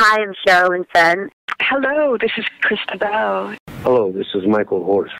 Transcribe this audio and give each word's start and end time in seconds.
Hi, 0.00 0.22
I'm 0.22 0.32
Sherilyn 0.46 0.84
Fenn. 0.92 1.28
Hello, 1.60 2.16
this 2.16 2.30
is 2.38 2.44
Chrysta 2.62 3.00
Bell. 3.00 3.56
Hello, 3.82 4.12
this 4.12 4.28
is 4.32 4.46
Michael 4.46 4.84
Horse. 4.84 5.10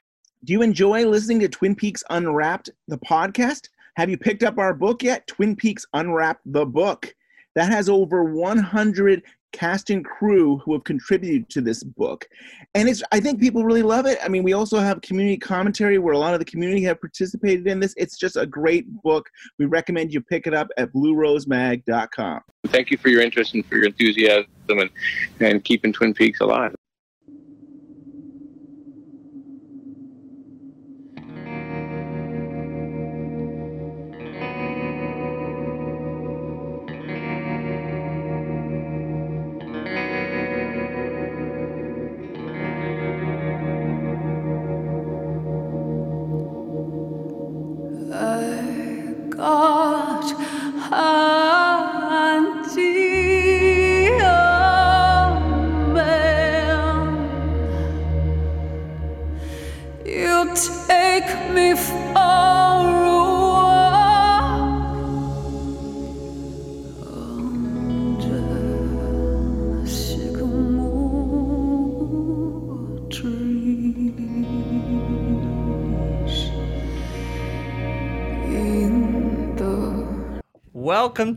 Do 0.45 0.53
you 0.53 0.61
enjoy 0.61 1.05
listening 1.05 1.41
to 1.41 1.49
Twin 1.49 1.75
Peaks 1.75 2.01
Unwrapped, 2.09 2.69
the 2.87 2.97
podcast? 2.99 3.67
Have 3.97 4.09
you 4.09 4.17
picked 4.17 4.41
up 4.41 4.57
our 4.57 4.73
book 4.73 5.03
yet? 5.03 5.27
Twin 5.27 5.57
Peaks 5.57 5.85
Unwrapped, 5.91 6.43
the 6.45 6.65
book. 6.65 7.13
That 7.55 7.69
has 7.69 7.89
over 7.89 8.23
100 8.23 9.23
cast 9.51 9.89
and 9.89 10.05
crew 10.05 10.57
who 10.59 10.73
have 10.73 10.83
contributed 10.83 11.49
to 11.49 11.61
this 11.61 11.83
book. 11.83 12.27
And 12.75 12.87
it's 12.87 13.03
I 13.11 13.19
think 13.19 13.39
people 13.39 13.63
really 13.63 13.83
love 13.83 14.05
it. 14.05 14.19
I 14.23 14.27
mean, 14.27 14.43
we 14.43 14.53
also 14.53 14.79
have 14.79 15.01
community 15.01 15.37
commentary 15.37 15.97
where 15.97 16.13
a 16.13 16.17
lot 16.17 16.33
of 16.33 16.39
the 16.39 16.45
community 16.45 16.83
have 16.83 16.99
participated 16.99 17.67
in 17.67 17.79
this. 17.79 17.93
It's 17.97 18.17
just 18.17 18.37
a 18.37 18.45
great 18.45 18.85
book. 19.03 19.29
We 19.57 19.65
recommend 19.65 20.13
you 20.13 20.21
pick 20.21 20.47
it 20.47 20.53
up 20.53 20.67
at 20.77 20.93
bluerosemag.com. 20.93 22.41
Thank 22.67 22.91
you 22.91 22.97
for 22.97 23.09
your 23.09 23.21
interest 23.21 23.53
and 23.53 23.65
for 23.65 23.75
your 23.75 23.85
enthusiasm 23.85 24.47
and, 24.69 24.89
and 25.39 25.63
keeping 25.63 25.93
Twin 25.93 26.13
Peaks 26.13 26.39
alive. 26.41 26.75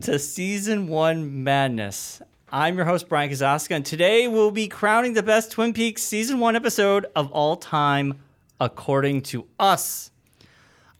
To 0.03 0.19
Season 0.19 0.87
1 0.87 1.45
Madness. 1.45 2.21
I'm 2.51 2.75
your 2.75 2.83
host, 2.83 3.07
Brian 3.07 3.29
Kozaczka, 3.29 3.71
and 3.73 3.85
today 3.85 4.27
we'll 4.27 4.51
be 4.51 4.67
crowning 4.67 5.13
the 5.13 5.23
best 5.23 5.53
Twin 5.53 5.71
Peaks 5.71 6.03
Season 6.03 6.41
1 6.41 6.57
episode 6.57 7.05
of 7.15 7.31
all 7.31 7.55
time, 7.55 8.19
according 8.59 9.21
to 9.21 9.47
us. 9.57 10.11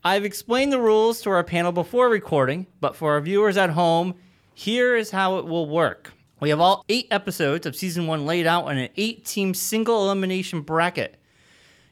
I've 0.06 0.24
explained 0.24 0.72
the 0.72 0.80
rules 0.80 1.22
to 1.24 1.32
our 1.32 1.44
panel 1.44 1.74
before 1.74 2.08
recording, 2.08 2.66
but 2.80 2.96
for 2.96 3.12
our 3.12 3.20
viewers 3.20 3.58
at 3.58 3.72
home, 3.72 4.16
here 4.54 4.96
is 4.96 5.12
how 5.12 5.38
it 5.38 5.48
will 5.48 5.68
work. 5.68 6.14
We 6.40 6.48
have 6.48 6.62
all 6.62 6.86
eight 6.88 7.08
episodes 7.12 7.66
of 7.66 7.76
Season 7.76 8.08
1 8.08 8.26
laid 8.26 8.48
out 8.48 8.72
in 8.72 8.78
an 8.78 8.90
eight 8.96 9.26
team 9.26 9.54
single 9.54 10.06
elimination 10.06 10.62
bracket. 10.62 11.18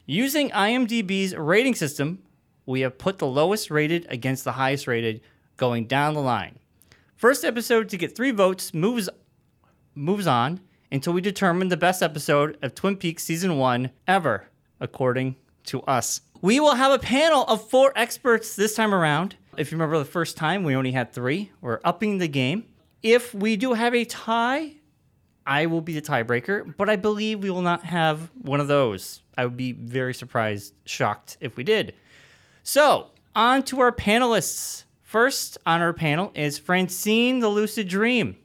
Using 0.06 0.50
IMDb's 0.52 1.36
rating 1.36 1.76
system, 1.76 2.20
we 2.66 2.80
have 2.80 2.98
put 2.98 3.18
the 3.18 3.28
lowest 3.28 3.70
rated 3.70 4.08
against 4.10 4.46
the 4.46 4.54
highest 4.54 4.88
rated 4.88 5.20
going 5.58 5.88
down 5.88 6.14
the 6.14 6.22
line. 6.22 6.58
First 7.22 7.46
episode 7.46 7.88
to 7.90 7.98
get 7.98 8.16
three 8.16 8.32
votes 8.32 8.74
moves 8.74 9.08
moves 9.94 10.26
on 10.26 10.60
until 10.92 11.14
we 11.14 11.22
determine 11.22 11.68
the 11.68 11.78
best 11.78 12.02
episode 12.02 12.58
of 12.64 12.74
Twin 12.74 12.98
Peaks 12.98 13.24
season 13.24 13.60
one 13.60 13.92
ever, 14.08 14.48
according 14.80 15.36
to 15.66 15.84
us. 15.84 16.22
We 16.42 16.60
will 16.60 16.74
have 16.74 16.92
a 16.92 16.98
panel 16.98 17.44
of 17.44 17.70
four 17.70 17.94
experts 17.96 18.56
this 18.56 18.74
time 18.74 18.92
around. 18.92 19.36
If 19.56 19.72
you 19.72 19.78
remember 19.78 20.00
the 20.00 20.06
first 20.06 20.36
time, 20.36 20.64
we 20.64 20.76
only 20.76 20.94
had 20.94 21.14
three. 21.14 21.52
We're 21.62 21.80
upping 21.84 22.18
the 22.18 22.28
game. 22.28 22.66
If 23.04 23.36
we 23.36 23.56
do 23.56 23.74
have 23.74 23.94
a 23.94 24.04
tie, 24.04 24.78
I 25.46 25.68
will 25.68 25.82
be 25.82 25.94
the 25.94 26.02
tiebreaker, 26.02 26.74
but 26.76 26.90
I 26.90 26.96
believe 26.96 27.44
we 27.44 27.52
will 27.52 27.62
not 27.62 27.84
have 27.84 28.32
one 28.42 28.60
of 28.60 28.68
those. 28.68 29.22
I 29.38 29.46
would 29.46 29.58
be 29.58 29.74
very 29.74 30.16
surprised, 30.16 30.74
shocked 30.86 31.38
if 31.40 31.56
we 31.56 31.64
did. 31.64 31.94
So, 32.64 33.12
on 33.36 33.62
to 33.66 33.80
our 33.80 33.92
panelists. 33.92 34.86
First 35.12 35.58
on 35.66 35.82
our 35.82 35.92
panel 35.92 36.32
is 36.36 36.58
Francine 36.58 37.42
the 37.42 37.50
Lucid 37.50 37.90
Dream. 37.90 38.38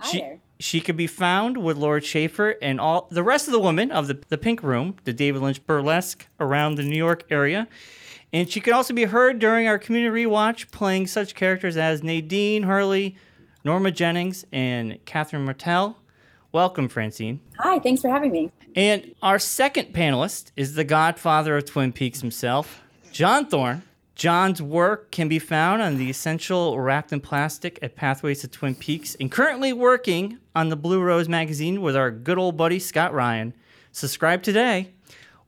Hi 0.00 0.10
she, 0.10 0.18
there. 0.18 0.40
she 0.58 0.80
could 0.80 0.96
be 0.96 1.06
found 1.06 1.56
with 1.56 1.76
Lord 1.76 2.04
Schaefer 2.04 2.56
and 2.60 2.80
all 2.80 3.06
the 3.12 3.22
rest 3.22 3.46
of 3.46 3.52
the 3.52 3.60
women 3.60 3.92
of 3.92 4.08
the, 4.08 4.18
the 4.28 4.36
Pink 4.36 4.64
Room, 4.64 4.96
the 5.04 5.12
David 5.12 5.40
Lynch 5.40 5.64
burlesque 5.64 6.26
around 6.40 6.74
the 6.74 6.82
New 6.82 6.96
York 6.96 7.22
area. 7.30 7.68
And 8.32 8.50
she 8.50 8.58
can 8.58 8.72
also 8.72 8.92
be 8.92 9.04
heard 9.04 9.38
during 9.38 9.68
our 9.68 9.78
community 9.78 10.24
rewatch 10.24 10.68
playing 10.72 11.06
such 11.06 11.36
characters 11.36 11.76
as 11.76 12.02
Nadine 12.02 12.64
Hurley, 12.64 13.16
Norma 13.62 13.92
Jennings, 13.92 14.44
and 14.50 14.98
Catherine 15.04 15.44
Martell. 15.44 15.98
Welcome, 16.50 16.88
Francine. 16.88 17.38
Hi, 17.60 17.78
thanks 17.78 18.02
for 18.02 18.08
having 18.08 18.32
me. 18.32 18.50
And 18.74 19.14
our 19.22 19.38
second 19.38 19.94
panelist 19.94 20.50
is 20.56 20.74
the 20.74 20.82
godfather 20.82 21.56
of 21.56 21.66
Twin 21.66 21.92
Peaks 21.92 22.20
himself, 22.20 22.82
John 23.12 23.46
Thorne. 23.46 23.84
John's 24.14 24.62
work 24.62 25.10
can 25.10 25.28
be 25.28 25.40
found 25.40 25.82
on 25.82 25.98
the 25.98 26.08
essential 26.08 26.78
wrapped 26.78 27.12
in 27.12 27.20
plastic 27.20 27.80
at 27.82 27.96
Pathways 27.96 28.42
to 28.42 28.48
Twin 28.48 28.76
Peaks, 28.76 29.16
and 29.18 29.30
currently 29.30 29.72
working 29.72 30.38
on 30.54 30.68
the 30.68 30.76
Blue 30.76 31.00
Rose 31.02 31.28
magazine 31.28 31.82
with 31.82 31.96
our 31.96 32.12
good 32.12 32.38
old 32.38 32.56
buddy 32.56 32.78
Scott 32.78 33.12
Ryan. 33.12 33.54
Subscribe 33.90 34.42
today. 34.42 34.92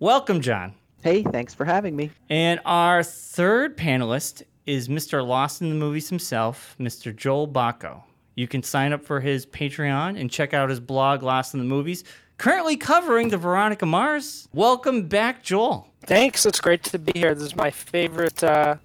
Welcome, 0.00 0.40
John. 0.40 0.74
Hey, 1.02 1.22
thanks 1.22 1.54
for 1.54 1.64
having 1.64 1.94
me. 1.94 2.10
And 2.28 2.58
our 2.64 3.04
third 3.04 3.76
panelist 3.76 4.42
is 4.66 4.88
Mr. 4.88 5.24
Lost 5.24 5.62
in 5.62 5.68
the 5.68 5.76
Movies 5.76 6.08
himself, 6.08 6.74
Mr. 6.80 7.14
Joel 7.14 7.46
Bocko. 7.46 8.02
You 8.34 8.48
can 8.48 8.64
sign 8.64 8.92
up 8.92 9.04
for 9.04 9.20
his 9.20 9.46
Patreon 9.46 10.20
and 10.20 10.28
check 10.28 10.52
out 10.52 10.70
his 10.70 10.80
blog, 10.80 11.22
Lost 11.22 11.54
in 11.54 11.60
the 11.60 11.66
Movies, 11.66 12.02
currently 12.38 12.76
covering 12.76 13.28
the 13.30 13.36
Veronica 13.36 13.86
Mars. 13.86 14.48
Welcome 14.52 15.08
back, 15.08 15.42
Joel. 15.42 15.88
Thanks. 16.02 16.46
It's 16.46 16.60
great 16.60 16.82
to 16.84 16.98
be 16.98 17.18
here. 17.18 17.34
This 17.34 17.44
is 17.44 17.56
my 17.56 17.70
favorite 17.70 18.42
uh, 18.44 18.76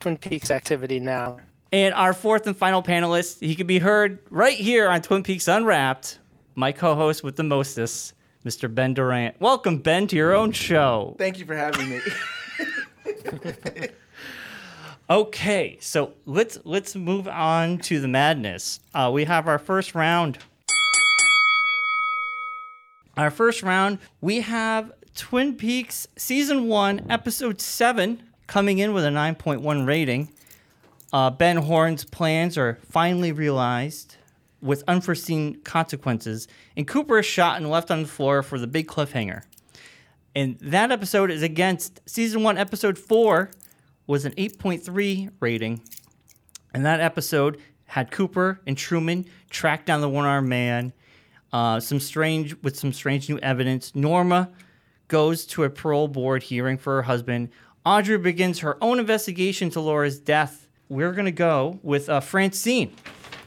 Twin 0.00 0.16
Peaks 0.16 0.50
activity 0.50 1.00
now. 1.00 1.38
And 1.72 1.94
our 1.94 2.12
fourth 2.12 2.46
and 2.46 2.56
final 2.56 2.82
panelist, 2.82 3.40
he 3.40 3.54
can 3.54 3.66
be 3.66 3.78
heard 3.78 4.20
right 4.30 4.56
here 4.56 4.88
on 4.88 5.02
Twin 5.02 5.22
Peaks 5.22 5.48
Unwrapped. 5.48 6.18
My 6.54 6.70
co-host 6.70 7.24
with 7.24 7.34
the 7.36 7.42
mostest, 7.42 8.14
Mr. 8.44 8.72
Ben 8.72 8.94
Durant. 8.94 9.40
Welcome, 9.40 9.78
Ben, 9.78 10.06
to 10.06 10.16
your 10.16 10.34
own 10.34 10.52
show. 10.52 11.16
Thank 11.18 11.38
you 11.38 11.44
for 11.44 11.56
having 11.56 11.90
me. 11.90 12.00
Okay, 15.10 15.76
so 15.82 16.14
let's 16.24 16.58
let's 16.64 16.96
move 16.96 17.28
on 17.28 17.76
to 17.80 18.00
the 18.00 18.08
madness. 18.08 18.80
Uh, 18.94 19.10
we 19.12 19.24
have 19.24 19.46
our 19.48 19.58
first 19.58 19.94
round. 19.94 20.38
Our 23.16 23.30
first 23.30 23.62
round, 23.62 23.98
we 24.20 24.40
have 24.40 24.92
Twin 25.14 25.54
Peaks 25.54 26.08
season 26.16 26.66
one, 26.66 27.06
episode 27.08 27.60
seven, 27.60 28.24
coming 28.48 28.78
in 28.78 28.92
with 28.92 29.04
a 29.04 29.08
9.1 29.08 29.86
rating. 29.86 30.30
Uh, 31.12 31.30
ben 31.30 31.58
Horne's 31.58 32.04
plans 32.04 32.58
are 32.58 32.80
finally 32.90 33.30
realized 33.30 34.16
with 34.60 34.82
unforeseen 34.88 35.60
consequences, 35.60 36.48
and 36.76 36.88
Cooper 36.88 37.20
is 37.20 37.26
shot 37.26 37.58
and 37.58 37.70
left 37.70 37.92
on 37.92 38.02
the 38.02 38.08
floor 38.08 38.42
for 38.42 38.58
the 38.58 38.66
big 38.66 38.88
cliffhanger. 38.88 39.44
And 40.34 40.58
that 40.58 40.90
episode 40.90 41.30
is 41.30 41.44
against 41.44 42.00
season 42.06 42.42
one, 42.42 42.58
episode 42.58 42.98
four, 42.98 43.52
was 44.08 44.24
an 44.24 44.32
8.3 44.32 45.30
rating. 45.38 45.82
And 46.72 46.84
that 46.84 46.98
episode 46.98 47.60
had 47.86 48.10
Cooper 48.10 48.60
and 48.66 48.76
Truman 48.76 49.26
track 49.50 49.86
down 49.86 50.00
the 50.00 50.08
one-armed 50.08 50.48
man. 50.48 50.92
Uh, 51.54 51.78
some 51.78 52.00
strange 52.00 52.60
with 52.64 52.76
some 52.76 52.92
strange 52.92 53.28
new 53.28 53.38
evidence. 53.38 53.94
Norma 53.94 54.50
goes 55.06 55.46
to 55.46 55.62
a 55.62 55.70
parole 55.70 56.08
board 56.08 56.42
hearing 56.42 56.76
for 56.76 56.96
her 56.96 57.02
husband. 57.02 57.48
Audrey 57.86 58.18
begins 58.18 58.58
her 58.58 58.76
own 58.82 58.98
investigation 58.98 59.70
to 59.70 59.78
Laura's 59.78 60.18
death. 60.18 60.66
We're 60.88 61.12
gonna 61.12 61.30
go 61.30 61.78
with 61.84 62.08
uh, 62.08 62.18
Francine. 62.18 62.92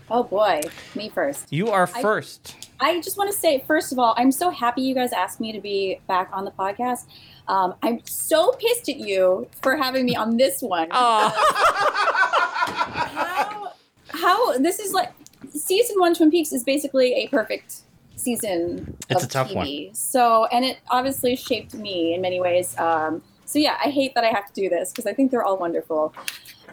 Oh 0.09 0.23
boy, 0.23 0.61
me 0.95 1.09
first. 1.09 1.51
You 1.51 1.69
are 1.69 1.85
first. 1.85 2.55
I 2.79 3.01
just 3.01 3.17
want 3.17 3.29
to 3.29 3.37
say, 3.37 3.61
first 3.67 3.91
of 3.91 3.99
all, 3.99 4.13
I'm 4.15 4.31
so 4.31 4.51
happy 4.51 4.83
you 4.83 4.95
guys 4.95 5.11
asked 5.11 5.41
me 5.41 5.51
to 5.51 5.59
be 5.59 5.99
back 6.07 6.29
on 6.31 6.45
the 6.45 6.51
podcast. 6.51 7.07
Um, 7.49 7.75
I'm 7.83 7.99
so 8.05 8.53
pissed 8.53 8.87
at 8.87 8.99
you 8.99 9.49
for 9.61 9.75
having 9.75 10.05
me 10.05 10.15
on 10.15 10.37
this 10.37 10.61
one. 10.61 10.87
how, 10.91 11.33
how 14.07 14.57
this 14.59 14.79
is 14.79 14.93
like 14.93 15.11
season 15.51 15.99
one 15.99 16.15
Twin 16.15 16.31
Peaks 16.31 16.53
is 16.53 16.63
basically 16.63 17.13
a 17.15 17.27
perfect 17.27 17.81
season 18.17 18.97
It's 19.09 19.23
of 19.23 19.29
a 19.29 19.31
tough 19.31 19.49
TV. 19.49 19.95
So, 19.95 20.45
and 20.45 20.65
it 20.65 20.79
obviously 20.89 21.35
shaped 21.35 21.73
me 21.73 22.13
in 22.13 22.21
many 22.21 22.41
ways. 22.41 22.77
Um, 22.77 23.21
so 23.45 23.59
yeah, 23.59 23.77
I 23.83 23.89
hate 23.89 24.13
that 24.15 24.23
I 24.23 24.27
have 24.27 24.47
to 24.47 24.53
do 24.53 24.69
this 24.69 24.91
because 24.91 25.05
I 25.05 25.13
think 25.13 25.31
they're 25.31 25.43
all 25.43 25.57
wonderful. 25.57 26.13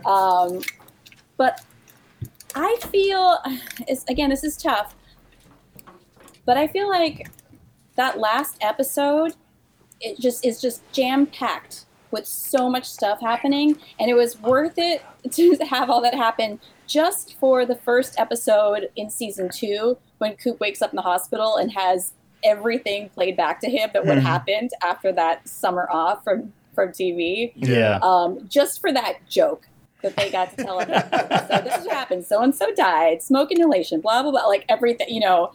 Um, 0.05 0.61
but 1.37 1.61
I 2.55 2.77
feel, 2.91 3.39
it's, 3.87 4.05
again, 4.09 4.31
this 4.31 4.45
is 4.45 4.57
tough. 4.57 4.95
But 6.45 6.57
I 6.57 6.67
feel 6.67 6.89
like 6.89 7.29
that 7.97 8.19
last 8.19 8.57
episode, 8.61 9.35
it 10.01 10.19
just 10.19 10.45
is 10.45 10.61
just 10.61 10.83
jam 10.93 11.27
packed 11.27 11.87
with 12.11 12.27
so 12.27 12.71
much 12.71 12.85
stuff 12.85 13.21
happening, 13.21 13.77
and 13.99 14.11
it 14.11 14.15
was 14.15 14.41
worth 14.41 14.75
it 14.77 15.03
to 15.33 15.57
have 15.69 15.91
all 15.91 16.01
that 16.03 16.15
happen 16.15 16.61
just 16.87 17.35
for 17.39 17.65
the 17.65 17.75
first 17.77 18.15
episode 18.19 18.91
in 18.97 19.09
season 19.09 19.49
two 19.53 19.97
when 20.19 20.37
Coop 20.37 20.61
wakes 20.61 20.81
up 20.83 20.91
in 20.91 20.97
the 20.97 21.03
hospital 21.03 21.57
and 21.57 21.73
has 21.73 22.13
everything 22.43 23.09
played 23.11 23.37
back 23.37 23.61
to 23.61 23.69
him 23.71 23.91
that 23.95 24.05
what 24.07 24.19
Mhm. 24.19 24.23
happened 24.23 24.71
after 24.83 25.13
that 25.13 25.49
summer 25.49 25.89
off 25.91 26.23
from 26.25 26.53
from 26.75 26.91
TV 26.93 27.53
Yeah. 27.55 28.01
um, 28.03 28.47
just 28.49 28.81
for 28.81 28.93
that 28.93 29.27
joke 29.29 29.69
that 30.03 30.17
they 30.17 30.29
got 30.29 30.57
to 30.57 30.65
tell 30.65 30.81
him. 30.81 30.89
so 31.11 31.61
this 31.63 31.77
is 31.79 31.87
what 31.87 31.93
happened. 31.95 32.27
So 32.27 32.43
and 32.43 32.53
so 32.55 32.75
died. 32.75 33.23
Smoke 33.23 33.53
inhalation. 33.53 34.01
Blah 34.01 34.23
blah 34.23 34.33
blah. 34.33 34.47
Like 34.47 34.65
everything, 34.69 35.09
you 35.09 35.21
know. 35.21 35.53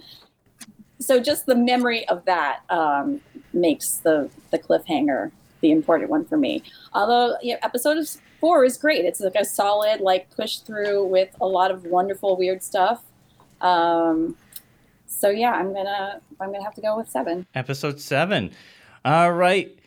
So 1.00 1.20
just 1.20 1.46
the 1.46 1.56
memory 1.56 2.08
of 2.08 2.24
that 2.26 2.62
um, 2.70 3.22
makes 3.54 3.98
the 3.98 4.30
the 4.52 4.58
cliffhanger 4.60 5.32
the 5.62 5.72
important 5.72 6.10
one 6.10 6.24
for 6.26 6.38
me. 6.38 6.64
Although 6.94 7.36
yeah, 7.42 7.58
episode 7.64 7.98
four 8.40 8.64
is 8.64 8.78
great. 8.78 9.04
It's 9.06 9.20
like 9.20 9.36
a 9.36 9.44
solid 9.46 10.00
like 10.00 10.30
push 10.32 10.58
through 10.60 11.06
with 11.06 11.30
a 11.42 11.46
lot 11.46 11.70
of 11.70 11.84
wonderful 11.86 12.38
weird 12.38 12.64
stuff. 12.64 13.04
Um, 13.62 14.38
so 15.10 15.30
yeah, 15.30 15.52
I'm 15.52 15.74
gonna 15.74 16.22
I'm 16.40 16.52
gonna 16.52 16.64
have 16.64 16.76
to 16.76 16.82
go 16.82 16.96
with 16.98 17.10
seven. 17.10 17.46
Episode 17.56 18.00
seven. 18.00 18.52
All 19.04 19.34
right, 19.34 19.78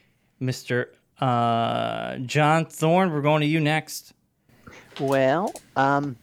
Mr. 0.41 0.89
Uh, 1.21 2.17
John 2.19 2.67
Thorne, 2.67 3.13
we're 3.13 3.23
going 3.23 3.41
to 3.41 3.47
you 3.47 3.61
next. 3.61 4.13
Well, 4.99 5.53
um, 5.77 6.17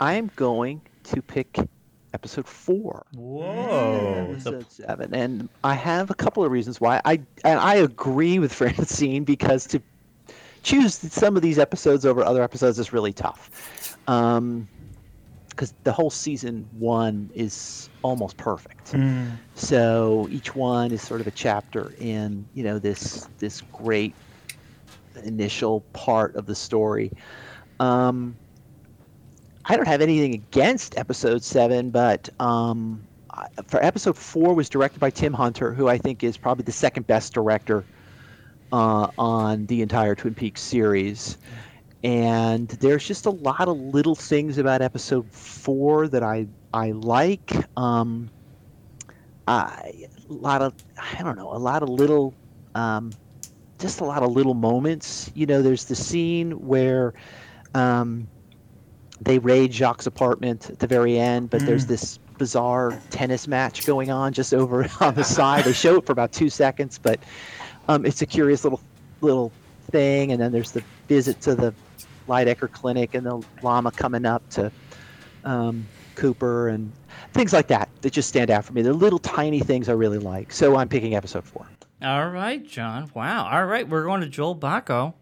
I 0.00 0.14
am 0.14 0.30
going 0.36 0.80
to 1.04 1.22
pick 1.22 1.58
episode 2.12 2.46
four. 2.46 3.06
Whoa. 3.14 4.28
Episode 4.30 4.70
seven, 4.70 5.14
and 5.14 5.48
I 5.62 5.74
have 5.74 6.10
a 6.10 6.14
couple 6.14 6.44
of 6.44 6.50
reasons 6.50 6.80
why. 6.80 7.00
I 7.04 7.20
and 7.44 7.60
I 7.60 7.76
agree 7.76 8.38
with 8.38 8.52
Francine 8.60 9.24
because 9.24 9.66
to 9.68 9.80
choose 10.62 10.94
some 10.94 11.36
of 11.36 11.42
these 11.42 11.58
episodes 11.58 12.04
over 12.04 12.22
other 12.24 12.42
episodes 12.42 12.78
is 12.78 12.92
really 12.92 13.12
tough. 13.12 13.96
Um, 14.08 14.68
because 15.60 15.74
the 15.84 15.92
whole 15.92 16.08
season 16.08 16.66
one 16.78 17.28
is 17.34 17.90
almost 18.00 18.38
perfect. 18.38 18.94
So 19.56 20.26
each 20.30 20.56
one 20.56 20.90
is 20.90 21.02
sort 21.02 21.20
of 21.20 21.26
a 21.26 21.30
chapter 21.30 21.92
in 21.98 22.46
you 22.54 22.64
know 22.64 22.78
this 22.78 23.28
this 23.36 23.60
great 23.70 24.14
initial 25.22 25.82
part 25.92 26.34
of 26.34 26.46
the 26.46 26.54
story. 26.54 27.12
Um, 27.78 28.34
I 29.66 29.76
don't 29.76 29.86
have 29.86 30.00
anything 30.00 30.32
against 30.32 30.96
episode 30.96 31.42
seven, 31.42 31.90
but 31.90 32.30
um, 32.40 33.06
for 33.66 33.84
episode 33.84 34.16
four 34.16 34.54
was 34.54 34.70
directed 34.70 34.98
by 34.98 35.10
Tim 35.10 35.34
Hunter, 35.34 35.74
who 35.74 35.88
I 35.88 35.98
think 35.98 36.24
is 36.24 36.38
probably 36.38 36.64
the 36.64 36.72
second 36.72 37.06
best 37.06 37.34
director 37.34 37.84
uh, 38.72 39.08
on 39.18 39.66
the 39.66 39.82
entire 39.82 40.14
Twin 40.14 40.34
Peaks 40.34 40.62
series. 40.62 41.36
And 42.02 42.68
there's 42.68 43.06
just 43.06 43.26
a 43.26 43.30
lot 43.30 43.68
of 43.68 43.76
little 43.78 44.14
things 44.14 44.56
about 44.58 44.80
episode 44.80 45.30
four 45.30 46.08
that 46.08 46.22
I 46.22 46.46
I 46.72 46.92
like. 46.92 47.52
Um, 47.76 48.30
I, 49.46 50.08
a 50.28 50.32
lot 50.32 50.62
of 50.62 50.72
I 50.96 51.22
don't 51.22 51.36
know, 51.36 51.52
a 51.52 51.58
lot 51.58 51.82
of 51.82 51.88
little, 51.88 52.32
um, 52.74 53.12
just 53.78 54.00
a 54.00 54.04
lot 54.04 54.22
of 54.22 54.32
little 54.32 54.54
moments. 54.54 55.30
You 55.34 55.46
know, 55.46 55.60
there's 55.60 55.84
the 55.84 55.96
scene 55.96 56.52
where 56.52 57.12
um, 57.74 58.26
they 59.20 59.38
raid 59.38 59.72
Jacques' 59.74 60.06
apartment 60.06 60.70
at 60.70 60.78
the 60.78 60.86
very 60.86 61.18
end, 61.18 61.50
but 61.50 61.60
there's 61.66 61.86
this 61.86 62.18
bizarre 62.38 62.98
tennis 63.10 63.46
match 63.46 63.84
going 63.84 64.10
on 64.10 64.32
just 64.32 64.54
over 64.54 64.88
on 65.00 65.14
the 65.14 65.24
side. 65.24 65.64
They 65.64 65.74
show 65.74 65.96
it 65.96 66.06
for 66.06 66.12
about 66.12 66.32
two 66.32 66.48
seconds, 66.48 66.98
but 66.98 67.20
um, 67.88 68.06
it's 68.06 68.22
a 68.22 68.26
curious 68.26 68.64
little 68.64 68.80
little 69.20 69.52
thing. 69.90 70.32
And 70.32 70.40
then 70.40 70.52
there's 70.52 70.70
the 70.72 70.82
visit 71.08 71.40
to 71.42 71.54
the 71.54 71.74
Lydecker 72.30 72.70
Clinic 72.70 73.14
and 73.14 73.26
the 73.26 73.44
llama 73.62 73.90
coming 73.90 74.24
up 74.24 74.48
to 74.50 74.70
um, 75.44 75.86
Cooper 76.14 76.68
and 76.68 76.92
things 77.32 77.52
like 77.52 77.66
that 77.68 77.88
that 78.02 78.12
just 78.12 78.28
stand 78.28 78.50
out 78.50 78.64
for 78.64 78.72
me. 78.72 78.82
They're 78.82 78.92
little 78.92 79.18
tiny 79.18 79.60
things 79.60 79.88
I 79.88 79.92
really 79.92 80.18
like. 80.18 80.52
So 80.52 80.76
I'm 80.76 80.88
picking 80.88 81.14
episode 81.16 81.44
four. 81.44 81.66
All 82.02 82.28
right, 82.28 82.64
John. 82.66 83.10
Wow. 83.14 83.48
All 83.50 83.66
right, 83.66 83.86
we're 83.88 84.04
going 84.04 84.20
to 84.22 84.28
Joel 84.28 84.56
Bocko. 84.56 85.12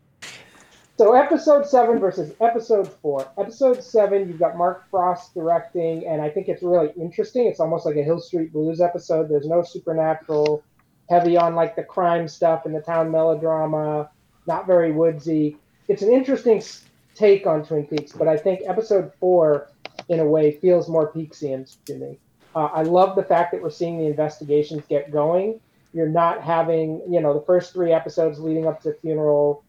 So 0.98 1.14
episode 1.14 1.64
seven 1.64 1.98
versus 2.00 2.34
episode 2.40 2.88
four. 2.88 3.30
Episode 3.38 3.82
seven, 3.82 4.28
you've 4.28 4.40
got 4.40 4.56
Mark 4.56 4.90
Frost 4.90 5.32
directing, 5.32 6.06
and 6.06 6.20
I 6.20 6.28
think 6.28 6.48
it's 6.48 6.62
really 6.62 6.90
interesting. 7.00 7.46
It's 7.46 7.60
almost 7.60 7.86
like 7.86 7.96
a 7.96 8.02
Hill 8.02 8.18
Street 8.20 8.52
Blues 8.52 8.80
episode. 8.80 9.28
There's 9.28 9.46
no 9.46 9.62
supernatural, 9.62 10.62
heavy 11.08 11.36
on 11.36 11.54
like 11.54 11.76
the 11.76 11.84
crime 11.84 12.26
stuff 12.26 12.66
and 12.66 12.74
the 12.74 12.80
town 12.80 13.10
melodrama, 13.12 14.10
not 14.46 14.66
very 14.66 14.90
woodsy. 14.90 15.56
It's 15.86 16.02
an 16.02 16.12
interesting 16.12 16.58
s- 16.58 16.84
take 17.18 17.46
on 17.46 17.64
Twin 17.64 17.86
Peaks, 17.86 18.12
but 18.12 18.28
I 18.28 18.36
think 18.36 18.60
episode 18.66 19.12
four, 19.18 19.70
in 20.08 20.20
a 20.20 20.24
way, 20.24 20.52
feels 20.52 20.88
more 20.88 21.12
Peaksian 21.12 21.76
to 21.86 21.94
me. 21.96 22.18
Uh, 22.54 22.66
I 22.66 22.82
love 22.82 23.16
the 23.16 23.22
fact 23.22 23.52
that 23.52 23.62
we're 23.62 23.70
seeing 23.70 23.98
the 23.98 24.06
investigations 24.06 24.82
get 24.88 25.10
going. 25.10 25.60
You're 25.92 26.08
not 26.08 26.42
having, 26.42 27.02
you 27.08 27.20
know, 27.20 27.34
the 27.34 27.44
first 27.44 27.72
three 27.72 27.92
episodes 27.92 28.38
leading 28.38 28.66
up 28.66 28.80
to 28.82 28.90
the 28.90 28.94
funeral 28.94 29.64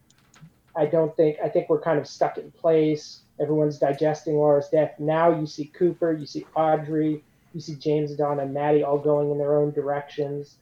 I 0.76 0.86
don't 0.86 1.14
think 1.16 1.38
I 1.42 1.48
think 1.48 1.68
we're 1.68 1.80
kind 1.80 1.98
of 1.98 2.06
stuck 2.06 2.38
in 2.38 2.50
place. 2.52 3.20
Everyone's 3.40 3.78
digesting 3.78 4.36
Laura's 4.36 4.68
death. 4.68 4.94
Now 4.98 5.38
you 5.38 5.46
see 5.46 5.66
Cooper, 5.66 6.12
you 6.12 6.26
see 6.26 6.46
Audrey, 6.54 7.24
you 7.54 7.60
see 7.60 7.74
James, 7.74 8.14
Donna, 8.14 8.42
and 8.42 8.54
Maddie 8.54 8.82
all 8.82 8.98
going 8.98 9.30
in 9.30 9.38
their 9.38 9.56
own 9.56 9.72
directions, 9.72 10.56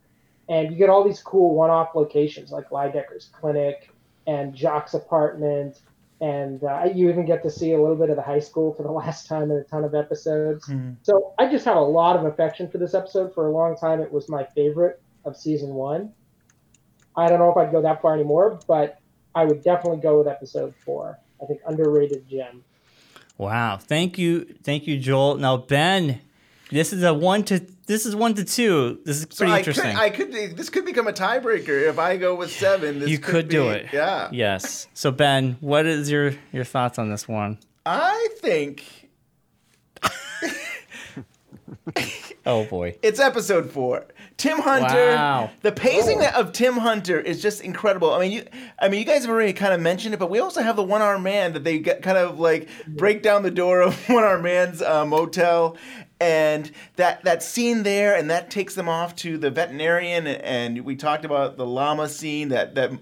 and 0.49 0.71
you 0.71 0.77
get 0.77 0.89
all 0.89 1.05
these 1.05 1.21
cool 1.21 1.55
one-off 1.55 1.95
locations 1.95 2.53
like 2.53 2.71
Lydecker's 2.71 3.29
clinic 3.33 3.91
and 4.27 4.55
Jock's 4.55 4.95
apartment, 4.95 5.81
and 6.21 6.65
uh, 6.65 6.85
you 6.93 7.09
even 7.09 7.25
get 7.25 7.43
to 7.45 7.51
see 7.51 7.73
a 7.73 7.81
little 7.81 7.97
bit 7.97 8.11
of 8.11 8.17
the 8.17 8.23
high 8.23 8.41
school 8.41 8.75
for 8.75 8.83
the 8.83 8.91
last 9.03 9.27
time 9.27 9.51
in 9.51 9.57
a 9.59 9.65
ton 9.65 9.85
of 9.85 9.95
episodes. 9.95 10.71
So 11.03 11.35
I 11.39 11.51
just 11.51 11.65
have 11.65 11.77
a 11.77 11.81
lot 11.81 12.17
of 12.17 12.25
affection 12.25 12.69
for 12.69 12.79
this 12.79 12.95
episode. 12.95 13.35
For 13.35 13.47
a 13.47 13.53
long 13.53 13.77
time, 13.77 14.01
it 14.01 14.11
was 14.11 14.29
my 14.29 14.45
favorite 14.45 15.01
of 15.25 15.37
season 15.37 15.71
one. 15.71 16.13
I 17.17 17.29
don't 17.29 17.39
know 17.39 17.51
if 17.51 17.57
I'd 17.57 17.73
go 17.73 17.83
that 17.83 18.01
far 18.01 18.15
anymore, 18.15 18.61
but 18.67 19.01
I 19.35 19.45
would 19.45 19.63
definitely 19.63 20.01
go 20.01 20.19
with 20.19 20.29
episode 20.29 20.75
four. 20.85 21.19
I 21.43 21.47
think 21.47 21.61
underrated 21.67 22.29
gem. 22.29 22.65
Wow. 23.37 23.77
Thank 23.77 24.19
you. 24.19 24.45
Thank 24.63 24.87
you, 24.87 24.99
Joel. 24.99 25.37
Now, 25.37 25.57
Ben, 25.57 26.21
this 26.71 26.93
is 26.93 27.03
a 27.03 27.15
one 27.15 27.45
to 27.45 27.65
this 27.89 28.07
is 28.07 28.15
one 28.15 28.35
to 28.35 28.45
two. 28.45 29.01
This 29.05 29.17
is 29.17 29.27
So 29.31 29.39
pretty 29.45 29.53
I 29.53 29.59
could, 29.63 29.69
interesting. 29.77 29.97
I 29.97 30.11
could. 30.11 30.57
This 30.57 30.71
could 30.71 30.85
become 30.85 31.09
a 31.09 31.13
tiebreaker 31.13 31.89
if 31.89 31.99
I 31.99 32.17
go 32.17 32.37
with 32.37 32.53
seven. 32.53 33.01
This 33.01 33.11
you 33.11 33.19
could, 33.19 33.49
do 33.49 33.65
be- 33.65 33.69
it. 33.71 33.87
Yeah. 33.93 34.29
Yes. 34.31 34.87
So 34.95 35.11
Ben, 35.11 35.57
what 35.61 35.85
is 35.87 36.09
your 36.11 36.35
your 36.53 36.65
thoughts 36.65 36.99
on 37.01 37.11
this 37.11 37.27
one? 37.27 37.59
I 37.85 38.29
think 38.41 38.85
Oh 42.47 42.65
boy. 42.65 42.97
it's 43.03 43.21
episode 43.21 43.71
four. 43.71 44.07
Tim 44.39 44.59
Hunter. 44.61 45.15
Wow. 45.17 45.51
The 45.63 45.73
pacing 45.73 46.25
of 46.25 46.53
Tim 46.53 46.75
Hunter 46.75 47.19
is 47.21 47.43
just 47.43 47.61
incredible. 47.61 48.15
I 48.15 48.21
mean, 48.21 48.31
you. 48.33 48.45
I 48.79 48.89
mean, 48.89 49.01
you 49.01 49.05
guys 49.07 49.23
have 49.23 49.31
already 49.31 49.53
kind 49.53 49.75
of 49.75 49.81
mentioned 49.81 50.15
it, 50.15 50.19
but 50.21 50.31
we 50.31 50.39
also 50.39 50.63
have 50.63 50.77
the 50.77 50.83
one 50.83 51.03
armed 51.03 51.25
man 51.25 51.55
that 51.55 51.65
they 51.65 51.79
get 51.81 52.03
kind 52.03 52.17
of 52.17 52.39
like 52.39 52.69
break 52.87 53.23
down 53.23 53.43
the 53.43 53.51
door 53.51 53.81
of 53.83 53.95
one 54.09 54.23
armed 54.25 54.45
man's 54.45 54.81
uh, 54.81 55.05
motel, 55.05 55.77
and 56.21 56.71
that 56.97 57.25
that 57.25 57.43
scene 57.43 57.83
there, 57.83 58.15
and 58.17 58.31
that 58.31 58.51
takes 58.51 58.75
them 58.75 58.89
off 58.89 59.15
to 59.17 59.39
the 59.39 59.51
veterinarian, 59.51 60.27
and 60.27 60.85
we 60.85 60.97
talked 60.97 61.25
about 61.25 61.57
the 61.57 61.67
llama 61.67 62.09
scene 62.09 62.49
that 62.49 62.75
that 62.75 62.93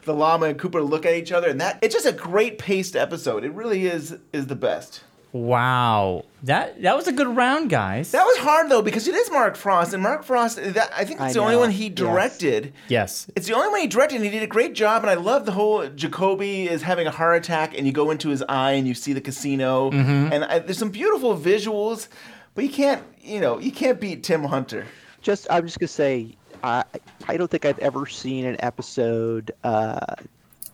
the 0.04 0.14
llama 0.14 0.46
and 0.46 0.58
Cooper 0.58 0.82
look 0.82 1.04
at 1.06 1.14
each 1.14 1.32
other, 1.32 1.48
and 1.48 1.60
that 1.60 1.78
it's 1.82 1.94
just 1.94 2.06
a 2.06 2.12
great 2.12 2.58
paced 2.58 2.96
episode. 2.96 3.44
It 3.44 3.52
really 3.52 3.86
is 3.86 4.16
is 4.32 4.46
the 4.46 4.56
best. 4.56 5.02
Wow. 5.32 6.24
That 6.42 6.82
that 6.82 6.96
was 6.96 7.06
a 7.06 7.12
good 7.12 7.28
round, 7.28 7.70
guys. 7.70 8.10
That 8.10 8.24
was 8.24 8.38
hard 8.38 8.68
though 8.68 8.82
because 8.82 9.06
it 9.06 9.14
is 9.14 9.30
Mark 9.30 9.56
Frost, 9.56 9.92
and 9.94 10.02
Mark 10.02 10.24
Frost. 10.24 10.56
That, 10.56 10.90
I 10.96 11.04
think 11.04 11.20
it's 11.20 11.30
I 11.30 11.32
the 11.34 11.40
only 11.40 11.56
one 11.56 11.70
he 11.70 11.88
directed. 11.88 12.72
yes. 12.88 13.30
It's 13.36 13.46
the 13.46 13.54
only 13.54 13.68
one 13.68 13.80
he 13.80 13.86
directed, 13.86 14.16
and 14.16 14.24
he 14.24 14.30
did 14.30 14.42
a 14.42 14.48
great 14.48 14.74
job. 14.74 15.02
And 15.02 15.10
I 15.10 15.14
love 15.14 15.46
the 15.46 15.52
whole 15.52 15.86
Jacoby 15.88 16.68
is 16.68 16.82
having 16.82 17.06
a 17.06 17.10
heart 17.10 17.36
attack, 17.36 17.76
and 17.76 17.86
you 17.86 17.92
go 17.92 18.10
into 18.10 18.30
his 18.30 18.42
eye 18.48 18.72
and 18.72 18.88
you 18.88 18.94
see 18.94 19.12
the 19.12 19.20
casino, 19.20 19.90
mm-hmm. 19.90 20.32
and 20.32 20.44
I, 20.44 20.58
there's 20.60 20.78
some 20.78 20.90
beautiful 20.90 21.36
visuals, 21.36 22.08
but 22.54 22.64
you 22.64 22.70
can't, 22.70 23.02
you 23.20 23.40
know, 23.40 23.58
you 23.58 23.72
can't 23.72 24.00
beat 24.00 24.22
Tim 24.22 24.44
Hunter. 24.44 24.86
Just, 25.22 25.46
I'm 25.50 25.66
just 25.66 25.78
gonna 25.78 25.88
say, 25.88 26.36
I, 26.62 26.84
I 27.28 27.36
don't 27.36 27.50
think 27.50 27.64
I've 27.64 27.78
ever 27.78 28.06
seen 28.06 28.44
an 28.46 28.56
episode 28.60 29.52
uh, 29.64 30.14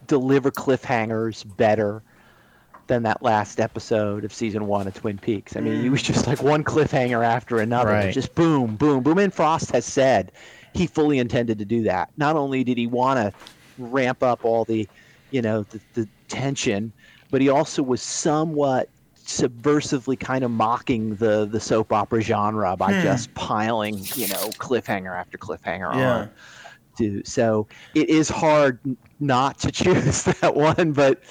deliver 0.06 0.50
cliffhangers 0.50 1.44
better 1.56 2.02
than 2.86 3.02
that 3.02 3.20
last 3.22 3.58
episode 3.58 4.24
of 4.24 4.32
season 4.32 4.66
one 4.66 4.86
of 4.86 4.94
Twin 4.94 5.18
Peaks. 5.18 5.56
I 5.56 5.60
mean, 5.60 5.84
it 5.84 5.88
was 5.88 6.02
just 6.02 6.26
like 6.28 6.40
one 6.42 6.62
cliffhanger 6.62 7.24
after 7.24 7.58
another, 7.58 7.90
Right. 7.90 8.14
just 8.14 8.34
boom, 8.36 8.76
boom, 8.76 9.02
boom. 9.02 9.18
And 9.18 9.34
Frost 9.34 9.72
has 9.72 9.84
said 9.84 10.30
he 10.72 10.86
fully 10.86 11.18
intended 11.18 11.58
to 11.58 11.64
do 11.64 11.82
that. 11.82 12.10
Not 12.16 12.36
only 12.36 12.62
did 12.62 12.78
he 12.78 12.86
want 12.86 13.18
to 13.18 13.32
ramp 13.78 14.22
up 14.22 14.44
all 14.44 14.64
the, 14.64 14.88
you 15.30 15.42
know, 15.42 15.64
the, 15.64 15.80
the 15.94 16.08
tension, 16.28 16.92
but 17.32 17.40
he 17.40 17.48
also 17.48 17.82
was 17.82 18.00
somewhat 18.02 18.88
subversively 19.26 20.18
kind 20.18 20.44
of 20.44 20.50
mocking 20.50 21.16
the 21.16 21.46
the 21.46 21.60
soap 21.60 21.92
opera 21.92 22.20
genre 22.20 22.76
by 22.76 22.92
Hmm. 22.94 23.02
just 23.02 23.34
piling, 23.34 24.08
you 24.14 24.28
know, 24.28 24.54
cliffhanger 24.58 25.18
after 25.18 25.36
cliffhanger 25.38 25.92
Yeah. 25.94 26.16
on. 26.18 26.30
To, 26.98 27.22
so 27.26 27.68
it 27.94 28.08
is 28.08 28.28
hard 28.30 28.78
not 29.20 29.58
to 29.60 29.70
choose 29.72 30.22
that 30.24 30.54
one, 30.54 30.92
but 30.92 31.22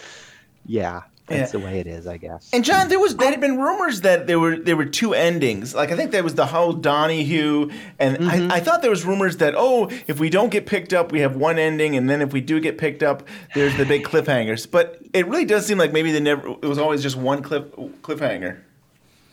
yeah, 0.66 1.02
that's 1.27 1.53
Yeah. 1.53 1.60
the 1.60 1.65
way 1.65 1.79
it 1.79 1.88
is, 1.88 2.05
I 2.08 2.17
guess. 2.17 2.50
And 2.53 2.63
John, 2.63 2.88
there 2.89 3.00
was 3.00 3.15
there 3.15 3.32
had 3.32 3.41
been 3.41 3.58
rumors 3.58 4.01
that 4.01 4.27
there 4.27 4.39
were 4.39 4.58
there 4.58 4.75
were 4.77 4.86
two 4.86 5.13
endings. 5.13 5.74
Like 5.74 5.91
I 5.91 5.96
think 5.96 6.12
there 6.12 6.24
was 6.24 6.36
the 6.36 6.46
whole 6.46 6.74
Donahue, 6.74 7.70
and 8.00 8.17
Mm-hmm. 8.17 8.51
I, 8.51 8.55
I 8.55 8.60
thought 8.60 8.82
there 8.82 8.91
was 8.91 9.05
rumors 9.05 9.38
that 9.38 9.53
oh, 9.58 9.89
if 10.08 10.20
we 10.20 10.29
don't 10.29 10.50
get 10.50 10.65
picked 10.65 10.94
up, 10.94 11.12
we 11.12 11.22
have 11.22 11.36
one 11.36 11.58
ending, 11.58 11.96
and 11.96 12.10
then 12.10 12.22
if 12.22 12.32
we 12.34 12.41
do 12.41 12.60
get 12.60 12.77
picked 12.77 13.01
up, 13.03 13.24
there's 13.55 13.75
the 13.77 13.86
big 13.86 14.03
cliffhangers. 14.10 14.70
But 14.70 15.00
it 15.13 15.27
really 15.27 15.46
does 15.46 15.65
seem 15.65 15.77
like 15.77 15.91
maybe 15.91 16.12
they 16.12 16.20
never. 16.20 16.48
It 16.50 16.65
was 16.65 16.77
always 16.77 17.01
just 17.01 17.15
one 17.15 17.41
cliff 17.41 17.63
cliffhanger. 18.03 18.58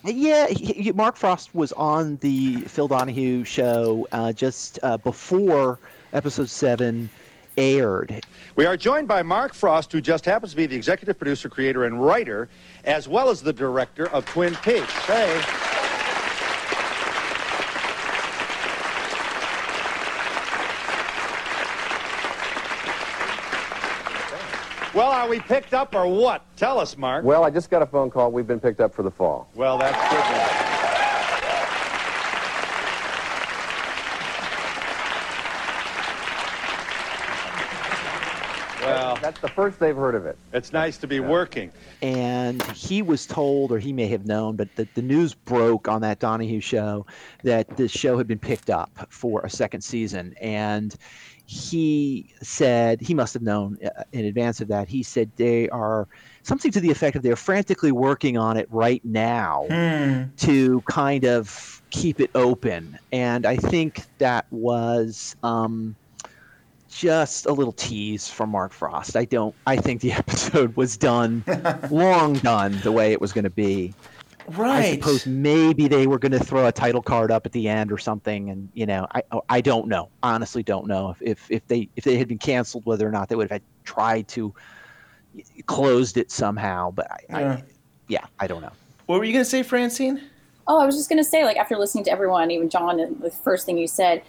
Yeah, 0.04 0.48
he, 0.48 0.72
he- 0.72 0.92
Mark 0.92 1.16
Frost 1.16 1.54
was 1.54 1.72
on 1.74 2.16
the 2.22 2.62
Phil 2.62 2.88
Donahue 2.88 3.44
show 3.44 4.08
uh, 4.10 4.32
just 4.32 4.80
uh, 4.82 4.96
before 4.96 5.78
episode 6.12 6.48
seven 6.50 7.08
aired. 7.56 8.24
We 8.54 8.66
are 8.66 8.76
joined 8.76 9.08
by 9.08 9.22
Mark 9.22 9.54
Frost, 9.54 9.90
who 9.92 10.02
just 10.02 10.26
happens 10.26 10.50
to 10.52 10.56
be 10.56 10.66
the 10.66 10.76
executive 10.76 11.16
producer, 11.16 11.48
creator, 11.48 11.86
and 11.86 12.04
writer, 12.04 12.50
as 12.84 13.08
well 13.08 13.30
as 13.30 13.40
the 13.40 13.52
director 13.52 14.10
of 14.10 14.26
Twin 14.26 14.54
Peaks. 14.56 14.92
Hey. 15.06 15.40
Well, 24.94 25.10
are 25.10 25.26
we 25.26 25.40
picked 25.40 25.72
up 25.72 25.94
or 25.94 26.06
what? 26.06 26.44
Tell 26.58 26.78
us, 26.78 26.98
Mark. 26.98 27.24
Well, 27.24 27.44
I 27.44 27.50
just 27.50 27.70
got 27.70 27.80
a 27.80 27.86
phone 27.86 28.10
call. 28.10 28.30
We've 28.30 28.46
been 28.46 28.60
picked 28.60 28.80
up 28.82 28.92
for 28.94 29.02
the 29.02 29.10
fall. 29.10 29.48
Well, 29.54 29.78
that's 29.78 29.96
good 30.10 30.36
news. 30.36 30.72
Well, 38.82 39.14
That's 39.14 39.30
the 39.42 39.48
first 39.48 39.78
they've 39.78 39.96
heard 39.96 40.14
of 40.14 40.24
it. 40.24 40.38
it's 40.52 40.72
nice 40.72 40.96
to 40.98 41.06
be 41.06 41.20
working. 41.20 41.70
and 42.00 42.62
he 42.72 43.02
was 43.02 43.26
told, 43.26 43.72
or 43.72 43.78
he 43.78 43.92
may 43.92 44.06
have 44.06 44.24
known, 44.24 44.56
but 44.56 44.74
the, 44.76 44.88
the 44.94 45.02
news 45.02 45.34
broke 45.34 45.88
on 45.88 46.00
that 46.00 46.20
Donahue 46.20 46.60
show 46.60 47.04
that 47.42 47.76
the 47.76 47.88
show 47.88 48.16
had 48.16 48.26
been 48.26 48.38
picked 48.38 48.70
up 48.70 49.06
for 49.10 49.42
a 49.42 49.50
second 49.50 49.82
season. 49.82 50.34
And 50.40 50.94
he 51.44 52.32
said, 52.40 53.00
he 53.00 53.14
must 53.14 53.34
have 53.34 53.42
known 53.42 53.76
uh, 53.84 54.04
in 54.12 54.24
advance 54.24 54.60
of 54.60 54.68
that, 54.68 54.88
he 54.88 55.02
said 55.02 55.30
they 55.36 55.68
are 55.70 56.08
something 56.44 56.70
to 56.70 56.80
the 56.80 56.90
effect 56.90 57.16
of 57.16 57.22
they're 57.22 57.36
frantically 57.36 57.92
working 57.92 58.38
on 58.38 58.56
it 58.56 58.68
right 58.70 59.04
now 59.04 59.66
to 60.38 60.80
kind 60.88 61.24
of 61.24 61.82
keep 61.90 62.20
it 62.20 62.30
open. 62.34 62.98
And 63.10 63.44
I 63.44 63.56
think 63.56 64.04
that 64.18 64.46
was. 64.50 65.36
Um, 65.42 65.96
just 66.92 67.46
a 67.46 67.52
little 67.52 67.72
tease 67.72 68.28
from 68.28 68.50
Mark 68.50 68.72
Frost. 68.72 69.16
I 69.16 69.24
don't. 69.24 69.54
I 69.66 69.76
think 69.76 70.00
the 70.00 70.12
episode 70.22 70.76
was 70.76 70.96
done, 70.96 71.42
long 71.90 72.34
done, 72.34 72.78
the 72.80 72.92
way 72.92 73.12
it 73.12 73.20
was 73.20 73.32
going 73.32 73.44
to 73.44 73.50
be. 73.50 73.94
Right. 74.48 74.70
I 74.70 74.78
Right. 74.80 74.98
suppose 74.98 75.26
maybe 75.26 75.86
they 75.88 76.06
were 76.06 76.18
going 76.18 76.32
to 76.32 76.40
throw 76.44 76.66
a 76.66 76.72
title 76.72 77.00
card 77.00 77.30
up 77.30 77.46
at 77.46 77.52
the 77.52 77.68
end 77.68 77.92
or 77.92 77.98
something, 77.98 78.50
and 78.50 78.68
you 78.74 78.86
know, 78.86 79.06
I 79.14 79.22
I 79.48 79.60
don't 79.60 79.88
know. 79.88 80.08
Honestly, 80.22 80.62
don't 80.62 80.86
know 80.86 81.10
if 81.20 81.22
if, 81.22 81.50
if 81.50 81.66
they 81.68 81.88
if 81.96 82.04
they 82.04 82.16
had 82.18 82.28
been 82.28 82.38
canceled, 82.38 82.84
whether 82.84 83.06
or 83.06 83.12
not 83.12 83.28
they 83.28 83.36
would 83.36 83.44
have 83.44 83.52
had 83.52 83.62
tried 83.84 84.28
to 84.28 84.52
closed 85.66 86.16
it 86.16 86.30
somehow. 86.30 86.90
But 86.90 87.10
I, 87.10 87.18
Yeah. 87.40 87.52
I 87.52 87.62
yeah, 88.08 88.26
I 88.40 88.46
don't 88.46 88.60
know. 88.60 88.72
What 89.06 89.18
were 89.20 89.24
you 89.24 89.32
gonna 89.32 89.44
say, 89.44 89.62
Francine? 89.62 90.20
Oh, 90.66 90.80
I 90.80 90.86
was 90.86 90.96
just 90.96 91.08
gonna 91.08 91.24
say, 91.24 91.44
like 91.44 91.56
after 91.56 91.78
listening 91.78 92.04
to 92.04 92.10
everyone, 92.10 92.50
even 92.50 92.68
John, 92.68 92.98
and 93.00 93.20
the 93.20 93.30
first 93.30 93.64
thing 93.64 93.78
you 93.78 93.86
said, 93.86 94.22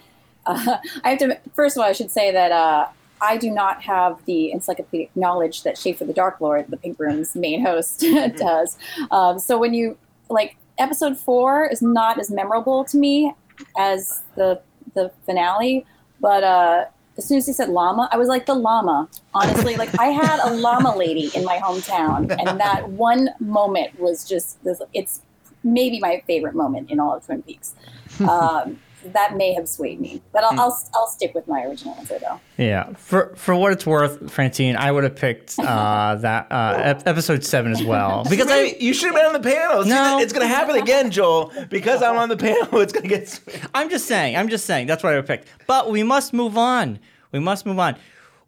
uh, 0.46 0.78
I 1.02 1.10
have 1.10 1.18
to. 1.20 1.38
First 1.54 1.76
of 1.76 1.82
all, 1.82 1.88
I 1.88 1.92
should 1.92 2.10
say 2.10 2.32
that 2.32 2.52
uh, 2.52 2.86
I 3.20 3.36
do 3.36 3.50
not 3.50 3.82
have 3.82 4.24
the 4.26 4.52
encyclopedic 4.52 5.10
knowledge 5.16 5.62
that 5.62 5.78
Schaefer 5.78 6.04
the 6.04 6.12
Dark 6.12 6.40
Lord, 6.40 6.66
the 6.68 6.76
Pink 6.76 6.98
Room's 6.98 7.34
main 7.34 7.64
host, 7.64 8.00
does. 8.36 8.78
Um, 9.10 9.38
so 9.38 9.58
when 9.58 9.74
you 9.74 9.96
like 10.28 10.56
episode 10.78 11.18
four 11.18 11.66
is 11.66 11.82
not 11.82 12.18
as 12.18 12.30
memorable 12.30 12.84
to 12.84 12.96
me 12.96 13.32
as 13.78 14.22
the 14.36 14.60
the 14.94 15.10
finale, 15.24 15.86
but 16.20 16.44
uh, 16.44 16.84
as 17.16 17.24
soon 17.26 17.38
as 17.38 17.46
he 17.46 17.52
said 17.52 17.68
llama, 17.68 18.08
I 18.12 18.16
was 18.16 18.28
like 18.28 18.46
the 18.46 18.54
llama. 18.54 19.08
Honestly, 19.32 19.76
like 19.76 19.98
I 19.98 20.06
had 20.06 20.40
a 20.40 20.54
llama 20.54 20.96
lady 21.04 21.30
in 21.34 21.44
my 21.44 21.58
hometown, 21.58 22.30
and 22.38 22.60
that 22.60 22.88
one 22.90 23.30
moment 23.40 23.98
was 23.98 24.28
just 24.28 24.62
this. 24.64 24.80
It's 24.92 25.22
maybe 25.62 25.98
my 25.98 26.22
favorite 26.26 26.54
moment 26.54 26.90
in 26.90 27.00
all 27.00 27.14
of 27.16 27.24
Twin 27.24 27.42
Peaks. 27.42 27.74
Um, 28.20 28.78
that 29.12 29.36
may 29.36 29.52
have 29.52 29.68
swayed 29.68 30.00
me, 30.00 30.22
but 30.32 30.42
I'll, 30.44 30.58
I'll 30.58 30.82
I'll 30.94 31.06
stick 31.06 31.34
with 31.34 31.46
my 31.46 31.62
original 31.64 31.94
answer 31.96 32.18
though. 32.18 32.40
Yeah, 32.56 32.92
for 32.94 33.34
for 33.36 33.54
what 33.54 33.72
it's 33.72 33.84
worth, 33.86 34.30
Francine, 34.30 34.76
I 34.76 34.90
would 34.90 35.04
have 35.04 35.16
picked 35.16 35.58
uh, 35.58 36.14
that 36.20 36.50
uh, 36.50 36.74
ep- 36.82 37.06
episode 37.06 37.44
seven 37.44 37.72
as 37.72 37.82
well 37.84 38.24
because 38.30 38.50
I 38.50 38.76
you 38.80 38.94
should 38.94 39.06
have 39.06 39.14
been 39.14 39.26
on 39.26 39.32
the 39.32 39.40
panel. 39.48 39.82
See, 39.84 39.90
No. 39.90 40.18
it's 40.20 40.32
gonna 40.32 40.46
happen 40.46 40.76
again, 40.76 41.10
Joel. 41.10 41.52
Because 41.68 42.02
I'm 42.02 42.16
on 42.16 42.28
the 42.28 42.36
panel, 42.36 42.80
it's 42.80 42.92
gonna 42.92 43.08
get. 43.08 43.40
I'm 43.74 43.90
just 43.90 44.06
saying. 44.06 44.36
I'm 44.36 44.48
just 44.48 44.66
saying. 44.66 44.86
That's 44.86 45.02
what 45.02 45.12
I 45.12 45.16
would 45.16 45.26
pick. 45.26 45.44
But 45.66 45.90
we 45.90 46.02
must 46.02 46.32
move 46.32 46.56
on. 46.58 46.98
We 47.32 47.38
must 47.40 47.66
move 47.66 47.78
on. 47.78 47.96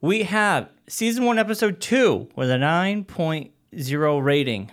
We 0.00 0.22
have 0.24 0.68
season 0.88 1.24
one, 1.24 1.38
episode 1.38 1.80
two, 1.80 2.28
with 2.36 2.50
a 2.50 2.54
9.0 2.58 4.22
rating. 4.24 4.70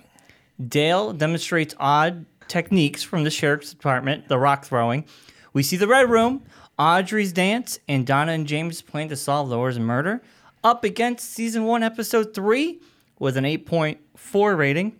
Dale 0.68 1.13
demonstrates 1.13 1.74
odd 1.80 2.25
techniques 2.48 3.02
from 3.04 3.24
the 3.24 3.30
sheriff's 3.32 3.72
department, 3.72 4.28
the 4.28 4.38
rock 4.38 4.66
throwing. 4.66 5.06
We 5.53 5.62
see 5.62 5.77
the 5.77 5.88
red 5.88 6.10
room, 6.10 6.43
Audrey's 6.79 7.31
dance, 7.31 7.79
and 7.88 8.07
Donna 8.07 8.31
and 8.31 8.48
James 8.48 8.81
plan 8.81 9.10
to 9.10 9.15
solve 9.15 9.50
Laura's 9.50 9.77
murder. 9.77 10.24
Up 10.63 10.83
against 10.83 11.31
season 11.31 11.65
one, 11.65 11.83
episode 11.83 12.33
three, 12.33 12.81
with 13.19 13.38
an 13.38 13.43
8.4 13.43 14.57
rating. 14.57 14.95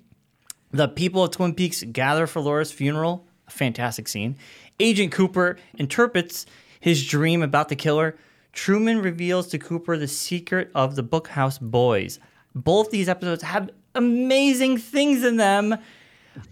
The 0.72 0.88
people 0.88 1.24
of 1.24 1.31
Twin 1.31 1.55
Peaks 1.55 1.83
gather 1.83 2.27
for 2.27 2.39
Laura's 2.39 2.72
funeral. 2.72 3.25
A 3.48 3.51
fantastic 3.51 4.07
scene. 4.07 4.36
Agent 4.79 5.12
Cooper 5.12 5.57
interprets 5.75 6.45
his 6.79 7.05
dream 7.05 7.41
about 7.41 7.69
the 7.69 7.75
killer. 7.75 8.15
Truman 8.51 9.01
reveals 9.01 9.48
to 9.48 9.57
Cooper 9.57 9.98
the 9.98 10.07
secret 10.07 10.69
of 10.75 10.95
the 10.95 11.03
Bookhouse 11.03 11.60
Boys. 11.60 12.19
Both 12.53 12.91
these 12.91 13.10
episodes 13.10 13.41
have 13.41 13.72
amazing 13.95 14.77
things 14.77 15.24
in 15.24 15.38
them. 15.38 15.75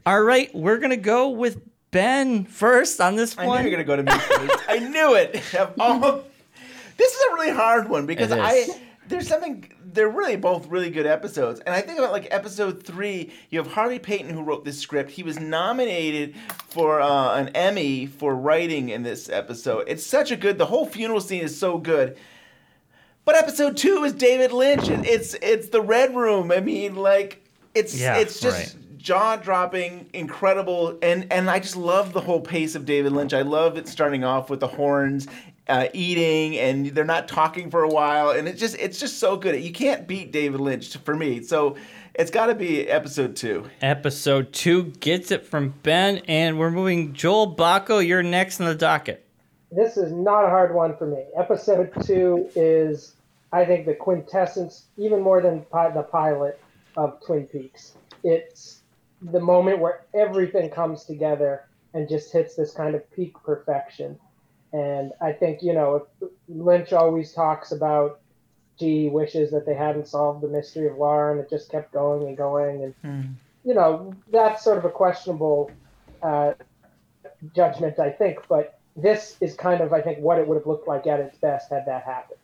All 0.06 0.24
right, 0.24 0.54
we're 0.56 0.78
gonna 0.78 0.98
go 0.98 1.30
with 1.30 1.62
Ben 1.92 2.46
first 2.46 3.00
on 3.02 3.16
this 3.16 3.36
one. 3.36 3.48
I 3.50 3.62
knew 3.62 3.70
you 3.70 3.78
were 3.78 3.84
gonna 3.84 3.84
go 3.84 3.96
to 3.98 4.04
me 4.04 4.12
first. 4.12 4.64
I 4.70 4.80
knew 4.80 5.16
it. 5.16 5.42
All- 5.80 6.00
this 6.98 7.14
is 7.14 7.22
a 7.30 7.34
really 7.34 7.52
hard 7.52 7.90
one 7.90 8.06
because 8.06 8.32
I 8.32 8.66
there's 9.08 9.28
something. 9.28 9.72
They're 9.94 10.10
really 10.10 10.38
both 10.38 10.68
really 10.68 10.90
good 10.90 11.06
episodes, 11.06 11.60
and 11.60 11.76
I 11.76 11.82
think 11.82 12.00
about 12.00 12.14
like 12.14 12.28
episode 12.32 12.82
three. 12.84 13.32
You 13.50 13.60
have 13.60 13.74
Harley 13.74 14.00
Peyton 14.00 14.30
who 14.34 14.42
wrote 14.42 14.64
this 14.64 14.80
script. 14.80 15.12
He 15.12 15.22
was 15.22 15.38
nominated 15.38 16.34
for 16.70 17.02
uh, 17.02 17.36
an 17.36 17.50
Emmy 17.50 18.06
for 18.06 18.34
writing 18.34 18.88
in 18.90 19.04
this 19.04 19.28
episode. 19.30 19.84
It's 19.88 20.06
such 20.06 20.32
a 20.32 20.38
good. 20.38 20.58
The 20.58 20.68
whole 20.68 20.86
funeral 20.86 21.20
scene 21.20 21.42
is 21.42 21.58
so 21.60 21.78
good. 21.78 22.18
But 23.26 23.36
episode 23.36 23.76
two 23.78 24.04
is 24.06 24.14
David 24.14 24.52
Lynch. 24.54 24.88
It's 24.88 25.34
it's 25.42 25.70
the 25.70 25.82
Red 25.82 26.16
Room. 26.16 26.52
I 26.52 26.62
mean, 26.62 26.96
like 26.96 27.46
it's 27.76 28.00
Yeah, 28.00 28.18
it's 28.18 28.40
just 28.40 28.78
jaw 29.02 29.36
dropping, 29.36 30.10
incredible, 30.14 30.98
and 31.02 31.32
and 31.32 31.50
I 31.50 31.60
just 31.60 31.76
love 31.76 32.14
the 32.14 32.22
whole 32.22 32.42
pace 32.42 32.76
of 32.76 32.86
David 32.86 33.12
Lynch. 33.12 33.34
I 33.34 33.42
love 33.42 33.78
it 33.78 33.88
starting 33.88 34.24
off 34.24 34.50
with 34.50 34.60
the 34.60 34.68
Hornes. 34.68 35.28
Uh, 35.68 35.88
eating 35.94 36.58
and 36.58 36.88
they're 36.88 37.06
not 37.06 37.30
talking 37.30 37.70
for 37.70 37.84
a 37.84 37.88
while 37.88 38.32
and 38.32 38.48
it's 38.48 38.60
just 38.60 38.76
it's 38.78 39.00
just 39.00 39.20
so 39.20 39.38
good 39.38 39.64
you 39.64 39.72
can't 39.72 40.06
beat 40.06 40.32
david 40.32 40.60
lynch 40.60 40.98
for 40.98 41.16
me 41.16 41.42
so 41.42 41.78
it's 42.16 42.32
got 42.32 42.48
to 42.48 42.56
be 42.56 42.88
episode 42.90 43.36
two 43.38 43.70
Episode 43.82 44.52
two 44.52 44.86
gets 45.00 45.32
it 45.32 45.46
from 45.46 45.74
Ben, 45.82 46.18
and 46.28 46.60
we're 46.60 46.72
moving 46.72 47.14
Joel 47.14 47.56
Bocko. 47.56 48.06
You're 48.06 48.22
next 48.24 48.60
on 48.60 48.68
the 48.68 48.76
docket. 48.76 49.26
This 49.72 49.96
is 49.96 50.12
not 50.12 50.44
a 50.44 50.50
hard 50.50 50.74
one 50.76 50.98
for 50.98 51.08
me. 51.08 51.24
Episode 51.38 51.92
two 52.04 52.50
is, 52.56 53.16
I 53.54 53.64
think, 53.64 53.86
the 53.86 53.96
quintessence, 53.96 54.88
even 54.98 55.22
more 55.22 55.42
than 55.42 55.62
pi- 55.72 55.92
the 55.92 56.04
pilot 56.04 56.60
of 56.98 57.24
Twin 57.26 57.48
Peaks. 57.48 57.94
It's 58.24 58.81
the 59.22 59.40
moment 59.40 59.80
where 59.80 60.06
everything 60.14 60.70
comes 60.70 61.06
together 61.06 61.68
and 61.94 62.10
just 62.10 62.32
hits 62.32 62.56
this 62.56 62.72
kind 62.72 62.96
of 62.96 63.12
peak 63.12 63.36
perfection. 63.44 64.18
And 64.74 65.12
I 65.22 65.34
think, 65.34 65.62
you 65.62 65.74
know, 65.74 66.08
if 66.22 66.30
Lynch 66.48 66.94
always 66.94 67.34
talks 67.34 67.72
about, 67.72 68.22
he 68.78 69.10
wishes 69.10 69.52
that 69.52 69.66
they 69.66 69.76
hadn't 69.76 70.08
solved 70.08 70.42
the 70.42 70.48
mystery 70.48 70.88
of 70.88 70.98
Laura 70.98 71.34
and 71.34 71.42
it 71.42 71.50
just 71.50 71.70
kept 71.70 71.92
going 71.94 72.28
and 72.28 72.38
going. 72.38 72.84
And, 72.84 72.96
you 73.66 73.74
know, 73.74 74.16
that's 74.32 74.64
sort 74.64 74.78
of 74.78 74.86
a 74.86 74.90
questionable 74.90 75.70
uh, 76.24 76.54
judgment, 77.56 78.00
I 78.00 78.10
think. 78.10 78.40
But 78.48 78.80
this 78.96 79.38
is 79.42 79.56
kind 79.56 79.82
of, 79.82 79.94
I 79.94 80.02
think, 80.02 80.20
what 80.20 80.40
it 80.40 80.48
would 80.48 80.56
have 80.56 80.66
looked 80.66 80.88
like 80.88 81.06
at 81.06 81.20
its 81.20 81.38
best 81.38 81.70
had 81.70 81.86
that 81.86 82.04
happened. 82.04 82.40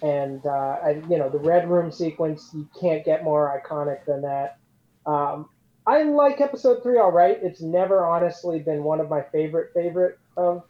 And, 0.00 0.46
uh, 0.46 0.76
I, 0.82 1.02
you 1.10 1.18
know, 1.18 1.28
the 1.28 1.38
Red 1.38 1.68
Room 1.68 1.90
sequence, 1.90 2.50
you 2.54 2.68
can't 2.80 3.04
get 3.04 3.24
more 3.24 3.60
iconic 3.60 4.04
than 4.06 4.22
that. 4.22 4.58
Um, 5.04 5.48
I 5.88 6.02
like 6.02 6.42
episode 6.42 6.82
three 6.82 6.98
all 6.98 7.10
right. 7.10 7.38
It's 7.40 7.62
never 7.62 8.04
honestly 8.04 8.58
been 8.58 8.84
one 8.84 9.00
of 9.00 9.08
my 9.08 9.22
favorite 9.22 9.72
favorite 9.72 10.18
of 10.36 10.62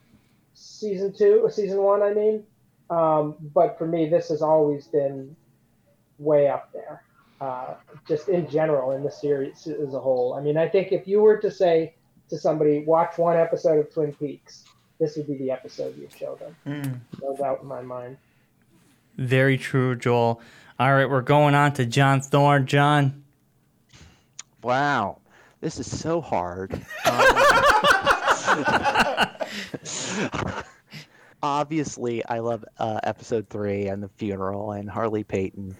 season 0.55 1.13
two 1.13 1.41
or 1.43 1.51
season 1.51 1.79
one. 1.79 2.03
I 2.03 2.15
mean, 2.15 2.45
um, 2.89 3.35
but 3.53 3.77
for 3.79 3.87
me, 3.87 4.09
this 4.09 4.29
has 4.29 4.43
always 4.43 4.87
been 4.87 5.35
way 6.21 6.47
up 6.47 6.73
there. 6.73 7.03
Uh, 7.41 7.75
just 8.07 8.29
in 8.29 8.49
general 8.49 8.93
in 8.93 9.03
the 9.03 9.11
series 9.11 9.67
as 9.67 9.93
a 9.93 9.99
whole. 9.99 10.35
I 10.35 10.41
mean, 10.41 10.57
I 10.57 10.69
think 10.69 10.93
if 10.93 11.09
you 11.09 11.21
were 11.21 11.39
to 11.39 11.51
say 11.51 11.95
to 12.31 12.39
somebody, 12.39 12.85
watch 12.85 13.19
one 13.19 13.37
episode 13.37 13.81
of 13.81 13.93
Twin 13.93 14.13
Peaks, 14.15 14.67
this 15.01 15.17
would 15.17 15.27
be 15.27 15.37
the 15.37 15.51
episode 15.51 15.99
you'd 15.99 16.13
show 16.13 16.37
them. 16.37 16.57
Mm. 16.65 17.01
No 17.23 17.37
doubt 17.37 17.63
in 17.63 17.69
my 17.69 17.83
mind. 17.83 18.19
Very 19.17 19.59
true, 19.59 19.97
Joel. 19.97 20.41
All 20.79 20.95
right, 20.95 21.11
we're 21.11 21.23
going 21.23 21.57
on 21.57 21.73
to 21.73 21.87
John 21.87 22.21
Thorne. 22.21 22.67
John. 22.67 23.25
Wow, 24.69 25.17
this 25.63 25.79
is 25.79 25.91
so 25.91 26.21
hard. 26.21 26.75
Um, 26.75 26.81
obviously, 31.43 32.23
I 32.27 32.41
love 32.41 32.67
uh, 32.79 33.01
episode 33.03 33.49
three 33.49 33.87
and 33.87 34.03
the 34.03 34.09
funeral 34.09 34.73
and 34.73 34.91
Harley 34.91 35.25
Peyton, 35.25 35.75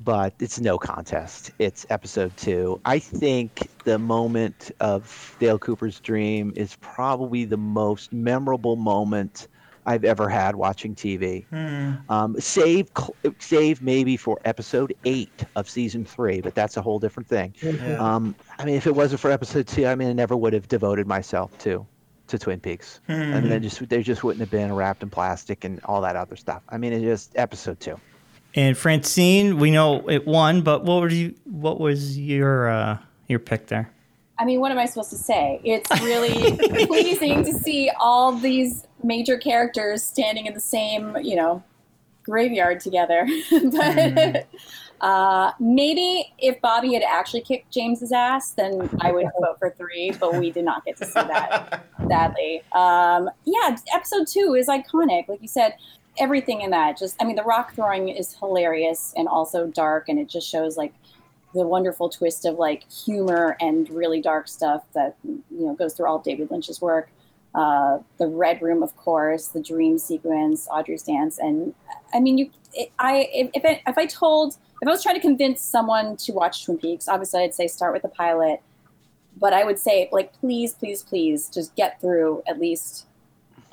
but 0.00 0.34
it's 0.40 0.58
no 0.58 0.76
contest. 0.76 1.52
It's 1.60 1.86
episode 1.88 2.36
two. 2.36 2.80
I 2.84 2.98
think 2.98 3.68
the 3.84 4.00
moment 4.00 4.72
of 4.80 5.36
Dale 5.38 5.60
Cooper's 5.60 6.00
dream 6.00 6.52
is 6.56 6.74
probably 6.80 7.44
the 7.44 7.56
most 7.56 8.12
memorable 8.12 8.74
moment 8.74 9.46
I've 9.84 10.04
ever 10.04 10.28
had 10.28 10.54
watching 10.56 10.94
TV. 10.94 11.44
Um, 12.08 12.36
save, 12.38 12.88
save 13.38 13.82
maybe 13.82 14.16
for 14.16 14.38
episode 14.44 14.94
eight 15.04 15.44
of 15.56 15.68
season 15.68 16.04
three, 16.04 16.40
but 16.40 16.54
that's 16.54 16.76
a 16.76 16.82
whole 16.82 16.98
different 16.98 17.28
thing. 17.28 17.54
Yeah. 17.60 17.96
Um, 17.98 18.34
I 18.58 18.64
mean, 18.64 18.76
if 18.76 18.86
it 18.86 18.94
wasn't 18.94 19.20
for 19.20 19.30
episode 19.30 19.66
two, 19.66 19.86
I 19.86 19.94
mean, 19.94 20.08
I 20.08 20.12
never 20.12 20.36
would 20.36 20.52
have 20.52 20.68
devoted 20.68 21.06
myself 21.06 21.56
to 21.58 21.86
to 22.28 22.38
Twin 22.38 22.60
Peaks. 22.60 23.00
I 23.08 23.12
mean, 23.40 23.48
they 23.50 23.58
Mhm. 23.58 23.62
just 23.62 23.88
they 23.88 24.02
just 24.02 24.22
wouldn't 24.24 24.40
have 24.40 24.50
been 24.50 24.72
wrapped 24.72 25.02
in 25.02 25.10
plastic 25.10 25.64
and 25.64 25.80
all 25.84 26.00
that 26.02 26.16
other 26.16 26.36
stuff. 26.36 26.62
I 26.68 26.78
mean, 26.78 26.92
it 26.92 27.00
just 27.02 27.32
episode 27.36 27.78
two. 27.80 27.98
And 28.54 28.76
Francine, 28.78 29.58
we 29.58 29.70
know 29.70 30.08
it 30.08 30.26
won, 30.26 30.62
but 30.62 30.84
what 30.84 31.00
were 31.02 31.08
you? 31.10 31.34
What 31.44 31.80
was 31.80 32.18
your 32.18 32.68
uh, 32.70 32.98
your 33.28 33.38
pick 33.40 33.66
there? 33.66 33.90
I 34.38 34.44
mean, 34.44 34.60
what 34.60 34.72
am 34.72 34.78
I 34.78 34.86
supposed 34.86 35.10
to 35.10 35.16
say? 35.16 35.60
It's 35.62 35.90
really 36.02 36.56
pleasing 36.86 37.44
to 37.44 37.52
see 37.52 37.90
all 38.00 38.32
these 38.32 38.86
major 39.02 39.36
characters 39.36 40.02
standing 40.02 40.46
in 40.46 40.54
the 40.54 40.60
same, 40.60 41.16
you 41.22 41.36
know, 41.36 41.62
graveyard 42.24 42.80
together. 42.80 43.26
but 43.50 44.46
uh, 45.00 45.52
maybe 45.58 46.32
if 46.38 46.60
Bobby 46.60 46.94
had 46.94 47.02
actually 47.02 47.40
kicked 47.40 47.70
James's 47.72 48.12
ass, 48.12 48.52
then 48.52 48.88
I 49.00 49.12
would 49.12 49.26
vote 49.40 49.58
for 49.58 49.70
three. 49.70 50.12
But 50.18 50.36
we 50.36 50.50
did 50.50 50.64
not 50.64 50.84
get 50.84 50.96
to 50.98 51.04
see 51.04 51.12
that, 51.14 51.84
sadly. 52.08 52.62
Um, 52.72 53.28
yeah, 53.44 53.76
episode 53.92 54.26
two 54.26 54.54
is 54.58 54.68
iconic, 54.68 55.28
like 55.28 55.42
you 55.42 55.48
said. 55.48 55.76
Everything 56.18 56.60
in 56.60 56.70
that, 56.70 56.98
just 56.98 57.16
I 57.22 57.24
mean, 57.24 57.36
the 57.36 57.42
rock 57.42 57.74
throwing 57.74 58.10
is 58.10 58.34
hilarious 58.34 59.14
and 59.16 59.26
also 59.26 59.66
dark, 59.66 60.10
and 60.10 60.18
it 60.18 60.28
just 60.28 60.46
shows 60.46 60.76
like 60.76 60.92
the 61.54 61.66
wonderful 61.66 62.10
twist 62.10 62.44
of 62.44 62.56
like 62.56 62.90
humor 62.90 63.56
and 63.60 63.88
really 63.90 64.20
dark 64.20 64.46
stuff 64.46 64.84
that 64.92 65.16
you 65.24 65.42
know 65.50 65.74
goes 65.74 65.94
through 65.94 66.06
all 66.06 66.18
David 66.18 66.50
Lynch's 66.50 66.82
work. 66.82 67.10
Uh, 67.54 67.98
the 68.18 68.26
Red 68.26 68.62
Room, 68.62 68.82
of 68.82 68.96
course, 68.96 69.48
the 69.48 69.60
dream 69.60 69.98
sequence, 69.98 70.66
Audrey's 70.70 71.02
dance, 71.02 71.38
and 71.38 71.74
I 72.14 72.20
mean, 72.20 72.38
you. 72.38 72.50
It, 72.74 72.90
I 72.98 73.28
if 73.32 73.50
if 73.52 73.64
I, 73.64 73.82
if 73.86 73.98
I 73.98 74.06
told 74.06 74.56
if 74.80 74.88
I 74.88 74.90
was 74.90 75.02
trying 75.02 75.16
to 75.16 75.20
convince 75.20 75.60
someone 75.60 76.16
to 76.18 76.32
watch 76.32 76.64
Twin 76.64 76.78
Peaks, 76.78 77.08
obviously 77.08 77.42
I'd 77.42 77.54
say 77.54 77.68
start 77.68 77.92
with 77.92 78.02
the 78.02 78.08
pilot, 78.08 78.62
but 79.38 79.52
I 79.52 79.64
would 79.64 79.78
say 79.78 80.08
like 80.12 80.32
please, 80.40 80.72
please, 80.72 81.02
please, 81.02 81.50
just 81.50 81.74
get 81.76 82.00
through 82.00 82.42
at 82.46 82.58
least 82.58 83.06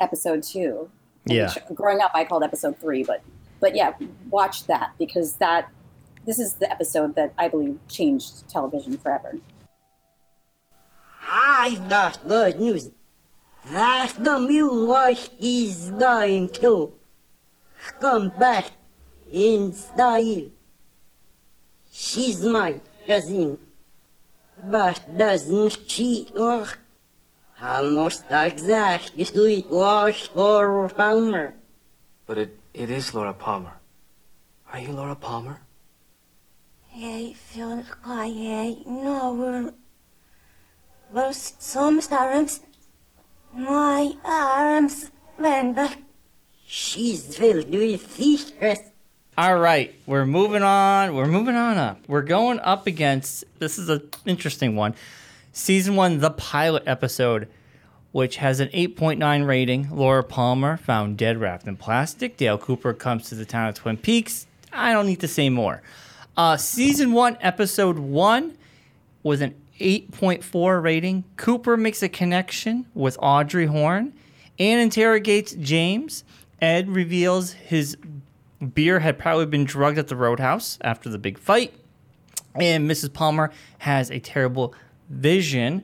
episode 0.02 0.44
two. 0.44 0.90
Yeah. 1.26 1.54
Which, 1.54 1.76
growing 1.76 2.02
up, 2.02 2.12
I 2.14 2.26
called 2.26 2.44
episode 2.44 2.78
three, 2.80 3.04
but 3.04 3.22
but 3.62 3.76
yeah, 3.76 3.94
watch 4.30 4.66
that 4.68 4.92
because 4.98 5.36
that 5.36 5.70
this 6.26 6.40
is 6.40 6.54
the 6.54 6.70
episode 6.70 7.16
that 7.16 7.34
I 7.38 7.48
believe 7.48 7.80
changed 7.88 8.48
television 8.50 8.98
forever. 8.98 9.38
I've 11.32 11.88
got 11.90 12.28
good 12.28 12.60
news. 12.60 12.90
That 13.66 14.14
the 14.18 14.40
mule 14.40 15.16
is 15.40 15.92
going 15.92 16.50
to 16.50 16.94
come 18.00 18.30
back 18.40 18.72
in 19.32 19.74
style. 19.74 20.50
She's 21.92 22.44
my 22.44 22.80
cousin. 23.06 23.58
But 24.64 25.18
doesn't 25.18 25.78
she 25.88 26.28
look 26.34 26.80
almost 27.62 28.26
exactly 28.30 29.66
like 29.70 30.36
Laura 30.36 30.90
Palmer? 30.90 31.54
But 32.26 32.38
it, 32.38 32.60
it 32.74 32.90
is 32.90 33.14
Laura 33.14 33.34
Palmer. 33.34 33.74
Are 34.72 34.80
you 34.80 34.92
Laura 34.92 35.16
Palmer? 35.16 35.60
I 36.96 37.34
feel 37.36 37.78
like 37.78 37.86
I 38.06 38.78
know 38.86 39.34
we're 39.34 39.74
lost 41.14 41.62
some 41.62 42.02
arms. 42.12 42.62
My 43.56 44.14
arms 44.24 45.12
went 45.38 45.76
back. 45.76 45.98
She's 46.66 47.36
filled 47.36 47.70
with 47.72 48.12
secrets. 48.12 48.82
All 49.38 49.58
right, 49.58 49.96
we're 50.06 50.26
moving 50.26 50.64
on. 50.64 51.16
We're 51.16 51.26
moving 51.28 51.56
on 51.56 51.78
up. 51.78 52.00
We're 52.08 52.22
going 52.22 52.60
up 52.60 52.88
against 52.88 53.46
this 53.60 53.80
is 53.80 53.90
an 53.90 54.08
interesting 54.26 54.76
one. 54.76 54.94
Season 55.52 55.96
one, 55.96 56.20
the 56.20 56.30
pilot 56.30 56.84
episode, 56.86 57.48
which 58.12 58.36
has 58.38 58.60
an 58.60 58.68
8.9 58.70 59.48
rating. 59.48 59.90
Laura 59.92 60.24
Palmer 60.24 60.78
found 60.78 61.18
dead 61.18 61.40
wrapped 61.40 61.68
in 61.68 61.76
plastic. 61.78 62.38
Dale 62.38 62.58
Cooper 62.58 62.94
comes 62.94 63.30
to 63.30 63.36
the 63.36 63.46
town 63.46 63.70
of 63.70 63.76
Twin 63.76 63.98
Peaks. 63.98 64.46
I 64.72 64.94
don't 64.94 65.08
need 65.08 65.22
to 65.22 65.28
say 65.28 65.50
more. 65.50 65.82
Uh, 66.38 66.56
season 66.58 67.14
one, 67.14 67.38
episode 67.42 67.98
one, 67.98 68.58
was 69.24 69.42
an 69.42 69.56
8.4 69.80 70.82
rating. 70.82 71.24
Cooper 71.38 71.78
makes 71.78 72.04
a 72.04 72.10
connection 72.10 72.86
with 72.94 73.18
Audrey 73.22 73.66
Horne 73.66 74.14
and 74.58 74.82
interrogates 74.82 75.54
James. 75.54 76.24
Ed 76.62 76.90
reveals 76.90 77.54
his 77.54 77.98
beer 78.74 79.00
had 79.00 79.18
probably 79.18 79.46
been 79.46 79.66
drugged 79.66 79.98
at 79.98 80.10
the 80.10 80.16
roadhouse 80.16 80.78
after 80.82 81.10
the 81.10 81.18
big 81.18 81.38
fight. 81.38 81.74
And 82.56 82.90
Mrs. 82.90 83.14
Palmer 83.14 83.52
has 83.80 84.12
a 84.12 84.20
terrible 84.20 84.74
vision. 85.10 85.84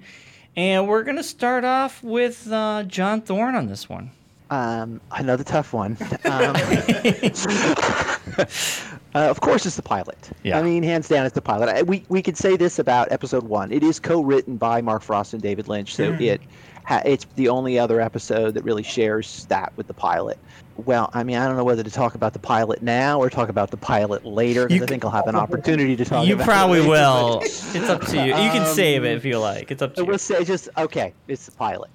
And 0.55 0.87
we're 0.87 1.03
going 1.03 1.17
to 1.17 1.23
start 1.23 1.63
off 1.63 2.03
with 2.03 2.51
uh, 2.51 2.83
John 2.83 3.21
Thorne 3.21 3.55
on 3.55 3.67
this 3.67 3.89
one. 3.89 4.11
Um, 4.49 5.01
another 5.11 5.43
tough 5.43 5.73
one. 5.73 5.97
Um, 6.25 6.55
uh, 9.15 9.29
of 9.29 9.41
course, 9.41 9.65
it's 9.65 9.75
the 9.77 9.81
pilot. 9.81 10.29
Yeah. 10.43 10.59
I 10.59 10.61
mean, 10.61 10.83
hands 10.83 11.07
down, 11.07 11.25
it's 11.25 11.33
the 11.35 11.41
pilot. 11.41 11.69
I, 11.69 11.81
we 11.83 12.03
we 12.09 12.21
could 12.21 12.37
say 12.37 12.55
this 12.57 12.77
about 12.79 13.11
episode 13.11 13.43
one. 13.43 13.71
It 13.71 13.81
is 13.83 13.99
co-written 13.99 14.57
by 14.57 14.81
Mark 14.81 15.01
Frost 15.01 15.33
and 15.33 15.41
David 15.41 15.67
Lynch, 15.67 15.95
so 15.95 16.11
Mhm. 16.11 16.21
it 16.21 16.41
ha- 16.83 17.01
it's 17.05 17.25
the 17.35 17.49
only 17.49 17.79
other 17.79 18.01
episode 18.01 18.53
that 18.55 18.63
really 18.63 18.83
shares 18.83 19.45
that 19.45 19.71
with 19.77 19.87
the 19.87 19.93
pilot. 19.93 20.37
Well, 20.85 21.09
I 21.13 21.23
mean, 21.23 21.37
I 21.37 21.47
don't 21.47 21.55
know 21.55 21.63
whether 21.63 21.83
to 21.83 21.89
talk 21.89 22.15
about 22.15 22.33
the 22.33 22.39
pilot 22.39 22.81
now 22.83 23.17
or 23.19 23.29
talk 23.29 23.47
about 23.47 23.71
the 23.71 23.77
pilot 23.77 24.25
later 24.25 24.67
because 24.67 24.83
I 24.83 24.85
think 24.87 25.05
I'll 25.05 25.11
have 25.11 25.27
an 25.27 25.35
opportunity 25.35 25.95
to 25.95 26.03
talk. 26.03 26.27
You 26.27 26.33
about 26.35 26.45
probably 26.45 26.79
it 26.79 26.81
later, 26.81 26.89
You 26.91 26.91
probably 26.91 27.37
will. 27.37 27.41
It's 27.45 27.89
up 27.89 28.01
to 28.07 28.17
you. 28.17 28.25
You 28.25 28.51
can 28.51 28.63
Um, 28.63 28.73
save 28.75 29.05
it 29.05 29.15
if 29.15 29.23
you 29.23 29.39
like. 29.39 29.71
It's 29.71 29.81
up 29.81 29.95
to 29.95 30.01
you. 30.01 30.05
We'll 30.07 30.17
say 30.17 30.43
just 30.43 30.67
okay. 30.77 31.13
It's 31.29 31.45
the 31.45 31.53
pilot. 31.53 31.89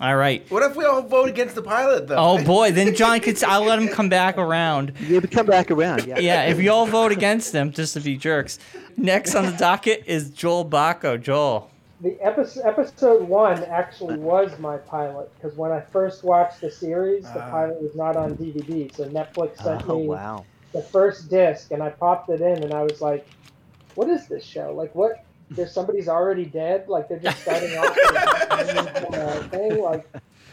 All 0.00 0.16
right. 0.16 0.44
What 0.50 0.62
if 0.64 0.76
we 0.76 0.84
all 0.84 1.02
vote 1.02 1.28
against 1.28 1.54
the 1.54 1.62
pilot, 1.62 2.08
though? 2.08 2.16
Oh 2.16 2.44
boy, 2.44 2.72
then 2.72 2.94
John 2.96 3.20
could. 3.20 3.42
I'll 3.44 3.64
let 3.64 3.78
him 3.78 3.88
come 3.88 4.08
back 4.08 4.36
around. 4.38 4.92
Yeah, 5.00 5.20
but 5.20 5.30
come 5.30 5.46
back 5.46 5.70
around. 5.70 6.04
Yeah. 6.06 6.18
Yeah, 6.18 6.42
if 6.44 6.60
you 6.60 6.72
all 6.72 6.86
vote 6.86 7.12
against 7.12 7.52
them, 7.52 7.70
just 7.70 7.94
to 7.94 8.00
be 8.00 8.16
jerks. 8.16 8.58
Next 8.96 9.34
on 9.34 9.46
the 9.46 9.52
docket 9.58 10.02
is 10.06 10.30
Joel 10.30 10.64
Bocko. 10.68 11.20
Joel. 11.20 11.70
The 12.00 12.20
episode, 12.20 12.64
episode 12.66 13.22
one 13.28 13.62
actually 13.64 14.18
was 14.18 14.58
my 14.58 14.76
pilot 14.78 15.30
because 15.36 15.56
when 15.56 15.70
I 15.70 15.80
first 15.80 16.24
watched 16.24 16.60
the 16.60 16.70
series, 16.70 17.22
the 17.32 17.42
Ah. 17.42 17.50
pilot 17.50 17.80
was 17.80 17.94
not 17.94 18.16
on 18.16 18.34
DVD. 18.34 18.92
So 18.94 19.08
Netflix 19.08 19.62
sent 19.62 19.88
Oh 19.88 20.00
me 20.00 20.08
wow. 20.08 20.44
the 20.72 20.82
first 20.82 21.30
disc, 21.30 21.70
and 21.70 21.82
I 21.82 21.90
popped 21.90 22.28
it 22.30 22.40
in, 22.40 22.62
and 22.64 22.74
I 22.74 22.82
was 22.82 23.00
like, 23.00 23.26
"What 23.94 24.08
is 24.10 24.26
this 24.26 24.44
show? 24.44 24.74
Like, 24.76 24.92
what? 24.94 25.24
There's 25.54 25.72
somebody's 25.72 26.08
already 26.08 26.44
dead. 26.44 26.88
Like 26.88 27.08
they're 27.08 27.18
just 27.18 27.42
starting 27.42 27.76
off 27.78 27.96
thing. 29.50 29.82
Like, 29.82 30.06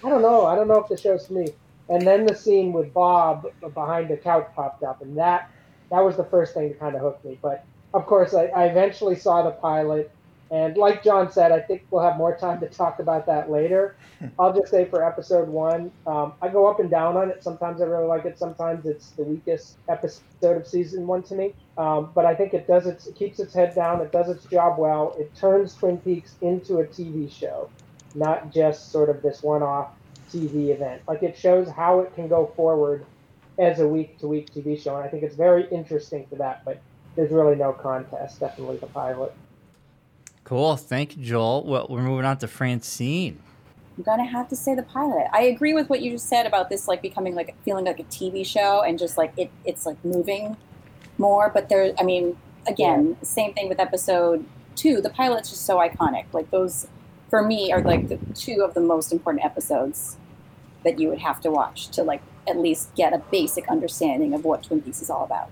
I 0.03 0.09
don't 0.09 0.21
know. 0.21 0.45
I 0.45 0.55
don't 0.55 0.67
know 0.67 0.79
if 0.79 0.87
the 0.87 0.97
show's 0.97 1.27
for 1.27 1.33
me." 1.33 1.47
And 1.89 2.07
then 2.07 2.25
the 2.25 2.35
scene 2.35 2.71
with 2.71 2.93
Bob 2.93 3.47
behind 3.73 4.09
the 4.09 4.17
couch 4.17 4.47
popped 4.55 4.83
up, 4.83 5.01
and 5.01 5.17
that 5.17 5.49
that 5.89 5.99
was 5.99 6.15
the 6.15 6.23
first 6.23 6.53
thing 6.53 6.69
to 6.69 6.75
kind 6.75 6.95
of 6.95 7.01
hook 7.01 7.23
me. 7.25 7.37
But 7.41 7.65
of 7.93 8.05
course, 8.05 8.33
I, 8.33 8.45
I 8.45 8.65
eventually 8.65 9.15
saw 9.15 9.43
the 9.43 9.51
pilot, 9.51 10.09
And 10.51 10.75
like 10.75 11.01
John 11.01 11.31
said, 11.31 11.53
I 11.53 11.61
think 11.61 11.83
we'll 11.89 12.03
have 12.03 12.17
more 12.17 12.35
time 12.35 12.59
to 12.59 12.67
talk 12.67 12.99
about 12.99 13.25
that 13.27 13.49
later. 13.49 13.95
I'll 14.39 14.53
just 14.53 14.69
say 14.69 14.83
for 14.83 15.03
episode 15.05 15.47
one, 15.47 15.91
um, 16.05 16.33
I 16.41 16.49
go 16.49 16.67
up 16.67 16.81
and 16.81 16.89
down 16.89 17.15
on 17.15 17.29
it. 17.31 17.41
Sometimes 17.41 17.81
I 17.81 17.85
really 17.85 18.05
like 18.05 18.25
it. 18.25 18.37
Sometimes 18.37 18.85
it's 18.85 19.11
the 19.11 19.23
weakest 19.23 19.77
episode 19.87 20.57
of 20.57 20.67
season 20.67 21.07
one 21.07 21.23
to 21.23 21.35
me. 21.35 21.53
Um, 21.77 22.11
but 22.13 22.25
I 22.25 22.35
think 22.35 22.53
it 22.53 22.67
does 22.67 22.85
its, 22.85 23.07
it 23.07 23.15
keeps 23.15 23.39
its 23.39 23.53
head 23.53 23.73
down. 23.73 24.01
It 24.01 24.11
does 24.11 24.29
its 24.29 24.43
job 24.45 24.77
well. 24.77 25.15
It 25.17 25.33
turns 25.35 25.73
Twin 25.73 25.97
Peaks 25.99 26.35
into 26.41 26.79
a 26.79 26.85
TV 26.85 27.31
show, 27.31 27.69
not 28.13 28.53
just 28.53 28.91
sort 28.91 29.09
of 29.09 29.21
this 29.21 29.41
one-off 29.41 29.91
TV 30.33 30.75
event. 30.75 31.01
Like 31.07 31.23
it 31.23 31.37
shows 31.37 31.69
how 31.69 32.01
it 32.01 32.13
can 32.13 32.27
go 32.27 32.51
forward 32.57 33.05
as 33.57 33.79
a 33.79 33.87
week-to-week 33.87 34.53
TV 34.53 34.81
show, 34.81 34.95
and 34.97 35.05
I 35.05 35.07
think 35.07 35.23
it's 35.23 35.35
very 35.35 35.67
interesting 35.69 36.25
for 36.27 36.35
that. 36.35 36.65
But 36.65 36.81
there's 37.15 37.31
really 37.31 37.55
no 37.55 37.71
contest. 37.71 38.41
Definitely 38.41 38.77
the 38.77 38.87
pilot. 38.87 39.33
Cool. 40.51 40.75
Thank 40.75 41.15
you, 41.15 41.23
Joel. 41.23 41.63
Well, 41.63 41.87
we're 41.89 42.01
moving 42.01 42.25
on 42.25 42.35
to 42.39 42.47
Francine. 42.49 43.41
I'm 43.95 44.03
gonna 44.03 44.25
have 44.25 44.49
to 44.49 44.55
say 44.57 44.75
the 44.75 44.83
pilot. 44.83 45.27
I 45.31 45.43
agree 45.43 45.73
with 45.73 45.89
what 45.89 46.01
you 46.01 46.11
just 46.11 46.27
said 46.27 46.45
about 46.45 46.67
this 46.67 46.89
like 46.89 47.01
becoming 47.01 47.35
like 47.35 47.55
feeling 47.63 47.85
like 47.85 48.01
a 48.01 48.03
TV 48.03 48.45
show 48.45 48.81
and 48.81 48.99
just 48.99 49.17
like 49.17 49.31
it 49.37 49.49
it's 49.63 49.85
like 49.85 50.03
moving 50.03 50.57
more. 51.17 51.49
But 51.53 51.69
there, 51.69 51.93
I 51.97 52.03
mean, 52.03 52.35
again, 52.67 53.15
same 53.21 53.53
thing 53.53 53.69
with 53.69 53.79
episode 53.79 54.43
two. 54.75 54.99
The 54.99 55.09
pilot's 55.09 55.51
just 55.51 55.65
so 55.65 55.77
iconic. 55.77 56.25
Like 56.33 56.51
those, 56.51 56.85
for 57.29 57.41
me, 57.41 57.71
are 57.71 57.81
like 57.81 58.09
the 58.09 58.19
two 58.35 58.61
of 58.61 58.73
the 58.73 58.81
most 58.81 59.13
important 59.13 59.45
episodes 59.45 60.17
that 60.83 60.99
you 60.99 61.07
would 61.07 61.19
have 61.19 61.39
to 61.43 61.49
watch 61.49 61.87
to 61.91 62.03
like 62.03 62.21
at 62.45 62.57
least 62.57 62.93
get 62.95 63.13
a 63.13 63.19
basic 63.31 63.69
understanding 63.69 64.33
of 64.33 64.43
what 64.43 64.63
Twin 64.63 64.81
Peaks 64.81 65.01
is 65.01 65.09
all 65.09 65.23
about. 65.23 65.49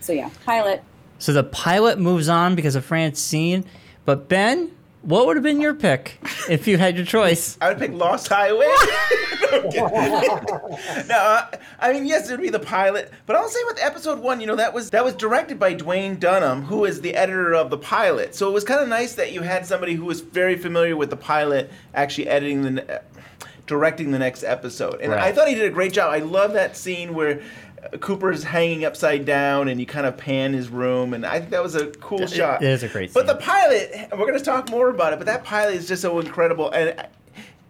So 0.00 0.14
yeah, 0.14 0.30
pilot. 0.46 0.82
So 1.18 1.34
the 1.34 1.44
pilot 1.44 1.98
moves 1.98 2.30
on 2.30 2.54
because 2.54 2.74
of 2.74 2.86
Francine. 2.86 3.66
But 4.04 4.28
Ben, 4.28 4.70
what 5.02 5.26
would 5.26 5.36
have 5.36 5.42
been 5.42 5.60
your 5.60 5.74
pick 5.74 6.18
if 6.48 6.66
you 6.66 6.78
had 6.78 6.96
your 6.96 7.06
choice? 7.06 7.58
I 7.60 7.68
would 7.68 7.78
pick 7.78 7.92
Lost 7.92 8.28
Highway. 8.28 8.66
no, 9.52 11.14
uh, 11.16 11.46
I 11.78 11.92
mean 11.92 12.06
yes, 12.06 12.28
it 12.28 12.32
would 12.32 12.42
be 12.42 12.50
the 12.50 12.58
pilot, 12.58 13.12
but 13.26 13.36
I'll 13.36 13.48
say 13.48 13.60
with 13.66 13.78
episode 13.80 14.18
one, 14.20 14.40
you 14.40 14.46
know 14.46 14.56
that 14.56 14.72
was 14.74 14.90
that 14.90 15.04
was 15.04 15.14
directed 15.14 15.58
by 15.58 15.74
Duwayne 15.74 16.18
Dunham, 16.18 16.62
who 16.62 16.84
is 16.84 17.00
the 17.00 17.14
editor 17.14 17.54
of 17.54 17.70
the 17.70 17.78
pilot. 17.78 18.34
So 18.34 18.48
it 18.48 18.52
was 18.52 18.64
kind 18.64 18.80
of 18.80 18.88
nice 18.88 19.14
that 19.14 19.32
you 19.32 19.42
had 19.42 19.66
somebody 19.66 19.94
who 19.94 20.04
was 20.04 20.20
very 20.20 20.56
familiar 20.56 20.96
with 20.96 21.10
the 21.10 21.16
pilot 21.16 21.70
actually 21.94 22.28
editing 22.28 22.62
the. 22.62 22.96
Uh, 22.96 23.02
directing 23.66 24.10
the 24.10 24.18
next 24.18 24.44
episode 24.44 25.00
and 25.00 25.10
Right. 25.10 25.22
i 25.22 25.32
thought 25.32 25.48
he 25.48 25.54
did 25.54 25.64
a 25.64 25.70
great 25.70 25.94
job 25.94 26.12
i 26.12 26.18
love 26.18 26.52
that 26.52 26.76
scene 26.76 27.14
where 27.14 27.40
Cooper's 28.00 28.42
hanging 28.44 28.84
upside 28.84 29.24
down, 29.24 29.68
and 29.68 29.78
you 29.80 29.86
kind 29.86 30.06
of 30.06 30.16
pan 30.16 30.52
his 30.52 30.68
room, 30.68 31.14
and 31.14 31.24
I 31.26 31.38
think 31.38 31.50
that 31.50 31.62
was 31.62 31.74
a 31.74 31.86
cool 31.86 32.22
It- 32.22 32.30
shot. 32.30 32.62
it 32.62 32.68
is 32.70 32.82
a 32.82 32.88
great 32.88 33.12
But 33.14 33.26
the 33.26 33.34
pilot, 33.36 34.08
we're 34.12 34.26
going 34.26 34.38
to 34.38 34.44
talk 34.44 34.70
more 34.70 34.88
about 34.88 35.12
it. 35.12 35.18
But 35.18 35.26
that 35.26 35.44
pilot 35.44 35.74
is 35.74 35.86
just 35.88 36.02
so 36.02 36.18
incredible, 36.20 36.70
and 36.70 36.94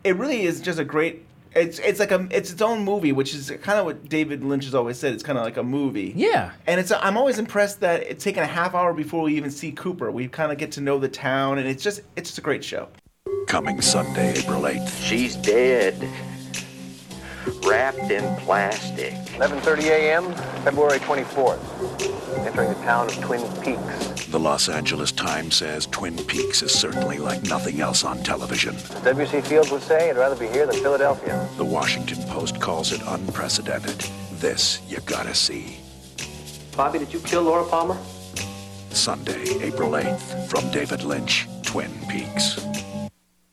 it 0.05 0.17
really 0.17 0.43
is 0.43 0.61
just 0.61 0.79
a 0.79 0.85
great. 0.85 1.25
It's 1.55 1.79
it's 1.79 2.01
like 2.01 2.11
a 2.11 2.27
it's 2.33 2.51
its 2.51 2.61
own 2.63 2.85
movie, 2.85 3.13
which 3.13 3.33
is 3.33 3.53
kind 3.63 3.79
of 3.79 3.85
what 3.87 4.09
David 4.09 4.43
Lynch 4.43 4.65
has 4.65 4.75
always 4.75 4.99
said. 4.99 5.15
It's 5.15 5.23
kind 5.23 5.39
of 5.39 5.45
like 5.45 5.57
a 5.57 5.63
movie. 5.63 6.13
Yeah. 6.17 6.51
And 6.67 6.81
it's 6.81 6.91
I'm 6.91 7.17
always 7.17 7.39
impressed 7.39 7.79
that 7.81 8.03
it's 8.03 8.25
taken 8.25 8.43
a 8.43 8.47
half 8.47 8.75
hour 8.75 8.93
before 8.93 9.23
we 9.23 9.37
even 9.37 9.53
see 9.53 9.71
Cooper. 9.71 10.11
We 10.11 10.27
kind 10.27 10.51
of 10.51 10.59
get 10.59 10.73
to 10.73 10.81
know 10.81 10.99
the 10.99 11.09
town, 11.09 11.59
and 11.59 11.69
it's 11.69 11.83
just 11.85 12.01
it's 12.17 12.31
just 12.31 12.39
a 12.39 12.43
great 12.43 12.65
show. 12.65 12.89
Coming 13.47 13.81
Sunday, 13.81 14.31
April 14.37 14.63
8th. 14.63 15.01
She's 15.05 15.37
dead. 15.37 15.95
Wrapped 17.67 18.11
in 18.11 18.37
plastic. 18.37 19.13
11:30 19.37 19.85
a.m., 19.85 20.35
February 20.65 20.99
24th. 21.01 21.59
Entering 22.47 22.69
the 22.69 22.75
town 22.77 23.07
of 23.07 23.15
Twin 23.21 23.43
Peaks. 23.63 24.27
The 24.27 24.41
Los 24.41 24.69
Angeles 24.69 25.13
Times 25.13 25.57
says 25.57 25.87
Twin 25.87 26.17
Peaks 26.17 26.63
is 26.63 26.73
certainly 26.73 27.19
like 27.19 27.43
nothing 27.45 27.81
else 27.81 28.05
on 28.05 28.23
television. 28.23 28.75
As 28.75 29.03
W.C. 29.03 29.41
Fields 29.43 29.71
would 29.71 29.83
say, 29.83 30.11
I'd 30.11 30.17
rather 30.17 30.37
be 30.37 30.49
here 30.49 30.67
than 30.67 30.77
Philadelphia. 30.77 31.49
The 31.57 31.65
Washington 31.65 32.23
Post 32.25 32.61
calls 32.61 32.93
it 32.93 33.01
unprecedented. 33.07 33.99
This 34.41 34.81
you 34.89 34.99
gotta 35.07 35.35
see. 35.35 35.79
Bobby, 36.77 36.99
did 36.99 37.13
you 37.13 37.21
kill 37.21 37.43
Laura 37.43 37.65
Palmer? 37.65 37.97
Sunday, 38.91 39.63
April 39.63 39.91
8th, 39.93 40.49
from 40.49 40.71
David 40.71 41.05
Lynch, 41.05 41.47
Twin 41.63 41.91
Peaks. 42.09 42.59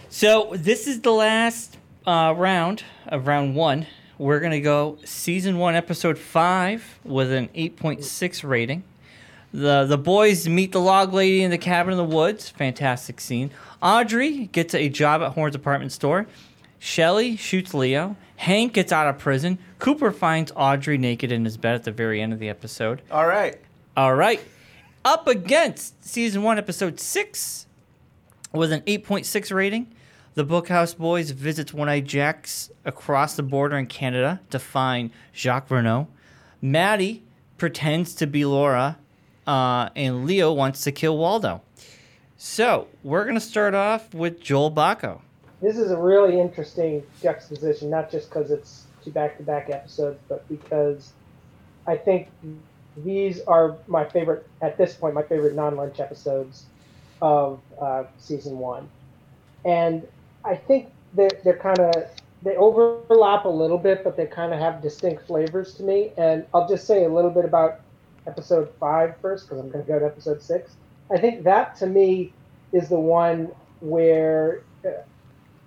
So 0.09 0.51
this 0.55 0.87
is 0.87 1.01
the 1.01 1.11
last 1.11 1.77
uh, 2.05 2.33
round 2.37 2.83
of 3.07 3.27
round 3.27 3.55
one. 3.55 3.87
We're 4.17 4.39
gonna 4.39 4.61
go 4.61 4.97
season 5.03 5.57
one, 5.57 5.75
episode 5.75 6.17
five, 6.17 6.99
with 7.03 7.31
an 7.31 7.49
eight 7.55 7.75
point 7.77 8.03
six 8.03 8.43
rating. 8.43 8.83
The 9.53 9.85
the 9.85 9.97
boys 9.97 10.47
meet 10.47 10.71
the 10.71 10.79
log 10.79 11.13
lady 11.13 11.43
in 11.43 11.51
the 11.51 11.57
cabin 11.57 11.91
in 11.93 11.97
the 11.97 12.03
woods. 12.03 12.49
Fantastic 12.49 13.19
scene. 13.19 13.51
Audrey 13.81 14.45
gets 14.47 14.73
a 14.73 14.89
job 14.89 15.21
at 15.21 15.33
Horne's 15.33 15.55
apartment 15.55 15.91
store. 15.91 16.27
Shelly 16.79 17.35
shoots 17.35 17.73
Leo. 17.73 18.15
Hank 18.37 18.73
gets 18.73 18.91
out 18.91 19.07
of 19.07 19.19
prison. 19.19 19.59
Cooper 19.77 20.11
finds 20.11 20.51
Audrey 20.55 20.97
naked 20.97 21.31
in 21.31 21.45
his 21.45 21.57
bed 21.57 21.75
at 21.75 21.83
the 21.83 21.91
very 21.91 22.21
end 22.21 22.33
of 22.33 22.39
the 22.39 22.49
episode. 22.49 23.01
All 23.11 23.27
right. 23.27 23.55
All 23.95 24.15
right. 24.15 24.41
Up 25.05 25.27
against 25.27 26.03
season 26.03 26.41
one, 26.41 26.57
episode 26.57 26.99
six, 26.99 27.67
with 28.51 28.71
an 28.71 28.81
8.6 28.81 29.53
rating. 29.53 29.93
The 30.33 30.45
Bookhouse 30.45 30.97
Boys 30.97 31.31
visits 31.31 31.73
One 31.73 31.89
Eye 31.89 31.99
Jacks 31.99 32.71
across 32.85 33.35
the 33.35 33.43
border 33.43 33.77
in 33.77 33.85
Canada 33.87 34.39
to 34.49 34.59
find 34.59 35.11
Jacques 35.35 35.69
Renault. 35.69 36.07
Maddie 36.61 37.23
pretends 37.57 38.15
to 38.15 38.27
be 38.27 38.45
Laura, 38.45 38.97
uh, 39.45 39.89
and 39.93 40.25
Leo 40.25 40.53
wants 40.53 40.85
to 40.85 40.93
kill 40.93 41.17
Waldo. 41.17 41.61
So 42.37 42.87
we're 43.03 43.25
gonna 43.25 43.41
start 43.41 43.75
off 43.75 44.13
with 44.13 44.39
Joel 44.39 44.71
Bocko. 44.71 45.19
This 45.61 45.77
is 45.77 45.91
a 45.91 45.97
really 45.97 46.39
interesting 46.39 47.03
juxtaposition, 47.21 47.89
not 47.89 48.09
just 48.09 48.29
because 48.29 48.51
it's 48.51 48.85
two 49.03 49.11
back-to-back 49.11 49.69
episodes, 49.69 50.17
but 50.29 50.47
because 50.47 51.11
I 51.85 51.97
think 51.97 52.29
these 52.95 53.41
are 53.41 53.75
my 53.85 54.05
favorite 54.05 54.47
at 54.61 54.77
this 54.77 54.93
point, 54.93 55.13
my 55.13 55.23
favorite 55.23 55.55
non-Lynch 55.55 55.99
episodes 55.99 56.67
of 57.21 57.59
uh, 57.81 58.05
season 58.17 58.59
one, 58.59 58.89
and 59.65 60.07
I 60.43 60.55
think 60.55 60.91
they're 61.13 61.29
they're 61.43 61.57
kind 61.57 61.79
of 61.79 61.93
they 62.43 62.55
overlap 62.55 63.45
a 63.45 63.49
little 63.49 63.77
bit, 63.77 64.03
but 64.03 64.17
they 64.17 64.25
kind 64.25 64.53
of 64.53 64.59
have 64.59 64.81
distinct 64.81 65.27
flavors 65.27 65.75
to 65.75 65.83
me. 65.83 66.11
And 66.17 66.45
I'll 66.53 66.67
just 66.67 66.87
say 66.87 67.03
a 67.03 67.09
little 67.09 67.29
bit 67.29 67.45
about 67.45 67.81
episode 68.25 68.71
five 68.79 69.15
first, 69.21 69.45
because 69.45 69.59
I'm 69.59 69.69
going 69.69 69.83
to 69.85 69.91
go 69.91 69.99
to 69.99 70.05
episode 70.05 70.41
six. 70.41 70.75
I 71.11 71.17
think 71.17 71.43
that 71.43 71.75
to 71.77 71.87
me 71.87 72.33
is 72.71 72.89
the 72.89 72.99
one 72.99 73.51
where 73.81 74.63
uh, 74.85 74.89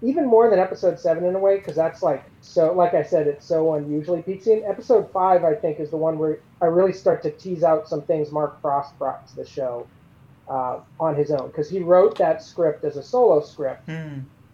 even 0.03 0.27
more 0.27 0.51
than 0.51 0.59
episode 0.59 0.99
seven 0.99 1.25
in 1.25 1.35
a 1.35 1.39
way, 1.39 1.59
because 1.59 1.77
that's 1.77 2.03
like 2.03 2.25
so. 2.41 2.73
Like 2.73 2.95
I 2.95 3.03
said, 3.03 3.27
it's 3.27 3.47
so 3.47 3.75
unusually 3.75 4.23
Peaksian. 4.23 4.69
Episode 4.69 5.11
five, 5.13 5.45
I 5.45 5.55
think, 5.55 5.81
is 5.81 5.91
the 5.91 5.97
one 5.97 6.19
where 6.19 6.41
I 6.61 6.67
really 6.67 6.93
start 6.93 7.23
to 7.23 7.31
tease 7.31 7.63
out 7.63 7.89
some 7.89 8.03
things 8.03 8.33
Mark 8.33 8.61
Frost 8.61 8.99
brought 8.99 9.27
to 9.29 9.37
the 9.37 9.47
show 9.47 9.87
uh, 10.49 10.81
on 10.99 11.15
his 11.15 11.31
own, 11.31 11.47
because 11.49 11.71
he 11.71 11.81
wrote 11.81 12.19
that 12.19 12.43
script 12.43 12.85
as 12.85 12.97
a 12.97 13.03
solo 13.03 13.41
script, 13.41 13.89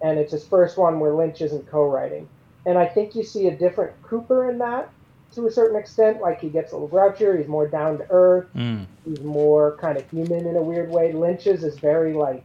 and 0.03 0.19
it's 0.19 0.33
his 0.33 0.47
first 0.47 0.77
one 0.77 1.01
where 1.01 1.13
Lynch 1.13 1.41
isn't 1.41 1.69
co-writing. 1.69 2.29
And 2.67 2.79
I 2.79 2.87
think 2.87 3.15
you 3.15 3.23
see 3.23 3.47
a 3.49 3.57
different 3.57 4.01
Cooper 4.03 4.51
in 4.51 4.59
that 4.59 4.91
to 5.33 5.47
a 5.47 5.51
certain 5.51 5.79
extent. 5.79 6.21
Like 6.21 6.41
he 6.41 6.49
gets 6.49 6.73
a 6.73 6.77
little 6.77 6.89
grouchier, 6.89 7.39
he's 7.39 7.49
more 7.49 7.69
down 7.69 7.99
to 7.99 8.07
earth, 8.11 8.49
mm. 8.55 8.87
he's 9.05 9.21
more 9.21 9.77
kind 9.81 9.97
of 9.97 10.09
human 10.11 10.47
in 10.47 10.57
a 10.57 10.63
weird 10.63 10.91
way. 10.91 11.13
Lynch's 11.13 11.65
is 11.65 11.79
very 11.79 12.13
like 12.13 12.45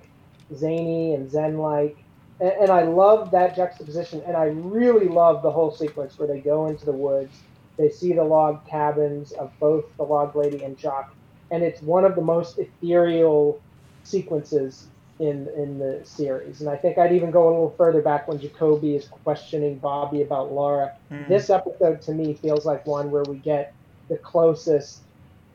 zany 0.53 1.13
and 1.13 1.29
zen-like, 1.29 1.97
and, 2.39 2.51
and 2.51 2.69
I 2.69 2.83
love 2.83 3.31
that 3.31 3.55
juxtaposition. 3.55 4.21
And 4.27 4.37
I 4.37 4.45
really 4.45 5.07
love 5.07 5.41
the 5.41 5.51
whole 5.51 5.71
sequence 5.71 6.17
where 6.19 6.27
they 6.27 6.39
go 6.39 6.67
into 6.67 6.85
the 6.85 6.93
woods, 6.93 7.41
they 7.77 7.89
see 7.89 8.13
the 8.13 8.23
log 8.23 8.65
cabins 8.67 9.31
of 9.33 9.51
both 9.59 9.85
the 9.97 10.03
log 10.03 10.35
lady 10.35 10.63
and 10.63 10.77
Jock, 10.77 11.13
and 11.51 11.63
it's 11.63 11.81
one 11.81 12.05
of 12.05 12.15
the 12.15 12.21
most 12.21 12.57
ethereal 12.57 13.61
sequences 14.03 14.87
in 15.19 15.47
in 15.55 15.79
the 15.79 16.01
series. 16.03 16.61
And 16.61 16.69
I 16.69 16.75
think 16.75 16.97
I'd 16.97 17.13
even 17.13 17.31
go 17.31 17.47
a 17.47 17.49
little 17.49 17.73
further 17.77 18.01
back 18.01 18.27
when 18.27 18.39
Jacoby 18.39 18.95
is 18.95 19.07
questioning 19.07 19.77
Bobby 19.77 20.21
about 20.21 20.51
Laura. 20.51 20.93
Mhm. 21.11 21.27
This 21.29 21.49
episode 21.49 22.01
to 22.03 22.11
me 22.13 22.33
feels 22.33 22.65
like 22.65 22.85
one 22.85 23.11
where 23.11 23.23
we 23.23 23.37
get 23.37 23.73
the 24.09 24.17
closest 24.17 25.01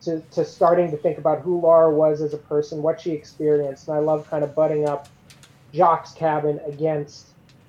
to, 0.01 0.19
to 0.31 0.43
starting 0.43 0.89
to 0.89 0.97
think 0.97 1.19
about 1.19 1.41
who 1.41 1.61
Laura 1.61 1.93
was 1.93 2.21
as 2.21 2.33
a 2.33 2.37
person, 2.37 2.81
what 2.81 2.99
she 2.99 3.11
experienced. 3.11 3.87
And 3.87 3.95
I 3.97 3.99
love 3.99 4.27
kind 4.29 4.43
of 4.43 4.55
butting 4.55 4.89
up 4.89 5.07
Jock's 5.73 6.11
cabin 6.13 6.59
against 6.65 7.27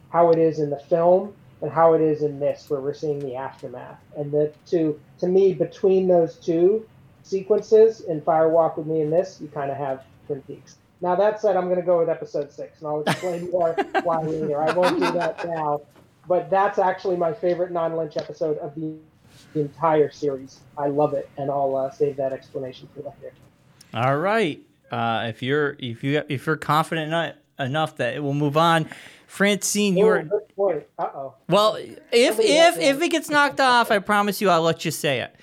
how 0.08 0.30
it 0.30 0.38
is 0.38 0.58
in 0.58 0.70
the 0.70 0.78
film 0.78 1.34
and 1.60 1.70
how 1.70 1.92
it 1.92 2.00
is 2.00 2.22
in 2.22 2.40
this, 2.40 2.70
where 2.70 2.80
we're 2.80 2.94
seeing 2.94 3.18
the 3.20 3.36
aftermath. 3.36 3.98
And 4.16 4.32
the 4.32 4.50
two, 4.66 4.98
to 5.18 5.26
me, 5.26 5.52
between 5.52 6.08
those 6.08 6.36
two 6.36 6.86
sequences 7.22 8.00
in 8.00 8.20
Fire 8.22 8.48
Walk 8.48 8.78
with 8.78 8.86
Me 8.86 9.02
and 9.02 9.12
this, 9.12 9.38
you 9.40 9.48
kind 9.48 9.70
of 9.70 9.76
have 9.76 10.02
Twin 10.26 10.40
Peaks. 10.42 10.76
Now 11.02 11.16
that 11.16 11.40
said, 11.40 11.56
I'm 11.56 11.64
going 11.64 11.80
to 11.80 11.84
go 11.84 11.98
with 11.98 12.08
episode 12.08 12.52
six, 12.52 12.78
and 12.78 12.88
I'll 12.88 13.02
explain 13.02 13.50
more 13.50 13.74
why 14.04 14.22
later. 14.22 14.62
I 14.62 14.72
won't 14.72 15.00
do 15.00 15.12
that 15.12 15.44
now, 15.46 15.82
but 16.28 16.48
that's 16.48 16.78
actually 16.78 17.16
my 17.16 17.32
favorite 17.32 17.72
non-Lynch 17.72 18.16
episode 18.16 18.56
of 18.58 18.72
the, 18.76 18.94
the 19.52 19.60
entire 19.60 20.12
series. 20.12 20.60
I 20.78 20.86
love 20.86 21.12
it, 21.12 21.28
and 21.36 21.50
I'll 21.50 21.74
uh, 21.74 21.90
save 21.90 22.16
that 22.16 22.32
explanation 22.32 22.88
for 22.94 23.00
later. 23.00 23.34
All 23.92 24.16
right. 24.16 24.62
Uh, 24.92 25.26
if 25.28 25.42
you're 25.42 25.76
if 25.80 26.04
you 26.04 26.22
if 26.28 26.46
you're 26.46 26.56
confident 26.56 27.08
enough, 27.08 27.34
enough 27.58 27.96
that 27.96 28.14
it 28.14 28.20
will 28.20 28.34
move 28.34 28.56
on, 28.56 28.88
Francine, 29.26 29.96
you're 29.96 30.22
good 30.22 30.48
point. 30.54 30.84
Uh 30.98 31.08
oh. 31.14 31.34
well. 31.48 31.76
If 31.76 32.38
if 32.38 32.78
if 32.78 33.02
it 33.02 33.08
gets 33.08 33.28
knocked 33.28 33.60
off, 33.60 33.90
I 33.90 33.98
promise 33.98 34.40
you, 34.40 34.50
I'll 34.50 34.62
let 34.62 34.84
you 34.84 34.90
say 34.90 35.20
it. 35.20 35.34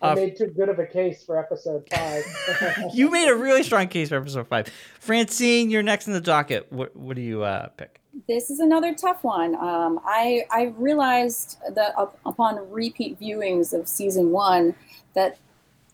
I 0.00 0.12
Uh, 0.12 0.14
made 0.14 0.36
too 0.36 0.46
good 0.46 0.68
of 0.68 0.78
a 0.78 0.86
case 0.86 1.24
for 1.24 1.38
episode 1.38 1.84
five. 1.90 2.24
you 2.94 3.10
made 3.10 3.28
a 3.28 3.34
really 3.34 3.62
strong 3.62 3.88
case 3.88 4.10
for 4.10 4.16
episode 4.16 4.46
five. 4.46 4.68
Francine, 5.00 5.70
you're 5.70 5.82
next 5.82 6.06
in 6.06 6.12
the 6.12 6.20
docket. 6.20 6.70
What 6.72 6.94
what 6.96 7.16
do 7.16 7.22
you 7.22 7.42
uh, 7.42 7.68
pick? 7.68 8.00
this 8.26 8.50
is 8.50 8.58
another 8.58 8.94
tough 8.94 9.22
one. 9.22 9.54
Um, 9.54 10.00
I 10.04 10.44
I 10.50 10.74
realized 10.76 11.58
that 11.74 11.94
up, 11.96 12.18
upon 12.26 12.70
repeat 12.70 13.20
viewings 13.20 13.72
of 13.72 13.86
season 13.88 14.30
one 14.30 14.74
that 15.14 15.38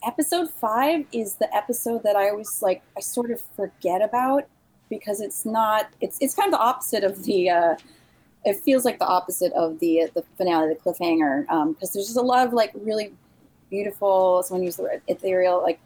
episode 0.07 0.51
five 0.51 1.07
is 1.13 1.37
the 1.37 1.55
episode 1.55 2.03
that 2.03 2.17
I 2.17 2.29
always 2.31 2.63
like 2.63 2.83
I 2.97 3.01
sort 3.01 3.31
of 3.31 3.41
forget 3.57 4.03
about 4.03 4.45
because 4.91 5.21
it's 5.21 5.45
not 5.45 5.89
it's 6.01 6.19
it's 6.21 6.35
kind 6.35 6.53
of 6.53 6.59
the 6.59 6.65
opposite 6.65 7.05
of 7.05 7.25
the 7.25 7.51
uh, 7.51 7.77
it 8.45 8.57
feels 8.57 8.85
like 8.85 8.99
the 8.99 9.07
opposite 9.07 9.53
of 9.53 9.79
the 9.81 10.11
the 10.15 10.25
finale 10.37 10.69
the 10.69 10.77
cliffhanger 10.77 11.47
because 11.73 11.93
there's 11.93 12.07
just 12.07 12.19
a 12.19 12.23
lot 12.23 12.47
of 12.47 12.53
like 12.53 12.73
really 12.75 13.13
beautiful 13.75 14.43
someone 14.45 14.63
used 14.69 14.79
the 14.79 14.83
word 14.89 15.03
ethereal 15.09 15.59
like 15.69 15.81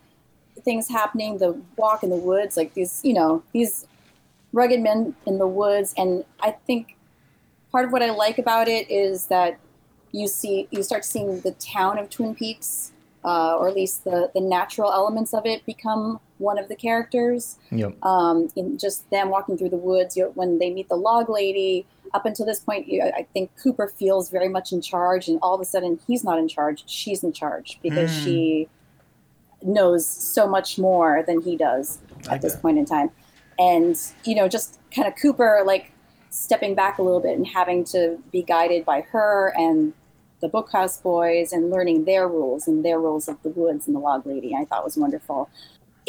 things 0.68 0.88
happening 0.88 1.38
the 1.38 1.50
walk 1.76 2.02
in 2.02 2.10
the 2.10 2.22
woods 2.30 2.56
like 2.60 2.70
these 2.74 3.00
you 3.08 3.14
know 3.18 3.42
these 3.52 3.86
rugged 4.52 4.80
men 4.88 5.14
in 5.26 5.38
the 5.38 5.46
woods 5.60 5.94
and 5.96 6.10
i 6.48 6.50
think 6.66 6.96
part 7.72 7.84
of 7.86 7.90
what 7.92 8.02
i 8.02 8.10
like 8.10 8.38
about 8.38 8.66
it 8.76 8.84
is 8.90 9.26
that 9.34 9.58
you 10.12 10.26
see 10.38 10.54
you 10.70 10.82
start 10.82 11.04
seeing 11.04 11.40
the 11.40 11.52
town 11.52 11.98
of 11.98 12.10
twin 12.10 12.34
peaks 12.34 12.92
uh, 13.24 13.56
or 13.58 13.68
at 13.68 13.74
least 13.74 14.04
the 14.04 14.30
the 14.34 14.40
natural 14.40 14.90
elements 15.00 15.32
of 15.38 15.44
it 15.46 15.64
become 15.66 16.20
one 16.38 16.58
of 16.62 16.66
the 16.68 16.76
characters 16.76 17.58
Yep. 17.72 17.92
um, 18.04 18.48
in 18.54 18.78
just 18.78 19.08
them 19.10 19.28
walking 19.28 19.56
through 19.58 19.70
the 19.76 19.82
woods 19.90 20.16
you, 20.16 20.30
when 20.34 20.58
they 20.60 20.70
meet 20.70 20.88
the 20.88 21.00
log 21.08 21.28
lady 21.28 21.84
up 22.14 22.24
until 22.26 22.46
this 22.46 22.60
point 22.60 22.86
i 23.14 23.26
think 23.32 23.50
cooper 23.62 23.86
feels 23.88 24.30
very 24.30 24.48
much 24.48 24.72
in 24.72 24.80
charge 24.80 25.28
and 25.28 25.38
all 25.42 25.54
of 25.54 25.60
a 25.60 25.64
sudden 25.64 25.98
he's 26.06 26.24
not 26.24 26.38
in 26.38 26.48
charge 26.48 26.82
she's 26.86 27.22
in 27.22 27.32
charge 27.32 27.78
because 27.82 28.10
Hmm. 28.10 28.24
she 28.24 28.68
knows 29.62 30.06
so 30.06 30.46
much 30.46 30.78
more 30.78 31.24
than 31.26 31.40
he 31.42 31.56
does 31.56 31.98
at 32.30 32.42
this 32.42 32.54
point 32.56 32.78
in 32.78 32.84
time. 32.84 33.10
And 33.58 33.96
you 34.24 34.34
know 34.36 34.46
just 34.48 34.78
kind 34.94 35.08
of 35.08 35.14
cooper 35.20 35.62
like 35.66 35.90
stepping 36.30 36.74
back 36.74 36.98
a 36.98 37.02
little 37.02 37.20
bit 37.20 37.36
and 37.36 37.46
having 37.46 37.82
to 37.84 38.18
be 38.30 38.42
guided 38.42 38.84
by 38.84 39.00
her 39.00 39.52
and 39.56 39.92
the 40.40 40.48
bookhouse 40.48 41.02
boys 41.02 41.52
and 41.52 41.70
learning 41.70 42.04
their 42.04 42.28
rules 42.28 42.68
and 42.68 42.84
their 42.84 43.00
rules 43.00 43.26
of 43.26 43.42
the 43.42 43.48
woods 43.48 43.88
and 43.88 43.96
the 43.96 44.00
log 44.00 44.24
lady 44.26 44.54
i 44.54 44.64
thought 44.64 44.84
was 44.84 44.96
wonderful 44.96 45.50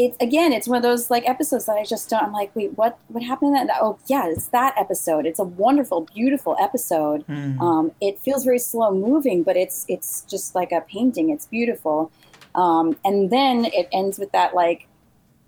it's 0.01 0.15
again 0.21 0.53
it's 0.53 0.67
one 0.67 0.77
of 0.77 0.83
those 0.83 1.09
like 1.11 1.27
episodes 1.27 1.65
that 1.65 1.75
i 1.77 1.83
just 1.83 2.09
don't 2.09 2.23
i'm 2.23 2.31
like 2.31 2.55
wait 2.55 2.69
what 2.77 2.97
what 3.09 3.21
happened 3.21 3.55
in 3.57 3.67
that? 3.67 3.77
Oh 3.81 3.99
yeah 4.07 4.25
it's 4.33 4.47
that 4.47 4.73
episode. 4.77 5.25
It's 5.25 5.39
a 5.39 5.43
wonderful 5.65 5.99
beautiful 6.15 6.55
episode. 6.67 7.27
Mhm. 7.27 7.59
um, 7.59 7.91
it 8.07 8.17
feels 8.25 8.43
very 8.45 8.59
slow 8.59 8.89
moving 9.09 9.43
but 9.43 9.55
it's 9.57 9.85
it's 9.89 10.21
just 10.33 10.55
like 10.55 10.71
a 10.71 10.81
painting. 10.81 11.29
It's 11.29 11.47
beautiful. 11.47 12.11
Um, 12.55 12.97
and 13.03 13.29
then 13.29 13.65
it 13.65 13.87
ends 13.91 14.17
with 14.17 14.31
that 14.31 14.55
like 14.55 14.87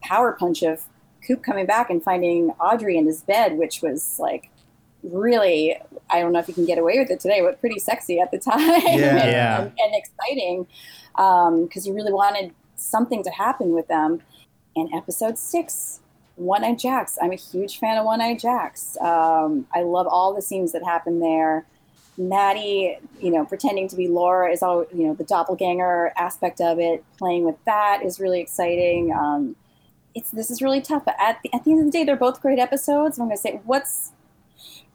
power 0.03 0.31
punch 0.33 0.61
of 0.63 0.83
coop 1.25 1.41
coming 1.43 1.65
back 1.65 1.89
and 1.89 2.03
finding 2.03 2.49
audrey 2.59 2.97
in 2.97 3.05
his 3.05 3.21
bed 3.21 3.57
which 3.57 3.81
was 3.81 4.17
like 4.19 4.49
really 5.03 5.77
i 6.09 6.19
don't 6.19 6.31
know 6.33 6.39
if 6.39 6.47
you 6.47 6.53
can 6.53 6.65
get 6.65 6.77
away 6.77 6.99
with 6.99 7.09
it 7.09 7.19
today 7.19 7.41
but 7.41 7.59
pretty 7.59 7.79
sexy 7.79 8.19
at 8.19 8.29
the 8.31 8.37
time. 8.39 8.59
Yeah. 8.59 8.81
and, 9.23 9.31
Yeah. 9.31 9.61
and, 9.61 9.71
and 9.83 9.95
exciting 9.95 10.67
because 11.67 11.85
you 11.87 11.93
really 11.93 12.13
wanted 12.13 12.53
something 12.75 13.23
to 13.23 13.29
happen 13.29 13.71
with 13.73 13.87
them 13.87 14.21
and 14.75 14.89
episode 14.93 15.37
six 15.37 15.99
one 16.35 16.63
eyed 16.63 16.79
jacks. 16.79 17.17
I'm 17.21 17.31
a 17.31 17.35
huge 17.35 17.77
fan 17.77 17.97
of 17.97 18.05
one 18.05 18.21
eyed 18.21 18.39
jacks. 18.39 18.97
Um, 18.99 19.67
i 19.73 19.81
love 19.81 20.07
all 20.07 20.33
the 20.33 20.41
scenes 20.41 20.71
that 20.71 20.83
happen 20.83 21.19
there. 21.19 21.65
Maddie 22.17 22.97
you 23.19 23.31
know 23.31 23.45
pretending 23.45 23.87
to 23.87 23.95
be 23.95 24.07
laura 24.07 24.51
is 24.51 24.61
all 24.61 24.85
you 24.93 25.07
know 25.07 25.13
the 25.13 25.23
doppelganger 25.23 26.13
aspect 26.17 26.61
of 26.61 26.79
it. 26.79 27.03
Playing 27.17 27.45
with 27.45 27.63
that 27.65 28.01
is 28.03 28.19
really 28.19 28.41
exciting. 28.41 29.13
Um, 29.13 29.55
it's 30.13 30.31
this 30.31 30.51
is 30.51 30.61
really 30.61 30.81
tough 30.81 31.05
but 31.05 31.15
at 31.19 31.39
the, 31.41 31.53
at 31.53 31.63
the 31.63 31.71
end 31.71 31.79
of 31.79 31.85
the 31.85 31.91
day 31.91 32.03
they're 32.03 32.15
both 32.15 32.41
great 32.41 32.59
episodes. 32.59 33.17
I'm 33.17 33.27
going 33.27 33.37
to 33.37 33.41
say 33.41 33.61
what's 33.63 34.11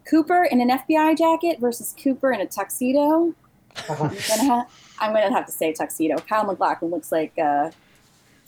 cooper 0.09 0.45
in 0.45 0.61
an 0.61 0.69
fbi 0.69 1.17
jacket 1.17 1.59
versus 1.59 1.95
cooper 2.01 2.33
in 2.33 2.41
a 2.41 2.47
tuxedo? 2.47 3.35
I'm 3.89 3.99
gonna, 3.99 4.45
ha- 4.45 4.67
I'm 5.01 5.13
gonna 5.13 5.33
have 5.33 5.47
to 5.47 5.53
say 5.53 5.73
tuxedo. 5.73 6.17
Kyle 6.19 6.45
MacLachlan 6.45 6.91
looks 6.91 7.13
like 7.13 7.33
uh, 7.39 7.71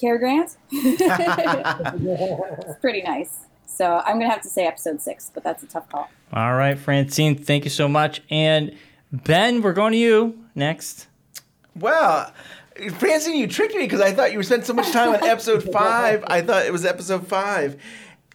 Cary 0.01 0.19
Grant. 0.19 0.57
it's 0.73 1.01
pretty 2.81 3.03
nice. 3.03 3.41
So 3.67 4.03
I'm 4.05 4.19
gonna 4.19 4.31
have 4.31 4.43
to 4.43 4.49
say 4.49 4.67
episode 4.67 5.01
six, 5.01 5.31
but 5.33 5.45
that's 5.45 5.63
a 5.63 5.67
tough 5.67 5.89
call. 5.89 6.11
All 6.33 6.55
right, 6.55 6.79
Francine, 6.79 7.37
thank 7.37 7.65
you 7.65 7.71
so 7.71 7.89
much. 7.89 8.23
And 8.31 8.77
Ben, 9.13 9.63
we're 9.63 9.73
going 9.73 9.93
to 9.93 9.99
you 9.99 10.39
next. 10.55 11.07
Well, 11.75 12.33
Francine, 12.99 13.37
you 13.37 13.47
tricked 13.47 13.75
me 13.75 13.83
because 13.83 14.01
I 14.01 14.13
thought 14.13 14.33
you 14.33 14.43
spent 14.43 14.67
so 14.67 14.75
much 14.75 14.91
time 14.91 15.11
on 15.11 15.23
episode 15.23 15.63
five. 15.73 16.25
I 16.27 16.43
thought 16.43 16.67
it 16.67 16.73
was 16.73 16.85
episode 16.85 17.27
five. 17.27 17.81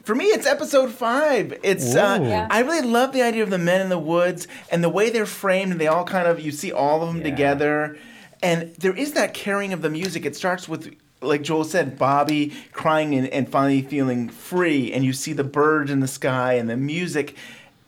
For 0.04 0.16
me, 0.16 0.26
it's 0.26 0.48
episode 0.48 0.92
five. 0.92 1.58
It's 1.64 1.96
uh, 1.96 2.20
Yeah. 2.22 2.48
I 2.50 2.62
really 2.62 2.88
love 2.88 3.14
the 3.14 3.22
idea 3.22 3.44
of 3.44 3.50
the 3.50 3.58
men 3.58 3.82
in 3.82 3.90
the 3.90 4.00
woods 4.00 4.48
and 4.70 4.84
the 4.84 4.90
way 4.90 5.10
they're 5.10 5.26
framed. 5.26 5.72
And 5.72 5.80
they 5.80 5.88
all 5.88 6.04
kind 6.04 6.28
of 6.28 6.40
you 6.40 6.52
see 6.52 6.72
all 6.72 7.04
of 7.04 7.14
them 7.14 7.24
together, 7.24 7.98
and 8.42 8.74
there 8.76 8.96
is 8.96 9.14
that 9.14 9.34
carrying 9.34 9.72
of 9.72 9.82
the 9.82 9.90
music. 9.90 10.26
It 10.26 10.36
starts 10.36 10.68
with. 10.68 10.96
Like 11.24 11.42
Joel 11.42 11.64
said, 11.64 11.98
Bobby 11.98 12.54
crying 12.72 13.16
and, 13.16 13.28
and 13.30 13.50
finally 13.50 13.82
feeling 13.82 14.30
free, 14.30 14.92
and 14.94 15.04
you 15.06 15.14
see 15.14 15.34
the 15.34 15.44
birds 15.44 15.90
in 15.92 16.00
the 16.00 16.08
sky 16.08 16.54
and 16.54 16.70
the 16.70 16.78
music, 16.78 17.36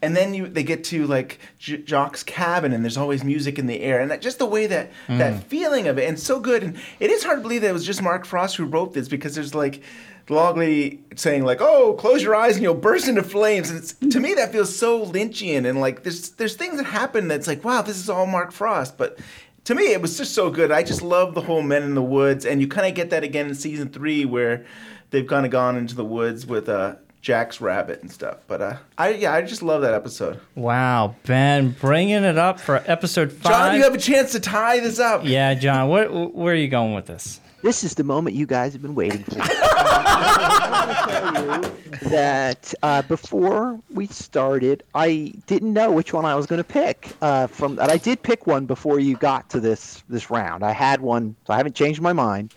and 0.02 0.16
then 0.16 0.34
you 0.34 0.48
they 0.48 0.64
get 0.64 0.84
to 0.86 1.06
like 1.08 1.40
J- 1.60 1.78
Jock's 1.78 2.24
cabin, 2.24 2.74
and 2.74 2.84
there's 2.84 2.98
always 2.98 3.24
music 3.24 3.58
in 3.60 3.68
the 3.68 3.82
air, 3.82 4.00
and 4.00 4.10
that, 4.12 4.22
just 4.22 4.40
the 4.40 4.46
way 4.46 4.68
that 4.68 4.92
Mm. 5.08 5.18
that 5.20 5.44
feeling 5.46 5.88
of 5.88 5.98
it, 5.98 6.08
and 6.08 6.20
so 6.20 6.40
good. 6.40 6.64
And 6.64 6.76
it 7.00 7.10
is 7.12 7.24
hard 7.24 7.38
to 7.40 7.42
believe 7.42 7.62
that 7.62 7.70
it 7.70 7.74
was 7.74 7.86
just 7.86 8.02
Mark 8.02 8.26
Frost 8.26 8.56
who 8.58 8.66
wrote 8.66 8.94
this 8.94 9.08
because 9.08 9.36
there's 9.36 9.54
like 9.56 9.82
the 10.28 10.98
saying 11.16 11.44
like, 11.46 11.62
"Oh, 11.62 11.94
close 11.94 12.24
your 12.24 12.36
eyes 12.36 12.56
and 12.56 12.64
you'll 12.64 12.74
burst 12.76 13.08
into 13.08 13.24
flames." 13.24 13.70
And 13.70 13.80
it's, 13.80 13.94
to 13.94 14.20
me, 14.20 14.34
that 14.36 14.52
feels 14.52 14.76
so 14.76 15.06
Lynchian, 15.06 15.68
and 15.70 15.80
like 15.80 16.04
there's 16.04 16.32
there's 16.32 16.56
things 16.56 16.78
that 16.78 16.86
happen 16.86 17.28
that's 17.28 17.48
like, 17.48 17.64
wow, 17.64 17.82
this 17.82 17.98
is 17.98 18.10
all 18.10 18.26
Mark 18.26 18.52
Frost, 18.52 18.98
but. 18.98 19.18
To 19.66 19.76
me, 19.76 19.92
it 19.94 20.02
was 20.02 20.18
just 20.18 20.34
so 20.34 20.50
good. 20.50 20.72
I 20.72 20.84
just 20.84 21.02
love 21.02 21.34
the 21.34 21.42
whole 21.42 21.62
Men 21.64 21.84
in 21.84 21.96
the 21.96 22.04
Woods, 22.04 22.46
and 22.46 22.62
you 22.62 22.68
kind 22.68 22.88
of 22.88 22.94
get 22.94 23.10
that 23.10 23.24
again 23.24 23.48
in 23.48 23.56
season 23.56 23.90
three, 23.90 24.24
where 24.24 24.66
they've 25.10 25.26
kind 25.26 25.46
of 25.46 25.52
gone 25.52 25.76
into 25.76 25.96
the 25.96 26.06
woods 26.06 26.46
with 26.46 26.70
uh, 26.70 26.96
Jack's 27.22 27.60
rabbit 27.60 28.02
and 28.04 28.12
stuff. 28.12 28.38
But 28.48 28.62
uh, 28.62 28.78
I 28.98 29.10
yeah, 29.14 29.34
I 29.34 29.42
just 29.42 29.64
love 29.64 29.82
that 29.82 29.96
episode. 29.96 30.40
Wow, 30.54 31.16
Ben, 31.26 31.76
bringing 31.82 32.24
it 32.24 32.38
up 32.38 32.60
for 32.60 32.84
episode 32.86 33.32
five. 33.32 33.52
John, 33.52 33.76
you 33.76 33.84
have 33.84 33.96
a 33.96 33.98
chance 33.98 34.34
to 34.34 34.40
tie 34.40 34.80
this 34.80 35.00
up. 35.00 35.22
yeah, 35.24 35.56
John, 35.56 35.90
what, 35.90 36.36
where 36.36 36.54
are 36.54 36.58
you 36.58 36.68
going 36.68 36.94
with 36.94 37.08
this? 37.08 37.40
This 37.64 37.84
is 37.84 37.96
the 37.96 38.04
moment 38.04 38.36
you 38.36 38.46
guys 38.46 38.74
have 38.74 38.84
been 38.84 38.94
waiting 38.94 39.24
for. 39.24 39.40
that 42.10 42.74
uh, 42.84 43.02
before 43.04 43.80
we 43.94 44.08
started, 44.08 44.84
I 44.94 45.34
didn't 45.48 45.74
know 45.74 45.92
which 45.92 46.14
one 46.14 46.26
I 46.26 46.36
was 46.36 46.46
going 46.46 46.58
to 46.58 46.64
pick. 46.64 47.12
Uh, 47.22 47.48
from 47.48 47.80
and 47.80 47.92
I 47.92 47.98
did 47.98 48.22
pick 48.24 48.48
one 48.48 48.66
before 48.66 49.00
you 49.00 49.18
got 49.18 49.50
to 49.52 49.60
this 49.60 50.04
this 50.10 50.30
round. 50.30 50.64
I 50.64 50.72
had 50.72 51.02
one, 51.02 51.36
so 51.46 51.54
I 51.54 51.58
haven't 51.58 51.76
changed 51.76 52.02
my 52.02 52.14
mind 52.14 52.54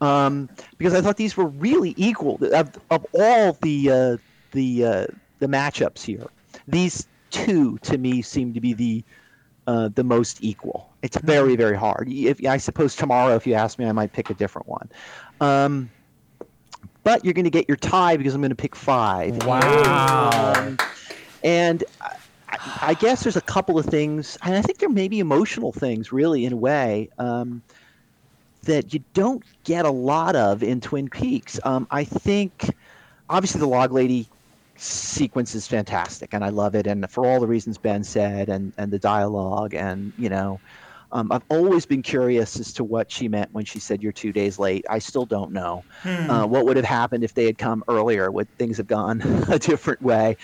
um, 0.00 0.48
because 0.78 0.94
I 0.94 1.00
thought 1.00 1.16
these 1.16 1.36
were 1.36 1.46
really 1.46 1.94
equal 1.96 2.38
of, 2.52 2.78
of 2.90 3.06
all 3.12 3.56
the 3.62 3.90
uh, 3.90 4.16
the 4.52 4.84
uh, 4.84 5.06
the 5.38 5.46
matchups 5.46 6.02
here. 6.02 6.26
These 6.68 7.06
two 7.30 7.78
to 7.78 7.98
me 7.98 8.22
seem 8.22 8.54
to 8.54 8.60
be 8.60 8.72
the 8.72 9.04
uh, 9.66 9.88
the 9.94 10.04
most 10.04 10.38
equal. 10.42 10.90
It's 11.02 11.16
very 11.18 11.56
very 11.56 11.76
hard. 11.76 12.08
If 12.10 12.44
I 12.46 12.58
suppose 12.58 12.94
tomorrow, 12.94 13.34
if 13.34 13.46
you 13.46 13.54
ask 13.54 13.78
me, 13.78 13.86
I 13.86 13.92
might 13.92 14.12
pick 14.12 14.30
a 14.30 14.34
different 14.34 14.68
one. 14.68 14.88
Um, 15.40 15.90
but 17.04 17.24
you're 17.24 17.34
going 17.34 17.44
to 17.44 17.50
get 17.50 17.68
your 17.68 17.76
tie 17.76 18.16
because 18.16 18.34
I'm 18.34 18.40
going 18.40 18.50
to 18.50 18.56
pick 18.56 18.74
five. 18.74 19.46
Wow. 19.46 20.54
Um, 20.56 20.78
and 21.44 21.84
I, 22.00 22.16
I 22.80 22.94
guess 22.94 23.22
there's 23.22 23.36
a 23.36 23.42
couple 23.42 23.78
of 23.78 23.86
things, 23.86 24.36
and 24.42 24.54
I 24.54 24.62
think 24.62 24.78
there 24.78 24.88
may 24.88 25.08
be 25.08 25.20
emotional 25.20 25.72
things, 25.72 26.12
really, 26.12 26.44
in 26.44 26.52
a 26.52 26.56
way, 26.56 27.10
um, 27.18 27.62
that 28.62 28.94
you 28.94 29.04
don't 29.12 29.44
get 29.64 29.84
a 29.84 29.90
lot 29.90 30.34
of 30.34 30.62
in 30.62 30.80
Twin 30.80 31.08
Peaks. 31.08 31.60
Um, 31.64 31.86
I 31.90 32.04
think, 32.04 32.74
obviously, 33.28 33.60
the 33.60 33.68
Log 33.68 33.92
Lady 33.92 34.26
sequence 34.76 35.54
is 35.54 35.68
fantastic, 35.68 36.32
and 36.32 36.42
I 36.42 36.48
love 36.48 36.74
it, 36.74 36.86
and 36.86 37.08
for 37.10 37.26
all 37.26 37.38
the 37.38 37.46
reasons 37.46 37.78
Ben 37.78 38.02
said, 38.02 38.48
and 38.48 38.72
and 38.78 38.90
the 38.90 38.98
dialogue, 38.98 39.74
and 39.74 40.12
you 40.18 40.28
know. 40.28 40.58
Um, 41.14 41.32
I've 41.32 41.44
always 41.48 41.86
been 41.86 42.02
curious 42.02 42.58
as 42.60 42.72
to 42.74 42.84
what 42.84 43.10
she 43.10 43.28
meant 43.28 43.52
when 43.52 43.64
she 43.64 43.78
said 43.80 44.02
you're 44.02 44.12
two 44.12 44.32
days 44.32 44.58
late. 44.58 44.84
I 44.90 44.98
still 44.98 45.26
don't 45.26 45.52
know. 45.52 45.84
Hmm. 46.02 46.30
Uh, 46.30 46.46
what 46.46 46.66
would 46.66 46.76
have 46.76 46.84
happened 46.84 47.24
if 47.24 47.34
they 47.34 47.46
had 47.46 47.58
come 47.58 47.84
earlier? 47.88 48.30
Would 48.32 48.48
things 48.58 48.76
have 48.78 48.88
gone 48.88 49.22
a 49.48 49.58
different 49.58 50.02
way? 50.02 50.36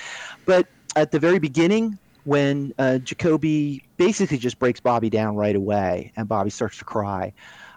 But 0.46 0.68
at 0.96 1.10
the 1.10 1.18
very 1.18 1.38
beginning, 1.40 1.98
when 2.24 2.72
uh, 2.78 2.98
Jacoby 2.98 3.82
basically 3.98 4.38
just 4.38 4.58
breaks 4.58 4.80
Bobby 4.80 5.10
down 5.10 5.36
right 5.36 5.56
away 5.56 6.12
and 6.16 6.28
Bobby 6.28 6.50
starts 6.50 6.78
to 6.78 6.84
cry, 6.84 7.32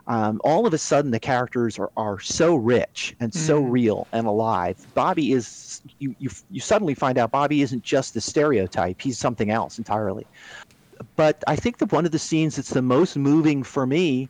Um, 0.08 0.42
all 0.44 0.68
of 0.68 0.74
a 0.74 0.78
sudden, 0.78 1.12
the 1.12 1.20
characters 1.20 1.80
are, 1.80 1.90
are 1.96 2.20
so 2.20 2.56
rich 2.56 3.16
and 3.22 3.34
so 3.34 3.64
Mm. 3.64 3.72
real 3.72 4.08
and 4.12 4.28
alive. 4.28 4.78
Bobby 4.94 5.32
is 5.32 5.82
you, 6.00 6.14
you 6.20 6.30
you 6.50 6.60
suddenly 6.60 6.94
find 6.96 7.18
out 7.18 7.32
Bobby 7.32 7.62
isn't 7.62 7.84
just 7.84 8.14
the 8.14 8.22
stereotype; 8.22 9.02
he's 9.02 9.18
something 9.18 9.50
else 9.50 9.78
entirely. 9.78 10.28
But 11.16 11.44
I 11.48 11.56
think 11.56 11.78
that 11.80 11.92
one 11.92 12.06
of 12.06 12.12
the 12.12 12.20
scenes 12.20 12.56
that's 12.56 12.70
the 12.70 12.82
most 12.82 13.18
moving 13.18 13.64
for 13.64 13.86
me 13.86 14.30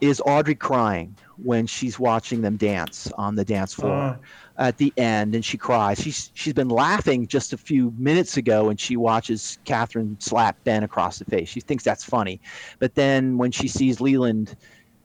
is 0.00 0.22
Audrey 0.24 0.54
crying 0.54 1.14
when 1.42 1.66
she's 1.66 1.98
watching 1.98 2.40
them 2.40 2.56
dance 2.56 3.10
on 3.18 3.34
the 3.34 3.44
dance 3.44 3.74
floor 3.74 4.18
at 4.56 4.78
the 4.78 4.92
end, 4.96 5.34
and 5.34 5.44
she 5.44 5.56
cries. 5.56 6.00
She's 6.00 6.30
she's 6.34 6.52
been 6.52 6.68
laughing 6.68 7.26
just 7.26 7.52
a 7.52 7.58
few 7.58 7.92
minutes 7.98 8.36
ago, 8.36 8.68
and 8.68 8.80
she 8.80 8.96
watches 8.96 9.58
Catherine 9.64 10.16
slap 10.20 10.56
Ben 10.64 10.82
across 10.82 11.18
the 11.18 11.24
face. 11.24 11.48
She 11.48 11.60
thinks 11.60 11.84
that's 11.84 12.04
funny, 12.04 12.40
but 12.78 12.94
then 12.94 13.36
when 13.38 13.50
she 13.50 13.68
sees 13.68 14.00
Leland 14.00 14.56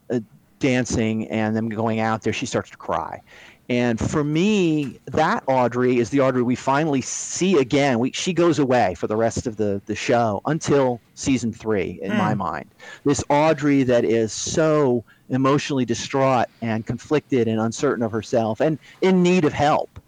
uh, 0.10 0.19
dancing 0.60 1.28
and 1.30 1.56
them 1.56 1.69
going 1.69 1.99
out 1.99 2.21
there, 2.21 2.34
she 2.34 2.45
starts 2.45 2.69
to 2.71 2.78
cry. 2.78 3.21
And 3.67 3.99
for 3.99 4.23
me, 4.23 4.99
that 5.08 5.43
Audrey 5.47 5.97
is 5.97 6.12
the 6.12 6.21
Audrey 6.21 6.43
we 6.43 6.56
finally 6.56 7.01
see 7.01 7.58
again. 7.58 7.97
We, 7.97 8.12
she 8.12 8.32
goes 8.32 8.60
away 8.60 8.93
for 8.93 9.08
the 9.08 9.15
rest 9.15 9.47
of 9.47 9.58
the, 9.58 9.82
the 9.88 9.95
show 9.95 10.41
until 10.45 11.01
season 11.15 11.51
three, 11.51 11.99
in 12.04 12.15
my 12.15 12.34
Mm. 12.34 12.38
mind. 12.38 12.65
This 13.06 13.23
Audrey 13.30 13.82
that 13.84 14.06
is 14.06 14.32
so 14.32 15.04
emotionally 15.30 15.86
distraught 15.86 16.47
and 16.62 16.86
conflicted 16.86 17.47
and 17.47 17.60
uncertain 17.60 18.04
of 18.04 18.12
herself 18.12 18.60
and 18.62 18.78
in 19.01 19.23
need 19.23 19.45
of 19.45 19.54
help 19.54 19.99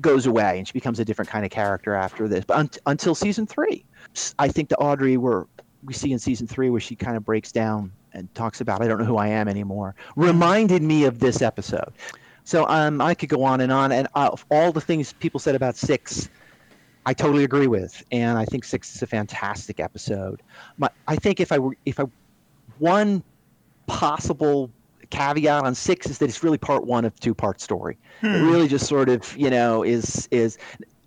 goes 0.00 0.24
away 0.26 0.56
and 0.58 0.66
she 0.66 0.72
becomes 0.72 0.98
a 0.98 1.04
different 1.04 1.28
kind 1.30 1.44
of 1.44 1.50
character 1.50 1.94
after 1.94 2.26
this. 2.26 2.44
But 2.46 2.56
un- 2.56 2.70
until 2.86 3.14
season 3.14 3.46
three, 3.46 3.84
I 4.38 4.48
think 4.48 4.70
the 4.70 4.76
Audrey 4.78 5.18
we're, 5.18 5.44
we 5.84 5.92
see 5.92 6.12
in 6.12 6.18
season 6.18 6.46
three 6.46 6.70
where 6.70 6.80
she 6.80 6.96
kind 6.96 7.16
of 7.18 7.24
breaks 7.26 7.52
down 7.52 7.92
and 8.14 8.32
talks 8.34 8.60
about 8.62 8.80
I 8.82 8.88
don't 8.88 8.98
know 8.98 9.04
who 9.04 9.16
I 9.18 9.28
am 9.28 9.48
anymore 9.48 9.94
reminded 10.16 10.82
me 10.82 11.04
of 11.04 11.18
this 11.18 11.42
episode. 11.42 11.92
So 12.44 12.66
um, 12.68 13.00
I 13.00 13.14
could 13.14 13.28
go 13.28 13.44
on 13.44 13.60
and 13.60 13.72
on, 13.72 13.92
and 13.92 14.08
uh, 14.14 14.34
all 14.50 14.72
the 14.72 14.80
things 14.80 15.12
people 15.12 15.40
said 15.40 15.54
about 15.54 15.76
six, 15.76 16.28
I 17.06 17.14
totally 17.14 17.44
agree 17.44 17.66
with, 17.66 18.02
and 18.10 18.38
I 18.38 18.44
think 18.44 18.64
six 18.64 18.94
is 18.94 19.02
a 19.02 19.06
fantastic 19.06 19.80
episode. 19.80 20.42
My, 20.78 20.90
I 21.06 21.16
think 21.16 21.40
if 21.40 21.52
I 21.52 21.58
were 21.58 21.74
if 21.84 21.98
I 22.00 22.04
one 22.78 23.24
possible 23.86 24.72
caveat 25.10 25.64
on 25.64 25.74
six 25.74 26.08
is 26.08 26.18
that 26.18 26.26
it's 26.26 26.42
really 26.42 26.58
part 26.58 26.86
one 26.86 27.04
of 27.04 27.18
two 27.20 27.34
part 27.34 27.60
story. 27.60 27.98
It 28.32 28.38
Hmm. 28.38 28.42
really 28.42 28.68
just 28.68 28.86
sort 28.86 29.08
of 29.08 29.36
you 29.36 29.50
know 29.50 29.82
is 29.84 30.28
is 30.30 30.58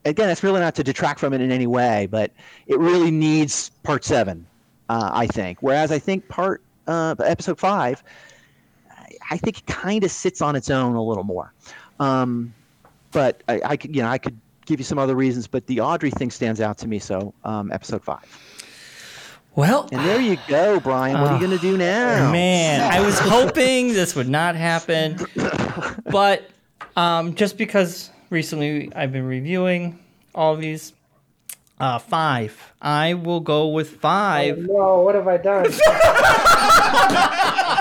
again 0.05 0.29
it's 0.29 0.43
really 0.43 0.59
not 0.59 0.75
to 0.75 0.83
detract 0.83 1.19
from 1.19 1.33
it 1.33 1.41
in 1.41 1.51
any 1.51 1.67
way, 1.67 2.07
but 2.07 2.33
it 2.67 2.79
really 2.79 3.11
needs 3.11 3.71
part 3.83 4.03
seven, 4.03 4.47
uh, 4.89 5.11
I 5.13 5.27
think. 5.27 5.61
Whereas 5.61 5.91
I 5.91 5.99
think 5.99 6.27
part 6.27 6.63
uh, 6.87 7.15
episode 7.23 7.59
five. 7.59 8.03
I 9.29 9.37
think 9.37 9.59
it 9.59 9.65
kind 9.65 10.03
of 10.03 10.11
sits 10.11 10.41
on 10.41 10.55
its 10.55 10.69
own 10.69 10.95
a 10.95 11.03
little 11.03 11.23
more. 11.23 11.53
Um, 11.99 12.53
but 13.11 13.41
I, 13.47 13.61
I 13.63 13.77
could, 13.77 13.95
you 13.95 14.01
know, 14.01 14.09
I 14.09 14.17
could 14.17 14.37
give 14.65 14.79
you 14.79 14.83
some 14.83 14.99
other 14.99 15.15
reasons, 15.15 15.47
but 15.47 15.65
the 15.67 15.79
Audrey 15.79 16.11
thing 16.11 16.31
stands 16.31 16.61
out 16.61 16.77
to 16.79 16.87
me. 16.87 16.99
So, 16.99 17.33
um, 17.43 17.71
episode 17.71 18.03
five. 18.03 18.23
Well, 19.55 19.87
and 19.91 20.05
there 20.05 20.19
you 20.19 20.37
go, 20.49 20.81
Brian. 20.81 21.21
What 21.21 21.31
are 21.31 21.39
you 21.39 21.47
going 21.47 21.57
to 21.57 21.61
do 21.61 21.77
now? 21.77 22.31
Man, 22.31 22.81
I 22.81 22.99
was 22.99 23.17
hoping 23.19 23.93
this 23.93 24.13
would 24.13 24.27
not 24.27 24.55
happen, 24.55 25.17
but 26.11 26.49
um, 26.97 27.35
just 27.35 27.57
because 27.57 28.09
recently 28.29 28.93
I've 28.93 29.13
been 29.13 29.25
reviewing 29.25 29.97
all 30.33 30.55
of 30.55 30.59
these, 30.59 30.91
uh, 31.79 31.99
five. 31.99 32.73
I 32.81 33.13
will 33.13 33.39
go 33.39 33.69
with 33.69 33.91
five. 33.91 34.57
Oh, 34.69 34.73
no, 34.73 35.01
what 35.01 35.15
have 35.15 35.27
I 35.27 35.37
done? 35.37 35.65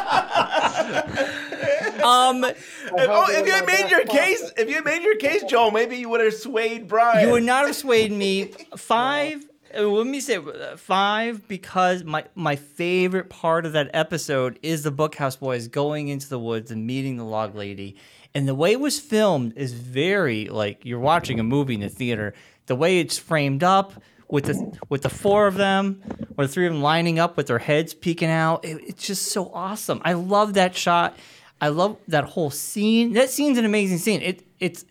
Um, 2.05 2.45
oh, 2.99 3.27
if 3.31 3.47
you 3.47 3.53
had 3.53 3.67
made 3.67 3.91
your 3.91 4.05
case, 4.05 4.53
if 4.57 4.69
you 4.69 4.77
had 4.77 4.85
made 4.85 5.03
your 5.03 5.17
case, 5.17 5.43
Joel, 5.45 5.71
maybe 5.71 5.97
you 5.97 6.09
would 6.11 6.21
have 6.21 6.35
swayed 6.35 6.87
Brian. 6.89 7.27
You 7.27 7.33
would 7.33 7.43
not 7.45 7.67
have 7.67 7.77
swayed 7.77 8.13
me. 8.13 8.45
Five. 8.77 9.45
uh, 9.77 9.83
Let 9.83 10.07
me 10.07 10.21
say 10.21 10.37
uh, 10.37 10.77
five 10.77 11.49
because 11.49 12.05
my 12.05 12.25
my 12.35 12.57
favorite 12.57 13.29
part 13.31 13.67
of 13.67 13.73
that 13.73 13.91
episode 13.95 14.59
is 14.63 14.83
the 14.83 14.93
Bookhouse 14.93 15.39
Boys 15.39 15.69
going 15.69 16.09
into 16.09 16.29
the 16.29 16.39
woods 16.39 16.71
and 16.71 16.87
meeting 16.87 17.17
the 17.17 17.25
log 17.25 17.55
lady, 17.55 17.97
and 18.35 18.47
the 18.47 18.55
way 18.55 18.73
it 18.73 18.81
was 18.81 19.01
filmed 19.01 19.55
is 19.57 19.73
very 19.73 20.47
like 20.49 20.85
you're 20.85 21.01
watching 21.01 21.41
a 21.41 21.45
movie 21.45 21.75
in 21.75 21.81
the 21.81 21.89
theater. 21.89 22.35
The 22.67 22.77
way 22.77 22.99
it's 23.01 23.19
framed 23.19 23.63
up 23.65 23.93
with 24.29 24.45
the 24.47 24.79
with 24.89 25.03
the 25.03 25.11
four 25.11 25.47
of 25.47 25.55
them 25.57 26.03
or 26.39 26.47
the 26.47 26.53
three 26.53 26.67
of 26.67 26.73
them 26.73 26.83
lining 26.83 27.19
up 27.19 27.37
with 27.37 27.47
their 27.49 27.59
heads 27.59 27.93
peeking 27.95 28.31
out, 28.31 28.65
it- 28.65 28.81
it's 28.87 29.07
just 29.07 29.27
so 29.33 29.51
awesome. 29.53 30.01
I 30.05 30.15
love 30.15 30.55
that 30.55 30.75
shot. 30.77 31.17
I 31.65 31.69
love 31.69 31.97
that 32.09 32.25
whole 32.25 32.51
scene. 32.51 33.15
That 33.15 33.31
scene's 33.31 33.57
an 33.57 33.65
amazing 33.65 33.97
scene. 33.97 34.21
It 34.21 34.45
it's 34.61 34.85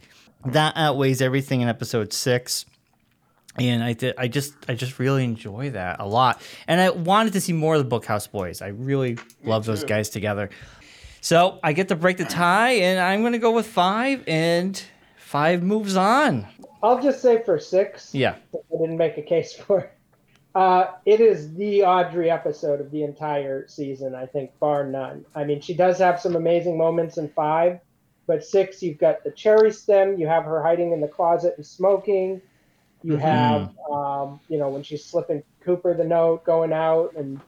that 0.44 0.74
outweighs 0.76 1.22
everything 1.22 1.62
in 1.62 1.68
episode 1.68 2.12
six. 2.12 2.66
And 3.60 3.84
I 3.84 3.94
did, 3.94 4.16
I 4.18 4.28
just 4.28 4.56
I 4.68 4.74
just 4.74 4.98
really 4.98 5.24
enjoy 5.24 5.70
that 5.70 6.00
a 6.00 6.08
lot. 6.08 6.42
And 6.68 6.82
I 6.82 6.90
wanted 6.90 7.34
to 7.34 7.42
see 7.42 7.54
more 7.54 7.76
of 7.76 7.88
the 7.88 8.00
Bookhouse 8.00 8.32
Boys. 8.32 8.64
I 8.64 8.70
really 8.70 9.20
love 9.44 9.66
those 9.66 9.84
guys 9.84 10.10
together. 10.10 10.50
So 11.22 11.60
I 11.64 11.74
get 11.74 11.90
to 11.90 11.96
break 11.96 12.18
the 12.18 12.26
tie 12.26 12.72
and 12.72 13.00
I'm 13.00 13.22
gonna 13.22 13.38
go 13.38 13.52
with 13.52 13.68
five 13.68 14.24
and 14.26 14.82
five 15.16 15.62
moves 15.62 15.96
on. 15.96 16.48
I'll 16.82 17.04
just 17.04 17.22
say 17.22 17.44
for 17.44 17.60
six. 17.60 18.16
Yeah. 18.16 18.38
I 18.52 18.78
didn't 18.82 18.98
make 18.98 19.20
a 19.20 19.22
case 19.22 19.54
for 19.54 19.80
it. 19.82 19.92
Uh, 20.56 20.86
it 21.06 21.20
is 21.20 21.54
the 21.56 21.84
Audrey 21.84 22.30
episode 22.30 22.80
of 22.80 22.92
the 22.92 23.04
entire 23.04 23.68
season, 23.68 24.14
I 24.16 24.28
think, 24.28 24.52
bar 24.60 24.86
none. 24.86 25.26
I 25.36 25.44
mean, 25.46 25.62
she 25.62 25.74
does 25.76 25.98
have 26.00 26.20
some 26.22 26.36
amazing 26.36 26.78
moments 26.78 27.18
in 27.18 27.30
five, 27.30 27.80
but 28.28 28.44
six, 28.44 28.82
you've 28.84 29.00
got 29.00 29.24
the 29.24 29.32
cherry 29.32 29.72
stem, 29.72 30.18
you 30.18 30.28
have 30.28 30.46
her 30.46 30.62
hiding 30.62 30.92
in 30.94 31.02
the 31.02 31.08
closet 31.08 31.56
and 31.58 31.66
smoking, 31.66 32.42
you 33.02 33.18
Mhm. 33.18 33.22
have, 33.22 33.72
um, 33.92 34.42
you 34.48 34.58
know, 34.60 34.70
when 34.70 34.84
she's 34.84 35.06
slipping 35.06 35.44
Cooper 35.62 35.94
the 35.96 36.04
note 36.04 36.44
going 36.46 36.74
out, 36.74 37.14
and 37.16 37.42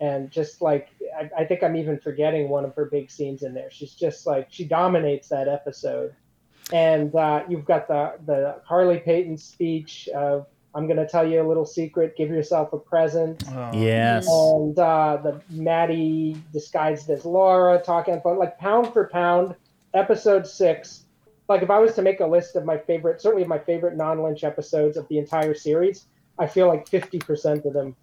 and 0.00 0.30
just 0.30 0.60
like 0.62 0.88
I, 1.16 1.30
I 1.42 1.44
think 1.44 1.62
I'm 1.62 1.76
even 1.76 1.98
forgetting 1.98 2.48
one 2.48 2.64
of 2.64 2.74
her 2.76 2.86
big 2.86 3.10
scenes 3.10 3.42
in 3.42 3.54
there. 3.54 3.70
She's 3.70 3.94
just 3.94 4.26
like 4.26 4.48
she 4.50 4.64
dominates 4.66 5.28
that 5.28 5.48
episode 5.48 6.14
and 6.72 7.14
uh, 7.14 7.44
you've 7.48 7.64
got 7.64 7.88
the 7.88 8.14
the 8.26 8.60
Harley 8.66 8.98
Peyton 8.98 9.36
speech 9.38 10.08
of 10.14 10.46
"I'm 10.74 10.86
going 10.86 10.96
to 10.98 11.06
tell 11.06 11.26
you 11.28 11.42
a 11.42 11.46
little 11.46 11.66
secret. 11.66 12.16
Give 12.16 12.28
yourself 12.30 12.72
a 12.72 12.78
present." 12.78 13.42
Yes. 13.74 14.26
And 14.28 14.78
uh, 14.78 15.18
the 15.22 15.40
Maddy 15.50 16.36
disguised 16.52 17.08
as 17.10 17.24
Laura 17.24 17.80
talking 17.82 18.14
about 18.14 18.38
like 18.38 18.58
pound 18.58 18.92
for 18.92 19.08
pound, 19.08 19.54
episode 19.94 20.46
six. 20.46 21.04
Like 21.48 21.62
if 21.62 21.70
I 21.70 21.78
was 21.78 21.94
to 21.94 22.02
make 22.02 22.20
a 22.20 22.26
list 22.26 22.56
of 22.56 22.64
my 22.64 22.78
favorite, 22.78 23.20
certainly 23.20 23.46
my 23.46 23.58
favorite 23.58 23.96
non-Lynch 23.96 24.44
episodes 24.44 24.96
of 24.96 25.06
the 25.08 25.18
entire 25.18 25.54
series, 25.54 26.06
I 26.38 26.46
feel 26.46 26.66
like 26.68 26.88
50% 26.88 27.64
of 27.66 27.72
them, 27.74 27.94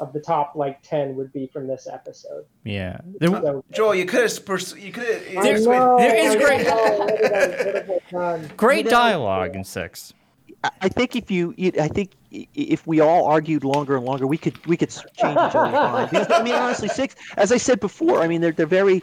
of 0.00 0.12
the 0.12 0.20
top 0.20 0.54
like 0.56 0.82
10, 0.82 1.14
would 1.16 1.32
be 1.32 1.46
from 1.46 1.66
this 1.66 1.86
episode. 1.90 2.44
Yeah. 2.64 2.98
So- 3.22 3.64
Joel, 3.72 3.94
you 3.94 4.04
could 4.04 4.22
have. 4.28 4.44
Pers- 4.44 4.76
you 4.76 4.92
could 4.92 5.04
have. 5.06 5.38
I 5.38 5.52
know, 5.52 5.96
there 5.98 6.16
is 6.16 6.36
great- 6.36 6.66
know, 6.66 6.96
what 6.98 7.08
did 7.08 7.32
I- 7.32 7.38
what 7.86 8.02
have 8.02 8.14
I 8.14 8.36
done? 8.36 8.50
Great 8.56 8.88
dialogue 8.90 9.54
in 9.56 9.64
six. 9.64 10.12
I- 10.64 10.70
I 10.82 10.88
think 10.88 11.16
if 11.16 11.30
you, 11.30 11.54
you- 11.56 11.72
I 11.80 11.88
think 11.88 12.10
i- 12.12 12.17
if 12.30 12.86
we 12.86 13.00
all 13.00 13.24
argued 13.26 13.64
longer 13.64 13.96
and 13.96 14.04
longer, 14.04 14.26
we 14.26 14.38
could 14.38 14.54
we 14.66 14.76
could 14.76 14.90
change 14.90 15.06
each 15.16 15.54
other's 15.54 15.72
mind. 15.72 16.10
Because, 16.10 16.26
I 16.30 16.42
mean, 16.42 16.54
honestly, 16.54 16.88
six. 16.88 17.14
As 17.36 17.52
I 17.52 17.56
said 17.56 17.80
before, 17.80 18.20
I 18.20 18.28
mean, 18.28 18.40
they're 18.40 18.52
they're 18.52 18.66
very, 18.66 19.02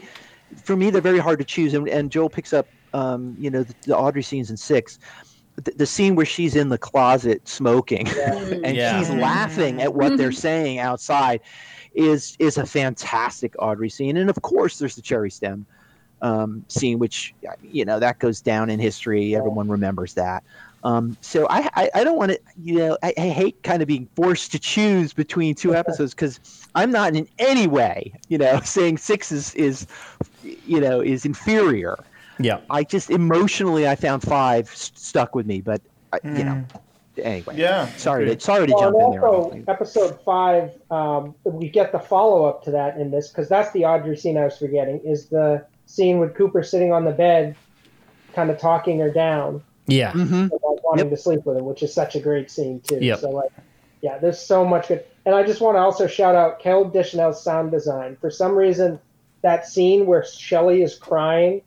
for 0.64 0.76
me, 0.76 0.90
they're 0.90 1.02
very 1.02 1.20
hard 1.20 1.40
to 1.40 1.46
choose. 1.46 1.74
And, 1.74 1.88
and 1.90 2.12
Joel 2.12 2.30
picks 2.30 2.54
up, 2.54 2.68
um, 2.94 3.36
you 3.38 3.50
know, 3.50 3.64
the, 3.64 3.76
the 3.86 3.98
Audrey 3.98 4.24
scenes 4.24 4.50
in 4.50 4.58
six. 4.58 5.00
The, 5.64 5.72
the 5.78 5.86
scene 5.86 6.16
where 6.16 6.26
she's 6.26 6.56
in 6.56 6.68
the 6.70 6.78
closet 6.78 7.48
smoking 7.48 8.08
and 8.64 8.76
Yeah. 8.76 9.00
she's 9.00 9.10
laughing 9.10 9.82
at 9.82 9.94
what 9.94 10.18
they're 10.18 10.32
saying 10.34 10.80
outside 10.80 11.40
is 11.94 12.36
is 12.40 12.58
a 12.58 12.66
fantastic 12.66 13.54
Audrey 13.60 13.90
scene. 13.90 14.18
And 14.18 14.30
of 14.30 14.42
course, 14.42 14.78
there's 14.78 14.96
the 14.96 15.02
cherry 15.02 15.32
stem 15.32 15.66
um, 16.22 16.66
scene, 16.68 17.00
which 17.00 17.34
you 17.62 17.86
know 17.86 18.00
that 18.00 18.20
goes 18.20 18.42
down 18.42 18.70
in 18.70 18.80
history. 18.80 19.36
Everyone 19.36 19.70
remembers 19.70 20.14
that. 20.16 20.44
Um, 20.86 21.18
so 21.22 21.48
I, 21.50 21.68
I, 21.76 21.90
I 21.96 22.04
don't 22.04 22.16
want 22.16 22.32
to, 22.34 22.40
you 22.62 22.76
know, 22.78 22.96
I, 23.02 23.12
I 23.18 23.28
hate 23.30 23.64
kind 23.64 23.82
of 23.82 23.88
being 23.88 24.08
forced 24.16 24.52
to 24.52 24.60
choose 24.60 25.14
between 25.14 25.56
two 25.56 25.74
episodes 25.74 26.14
because 26.14 26.40
I'm 26.76 26.92
not 26.92 27.16
in 27.16 27.28
any 27.40 27.66
way, 27.66 28.14
you 28.28 28.38
know, 28.38 28.60
saying 28.64 29.00
six 29.00 29.32
is, 29.32 29.56
is, 29.56 29.88
you 30.44 30.80
know, 30.80 31.02
is 31.02 31.26
inferior. 31.26 31.98
Yeah. 32.40 32.60
I 32.70 32.84
just 32.84 33.10
emotionally, 33.10 33.88
I 33.88 33.96
found 33.96 34.22
five 34.22 34.68
s- 34.68 34.92
stuck 34.94 35.34
with 35.34 35.48
me, 35.48 35.60
but 35.62 35.82
I, 36.14 36.20
you 36.24 36.44
know, 36.44 36.64
anyway. 37.18 37.56
Yeah. 37.58 37.88
Sorry 37.98 38.26
to, 38.26 38.40
sorry 38.40 38.68
to 38.68 38.74
Well, 38.74 38.82
jump 38.84 38.96
and 38.98 39.06
in 39.06 39.12
there. 39.20 39.26
also, 39.28 39.64
episode 39.68 40.20
five, 40.24 40.70
um, 40.92 41.34
we 41.46 41.68
get 41.68 41.94
the 41.94 42.00
follow 42.00 42.46
up 42.46 42.64
to 42.66 42.72
that 42.72 42.98
in 42.98 43.10
this 43.10 43.30
because 43.30 43.50
that's 43.50 43.72
the 43.72 43.86
Audrey 43.86 44.16
scene 44.18 44.38
I 44.38 44.44
was 44.46 44.60
forgetting. 44.60 45.02
Is 45.04 45.30
the 45.30 45.66
scene 45.88 46.20
with 46.20 46.36
Cooper 46.36 46.62
sitting 46.62 46.94
on 46.94 47.06
the 47.06 47.12
bed, 47.12 47.56
kind 48.34 48.52
of 48.52 48.60
talking 48.60 49.00
her 49.00 49.10
down, 49.10 49.64
Yeah. 49.88 50.12
Mm-hmm. 50.12 50.34
and, 50.34 50.52
like, 50.52 50.84
wanting 50.84 51.10
to 51.10 51.18
sleep 51.18 51.46
with 51.46 51.58
him, 51.58 51.66
which 51.66 51.84
is 51.84 51.94
such 51.94 52.16
a 52.16 52.20
great 52.20 52.50
scene 52.50 52.80
too. 52.82 53.00
Yep. 53.02 53.20
So 53.20 53.30
like, 53.30 53.52
yeah, 54.02 54.18
there's 54.18 54.40
so 54.40 54.66
much 54.66 54.88
good. 54.88 55.04
And 55.26 55.34
I 55.34 55.44
just 55.44 55.62
want 55.62 55.76
to 55.76 55.80
also 55.80 56.08
shout 56.08 56.36
out 56.36 56.60
Caleb 56.60 56.94
Dishnell's 56.94 57.44
sound 57.44 57.72
design. 57.72 58.18
For 58.22 58.30
some 58.30 58.54
reason, 58.54 59.00
that 59.42 59.68
scene 59.68 60.06
where 60.06 60.24
Shelley 60.24 60.84
is 60.84 60.96
crying 60.96 61.62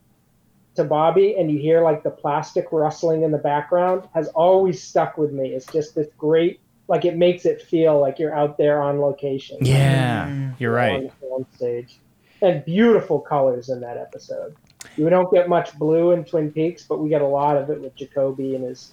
to 0.77 0.85
Bobby 0.85 1.37
and 1.37 1.51
you 1.51 1.59
hear 1.59 1.83
like 1.83 2.05
the 2.05 2.11
plastic 2.11 2.69
rustling 2.71 3.23
in 3.23 3.33
the 3.33 3.39
background 3.39 4.09
has 4.15 4.29
always 4.29 4.83
stuck 4.83 5.19
with 5.19 5.33
me. 5.33 5.49
It's 5.49 5.67
just 5.67 5.95
this 5.95 6.09
great 6.17 6.61
like 6.87 7.05
it 7.05 7.17
makes 7.17 7.45
it 7.45 7.61
feel 7.61 8.01
like 8.01 8.19
you're 8.19 8.35
out 8.35 8.57
there 8.57 8.81
on 8.81 8.99
location. 8.99 9.59
Yeah, 9.61 10.27
mm. 10.29 10.55
you're 10.59 10.73
right. 10.73 11.13
On 11.31 11.47
stage. 11.55 11.99
And 12.41 12.65
beautiful 12.65 13.21
colors 13.21 13.69
in 13.69 13.81
that 13.81 13.99
episode. 13.99 14.57
We 14.99 15.09
don't 15.11 15.33
get 15.33 15.49
much 15.49 15.79
blue 15.79 16.11
in 16.11 16.25
Twin 16.25 16.51
Peaks, 16.51 16.83
but 16.89 16.99
we 16.99 17.09
get 17.09 17.23
a 17.23 17.27
lot 17.27 17.57
of 17.57 17.71
it 17.71 17.81
with 17.81 17.95
Jacoby 17.95 18.55
and 18.57 18.65
his 18.65 18.93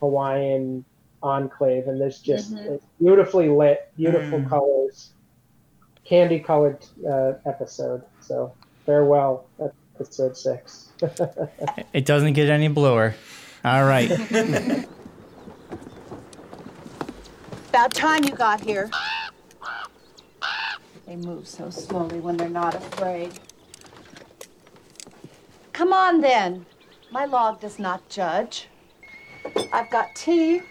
Hawaiian 0.00 0.84
enclave. 1.22 1.86
And 1.86 2.00
there's 2.00 2.18
just 2.20 2.54
Mhm. 2.54 2.80
beautifully 3.00 3.48
lit, 3.48 3.88
beautiful 3.96 4.40
Mm. 4.40 4.48
colors, 4.48 5.12
candy 6.04 6.40
colored 6.40 6.84
uh, 7.08 7.34
episode. 7.46 8.02
So 8.20 8.52
farewell, 8.84 9.46
episode 9.98 10.36
six. 10.36 10.90
It 11.92 12.04
doesn't 12.06 12.32
get 12.34 12.48
any 12.50 12.68
bluer. 12.68 13.14
All 13.64 13.84
right. 13.84 14.10
About 17.68 17.94
time 17.94 18.24
you 18.24 18.30
got 18.32 18.60
here. 18.60 18.90
They 21.06 21.16
move 21.16 21.46
so 21.48 21.70
slowly 21.70 22.18
when 22.20 22.36
they're 22.36 22.48
not 22.48 22.74
afraid. 22.74 23.38
Come 25.74 25.92
on 25.92 26.20
then. 26.20 26.64
My 27.10 27.24
log 27.24 27.60
does 27.60 27.80
not 27.80 28.08
judge. 28.08 28.68
I've 29.72 29.90
got 29.90 30.14
tea. 30.14 30.62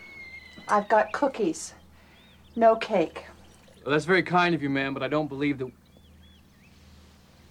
I've 0.69 0.87
got 0.87 1.11
cookies. 1.11 1.73
No 2.55 2.77
cake. 2.77 3.25
Well, 3.83 3.91
that's 3.91 4.05
very 4.05 4.23
kind 4.23 4.55
of 4.55 4.63
you, 4.63 4.69
ma'am, 4.69 4.93
but 4.93 5.03
I 5.03 5.09
don't 5.09 5.27
believe 5.27 5.57
that. 5.57 5.69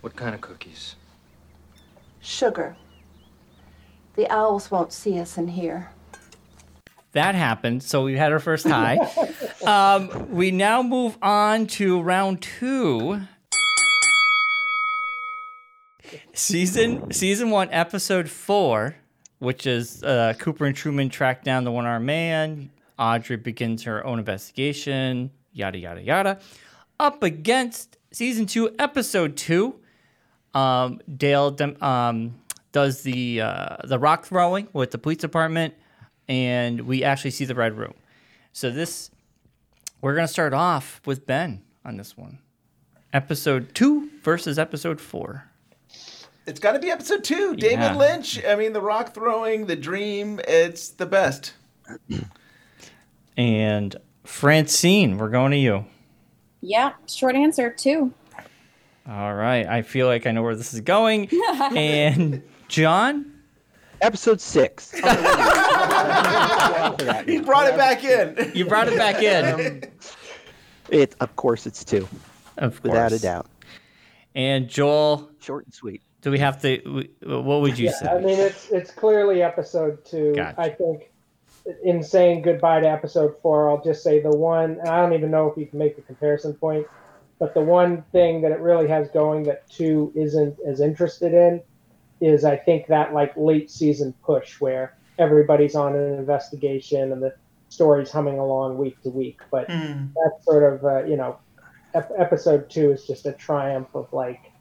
What 0.00 0.16
kind 0.16 0.34
of 0.34 0.40
cookies? 0.40 0.96
Sugar. 2.22 2.74
The 4.16 4.30
owls 4.32 4.70
won't 4.70 4.92
see 4.92 5.20
us 5.20 5.36
in 5.36 5.48
here. 5.48 5.90
that 7.12 7.34
happened. 7.34 7.82
So 7.82 8.04
we 8.04 8.16
had 8.16 8.32
our 8.32 8.40
first 8.40 8.66
tie. 8.66 8.96
um, 9.66 10.32
we 10.32 10.50
now 10.50 10.82
move 10.82 11.18
on 11.20 11.66
to 11.66 12.00
round 12.00 12.40
two. 12.40 13.20
Season 16.34 17.12
season 17.12 17.50
one, 17.50 17.68
episode 17.72 18.26
four, 18.26 18.96
which 19.38 19.66
is 19.66 20.02
uh, 20.02 20.32
Cooper 20.38 20.64
and 20.64 20.74
Truman 20.74 21.10
track 21.10 21.44
down 21.44 21.64
the 21.64 21.70
one 21.70 21.84
armed 21.84 22.06
man. 22.06 22.70
Audrey 22.98 23.36
begins 23.36 23.82
her 23.82 24.04
own 24.06 24.18
investigation. 24.18 25.30
Yada 25.52 25.76
yada 25.76 26.00
yada. 26.00 26.40
Up 26.98 27.22
against 27.22 27.98
season 28.12 28.46
two, 28.46 28.74
episode 28.78 29.36
two. 29.36 29.74
Um, 30.54 31.00
Dale 31.14 31.54
um, 31.82 32.34
does 32.72 33.02
the 33.02 33.42
uh, 33.42 33.76
the 33.84 33.98
rock 33.98 34.24
throwing 34.24 34.68
with 34.72 34.90
the 34.90 34.98
police 34.98 35.18
department, 35.18 35.74
and 36.28 36.80
we 36.82 37.04
actually 37.04 37.32
see 37.32 37.44
the 37.44 37.54
red 37.54 37.76
room. 37.76 37.94
So 38.54 38.70
this, 38.70 39.10
we're 40.00 40.14
gonna 40.14 40.28
start 40.28 40.54
off 40.54 41.02
with 41.04 41.26
Ben 41.26 41.62
on 41.84 41.98
this 41.98 42.16
one. 42.16 42.38
Episode 43.12 43.74
two 43.74 44.08
versus 44.22 44.58
episode 44.58 44.98
four. 44.98 45.51
It's 46.46 46.58
got 46.60 46.72
to 46.72 46.78
be 46.80 46.90
episode 46.90 47.22
two. 47.24 47.54
David 47.56 47.78
Yeah. 47.80 47.94
Lynch. 47.96 48.44
I 48.44 48.56
mean, 48.56 48.72
the 48.72 48.80
rock 48.80 49.14
throwing, 49.14 49.66
the 49.66 49.76
dream. 49.76 50.40
It's 50.48 50.88
the 50.90 51.06
best. 51.06 51.54
And 53.36 53.96
Francine, 54.24 55.18
we're 55.18 55.28
going 55.30 55.52
to 55.52 55.56
you. 55.58 55.84
Yeah, 56.60 56.92
short 57.08 57.34
answer 57.36 57.70
two. 57.70 58.12
All 59.08 59.34
right. 59.34 59.66
I 59.66 59.82
feel 59.82 60.06
like 60.06 60.26
I 60.26 60.32
know 60.32 60.42
where 60.42 60.54
this 60.56 60.72
is 60.74 60.80
going. 60.80 61.28
and 61.76 62.42
John? 62.68 63.32
Episode 64.00 64.40
six. 64.40 64.92
He 67.26 67.40
brought 67.40 67.68
it 67.68 67.76
back 67.76 68.02
in. 68.04 68.52
You 68.54 68.66
brought 68.66 68.88
it 68.88 68.96
back 68.98 69.22
in. 69.22 69.84
It, 70.88 71.14
of 71.20 71.36
course, 71.36 71.64
it's 71.66 71.84
two. 71.84 72.06
Of 72.58 72.82
course. 72.82 72.92
Without 72.92 73.12
a 73.12 73.18
doubt. 73.18 73.46
And 74.34 74.68
Joel? 74.68 75.30
Short 75.40 75.64
and 75.64 75.72
sweet. 75.72 76.02
Do 76.22 76.30
we 76.30 76.38
have 76.38 76.62
to, 76.62 77.04
what 77.24 77.60
would 77.60 77.78
you 77.78 77.86
yeah, 77.86 77.92
say? 77.92 78.06
I 78.06 78.20
mean, 78.20 78.38
it's 78.38 78.70
it's 78.70 78.92
clearly 78.92 79.42
episode 79.42 80.04
two. 80.04 80.34
Gotcha. 80.34 80.60
I 80.60 80.70
think 80.70 81.10
in 81.82 82.02
saying 82.02 82.42
goodbye 82.42 82.80
to 82.80 82.88
episode 82.88 83.36
four, 83.42 83.68
I'll 83.68 83.82
just 83.82 84.02
say 84.02 84.20
the 84.20 84.30
one, 84.30 84.78
and 84.78 84.88
I 84.88 84.98
don't 84.98 85.14
even 85.14 85.32
know 85.32 85.50
if 85.50 85.58
you 85.58 85.66
can 85.66 85.80
make 85.80 85.98
a 85.98 86.02
comparison 86.02 86.54
point, 86.54 86.86
but 87.40 87.54
the 87.54 87.60
one 87.60 88.02
thing 88.12 88.40
that 88.42 88.52
it 88.52 88.60
really 88.60 88.86
has 88.88 89.08
going 89.10 89.42
that 89.44 89.68
two 89.68 90.12
isn't 90.14 90.58
as 90.64 90.80
interested 90.80 91.34
in 91.34 91.60
is 92.20 92.44
I 92.44 92.56
think 92.56 92.86
that 92.86 93.12
like 93.12 93.36
late 93.36 93.68
season 93.68 94.14
push 94.22 94.60
where 94.60 94.96
everybody's 95.18 95.74
on 95.74 95.96
an 95.96 96.18
investigation 96.18 97.10
and 97.10 97.20
the 97.20 97.34
story's 97.68 98.12
humming 98.12 98.38
along 98.38 98.78
week 98.78 99.02
to 99.02 99.10
week. 99.10 99.40
But 99.50 99.66
that's 99.66 100.44
sort 100.44 100.72
of 100.72 100.84
uh, 100.84 101.04
you 101.04 101.16
know, 101.16 101.38
ep- 101.94 102.12
episode 102.16 102.70
two 102.70 102.92
is 102.92 103.08
just 103.08 103.26
a 103.26 103.32
triumph 103.32 103.88
of 103.94 104.12
like 104.12 104.51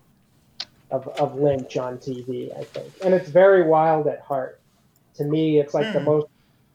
of, 0.92 1.08
of 1.20 1.36
Lynch 1.36 1.78
on 1.78 1.98
TV, 1.98 2.56
I 2.58 2.64
think. 2.64 2.92
And 3.04 3.14
it's 3.14 3.30
very 3.30 3.64
wild 3.64 4.08
at 4.08 4.22
heart. 4.22 4.60
To 5.16 5.24
me, 5.24 5.60
it's 5.60 5.74
like 5.74 5.94
the 5.94 6.00
Hmm. 6.00 6.06
most 6.06 6.28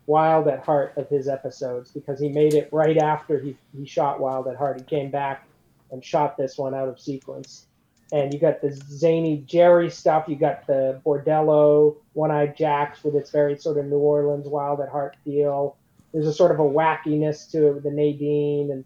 wild 0.06 0.46
at 0.48 0.60
heart 0.60 0.94
of 0.96 1.08
his 1.08 1.28
episodes 1.28 1.90
because 1.90 2.20
he 2.20 2.28
made 2.28 2.54
it 2.54 2.68
right 2.72 2.96
after 2.98 3.38
he, 3.40 3.56
he 3.76 3.84
shot 3.86 4.20
Wild 4.20 4.46
at 4.46 4.56
Heart. 4.56 4.78
He 4.78 4.84
came 4.84 5.10
back 5.10 5.44
and 5.90 6.04
shot 6.04 6.36
this 6.36 6.56
one 6.56 6.74
out 6.74 6.88
of 6.88 7.00
sequence. 7.00 7.66
And 8.12 8.32
you 8.32 8.38
got 8.38 8.60
the 8.60 8.70
zany 8.72 9.38
Jerry 9.46 9.90
stuff, 9.90 10.26
you 10.28 10.36
got 10.36 10.64
the 10.68 11.00
Bordello, 11.04 11.96
One 12.12 12.30
Eyed 12.30 12.56
Jacks 12.56 13.02
with 13.02 13.16
its 13.16 13.30
very 13.30 13.58
sort 13.58 13.78
of 13.78 13.86
New 13.86 13.98
Orleans 13.98 14.46
Wild 14.46 14.80
at 14.80 14.88
Heart 14.88 15.16
feel. 15.24 15.76
There's 16.12 16.28
a 16.28 16.32
sort 16.32 16.52
of 16.52 16.60
a 16.60 16.62
wackiness 16.62 17.50
to 17.50 17.66
it 17.66 17.74
with 17.74 17.82
the 17.82 17.90
Nadine 17.90 18.70
and 18.70 18.84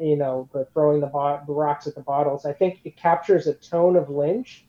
you 0.00 0.16
know, 0.16 0.48
the 0.52 0.64
throwing 0.72 1.00
the, 1.00 1.06
bo- 1.06 1.40
the 1.46 1.52
rocks 1.52 1.86
at 1.86 1.94
the 1.94 2.00
bottles. 2.00 2.46
I 2.46 2.52
think 2.52 2.80
it 2.84 2.96
captures 2.96 3.46
a 3.46 3.54
tone 3.54 3.96
of 3.96 4.08
Lynch 4.08 4.64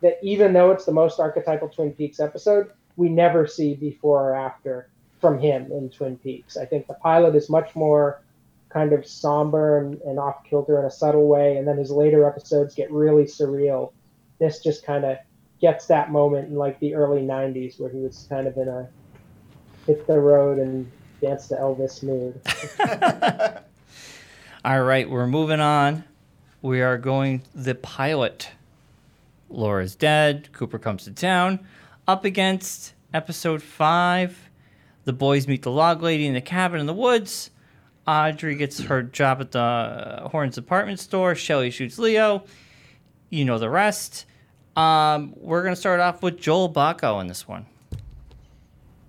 that 0.00 0.18
even 0.22 0.52
though 0.52 0.70
it's 0.70 0.84
the 0.84 0.92
most 0.92 1.20
archetypal 1.20 1.68
Twin 1.68 1.92
Peaks 1.92 2.20
episode, 2.20 2.70
we 2.96 3.08
never 3.08 3.46
see 3.46 3.74
before 3.74 4.30
or 4.30 4.34
after 4.34 4.88
from 5.20 5.38
him 5.38 5.70
in 5.70 5.90
Twin 5.90 6.16
Peaks. 6.16 6.56
I 6.56 6.64
think 6.64 6.86
the 6.86 6.94
pilot 6.94 7.34
is 7.34 7.50
much 7.50 7.76
more 7.76 8.22
kind 8.70 8.92
of 8.92 9.06
somber 9.06 9.78
and, 9.78 10.00
and 10.02 10.18
off 10.18 10.44
kilter 10.44 10.78
in 10.78 10.86
a 10.86 10.90
subtle 10.90 11.26
way, 11.28 11.56
and 11.56 11.68
then 11.68 11.76
his 11.76 11.90
later 11.90 12.26
episodes 12.26 12.74
get 12.74 12.90
really 12.90 13.24
surreal. 13.24 13.92
This 14.38 14.60
just 14.60 14.84
kind 14.84 15.04
of 15.04 15.18
gets 15.60 15.86
that 15.86 16.10
moment 16.10 16.48
in 16.48 16.54
like 16.54 16.80
the 16.80 16.94
early 16.94 17.20
90s 17.20 17.78
where 17.78 17.90
he 17.90 17.98
was 17.98 18.26
kind 18.30 18.46
of 18.46 18.56
in 18.56 18.68
a 18.68 18.88
hit 19.86 20.06
the 20.06 20.18
road 20.18 20.58
and 20.58 20.90
dance 21.20 21.48
to 21.48 21.56
Elvis 21.56 22.02
mood. 22.02 22.40
All 24.62 24.82
right, 24.82 25.08
we're 25.08 25.26
moving 25.26 25.60
on. 25.60 26.04
We 26.60 26.82
are 26.82 26.98
going 26.98 27.44
the 27.54 27.74
pilot. 27.74 28.50
Laura's 29.48 29.94
dead. 29.94 30.50
Cooper 30.52 30.78
comes 30.78 31.04
to 31.04 31.12
town. 31.12 31.60
Up 32.06 32.26
against 32.26 32.92
episode 33.14 33.62
five. 33.62 34.50
The 35.06 35.14
boys 35.14 35.48
meet 35.48 35.62
the 35.62 35.70
log 35.70 36.02
lady 36.02 36.26
in 36.26 36.34
the 36.34 36.42
cabin 36.42 36.78
in 36.78 36.84
the 36.84 36.92
woods. 36.92 37.50
Audrey 38.06 38.54
gets 38.54 38.80
her 38.80 39.02
job 39.02 39.40
at 39.40 39.52
the 39.52 40.28
Horne's 40.30 40.56
department 40.56 41.00
store. 41.00 41.34
Shelly 41.34 41.70
shoots 41.70 41.98
Leo. 41.98 42.44
You 43.30 43.46
know 43.46 43.58
the 43.58 43.70
rest. 43.70 44.26
Um, 44.76 45.32
we're 45.38 45.62
gonna 45.62 45.74
start 45.74 46.00
off 46.00 46.22
with 46.22 46.38
Joel 46.38 46.70
Bocko 46.70 47.18
in 47.22 47.28
this 47.28 47.48
one. 47.48 47.64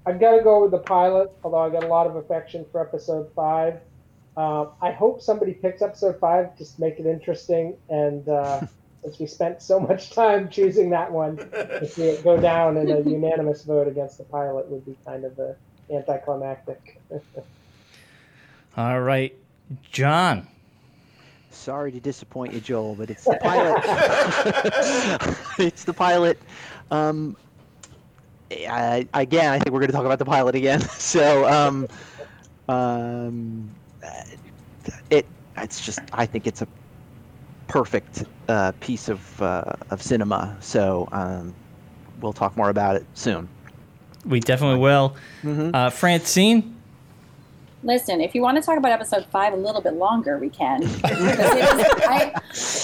I've 0.05 0.19
got 0.19 0.37
to 0.37 0.43
go 0.43 0.61
with 0.61 0.71
the 0.71 0.79
pilot, 0.79 1.29
although 1.43 1.59
I 1.59 1.69
got 1.69 1.83
a 1.83 1.87
lot 1.87 2.07
of 2.07 2.15
affection 2.15 2.65
for 2.71 2.81
episode 2.81 3.29
five. 3.35 3.81
Uh, 4.37 4.67
I 4.81 4.91
hope 4.91 5.21
somebody 5.21 5.53
picks 5.53 5.81
episode 5.81 6.19
five, 6.19 6.57
just 6.57 6.79
make 6.79 6.99
it 6.99 7.05
interesting. 7.05 7.75
And 7.89 8.27
uh, 8.27 8.61
since 9.03 9.19
we 9.19 9.27
spent 9.27 9.61
so 9.61 9.79
much 9.79 10.11
time 10.11 10.49
choosing 10.49 10.89
that 10.91 11.11
one, 11.11 11.37
to 11.37 11.87
see 11.87 12.03
it 12.03 12.23
go 12.23 12.39
down 12.39 12.77
in 12.77 12.89
a 12.89 12.99
unanimous 13.09 13.63
vote 13.63 13.87
against 13.87 14.17
the 14.17 14.23
pilot 14.25 14.67
would 14.69 14.85
be 14.85 14.95
kind 15.05 15.25
of 15.25 15.37
a 15.39 15.55
anticlimactic. 15.93 16.99
All 18.77 19.01
right, 19.01 19.35
John. 19.91 20.47
Sorry 21.49 21.91
to 21.91 21.99
disappoint 21.99 22.53
you, 22.53 22.61
Joel, 22.61 22.95
but 22.95 23.09
it's 23.09 23.25
the 23.25 23.37
pilot. 23.41 23.83
it's 25.59 25.83
the 25.83 25.93
pilot. 25.93 26.39
Um, 26.89 27.35
I, 28.49 29.05
again, 29.13 29.51
I 29.51 29.59
think 29.59 29.73
we're 29.73 29.81
going 29.81 29.91
to 29.91 29.95
talk 29.95 30.05
about 30.05 30.19
the 30.19 30.25
pilot 30.25 30.55
again. 30.55 30.79
So, 30.79 31.47
um, 31.49 31.87
um, 32.69 33.69
it 35.09 35.25
it's 35.57 35.83
just 35.85 35.99
I 36.13 36.25
think 36.25 36.47
it's 36.47 36.61
a 36.61 36.67
perfect 37.67 38.25
uh, 38.49 38.71
piece 38.79 39.09
of 39.09 39.41
uh, 39.41 39.63
of 39.91 40.01
cinema. 40.01 40.57
So, 40.59 41.07
um, 41.11 41.53
we'll 42.19 42.33
talk 42.33 42.55
more 42.57 42.69
about 42.69 42.95
it 42.95 43.05
soon. 43.13 43.47
We 44.25 44.39
definitely 44.39 44.79
will. 44.79 45.15
Uh, 45.73 45.89
Francine. 45.89 46.77
Listen, 47.83 48.21
if 48.21 48.35
you 48.35 48.43
want 48.43 48.57
to 48.57 48.61
talk 48.63 48.77
about 48.77 48.91
episode 48.91 49.25
five 49.31 49.53
a 49.53 49.55
little 49.57 49.81
bit 49.81 49.93
longer, 49.93 50.37
we 50.37 50.49
can. 50.49 50.83
I, 51.03 52.31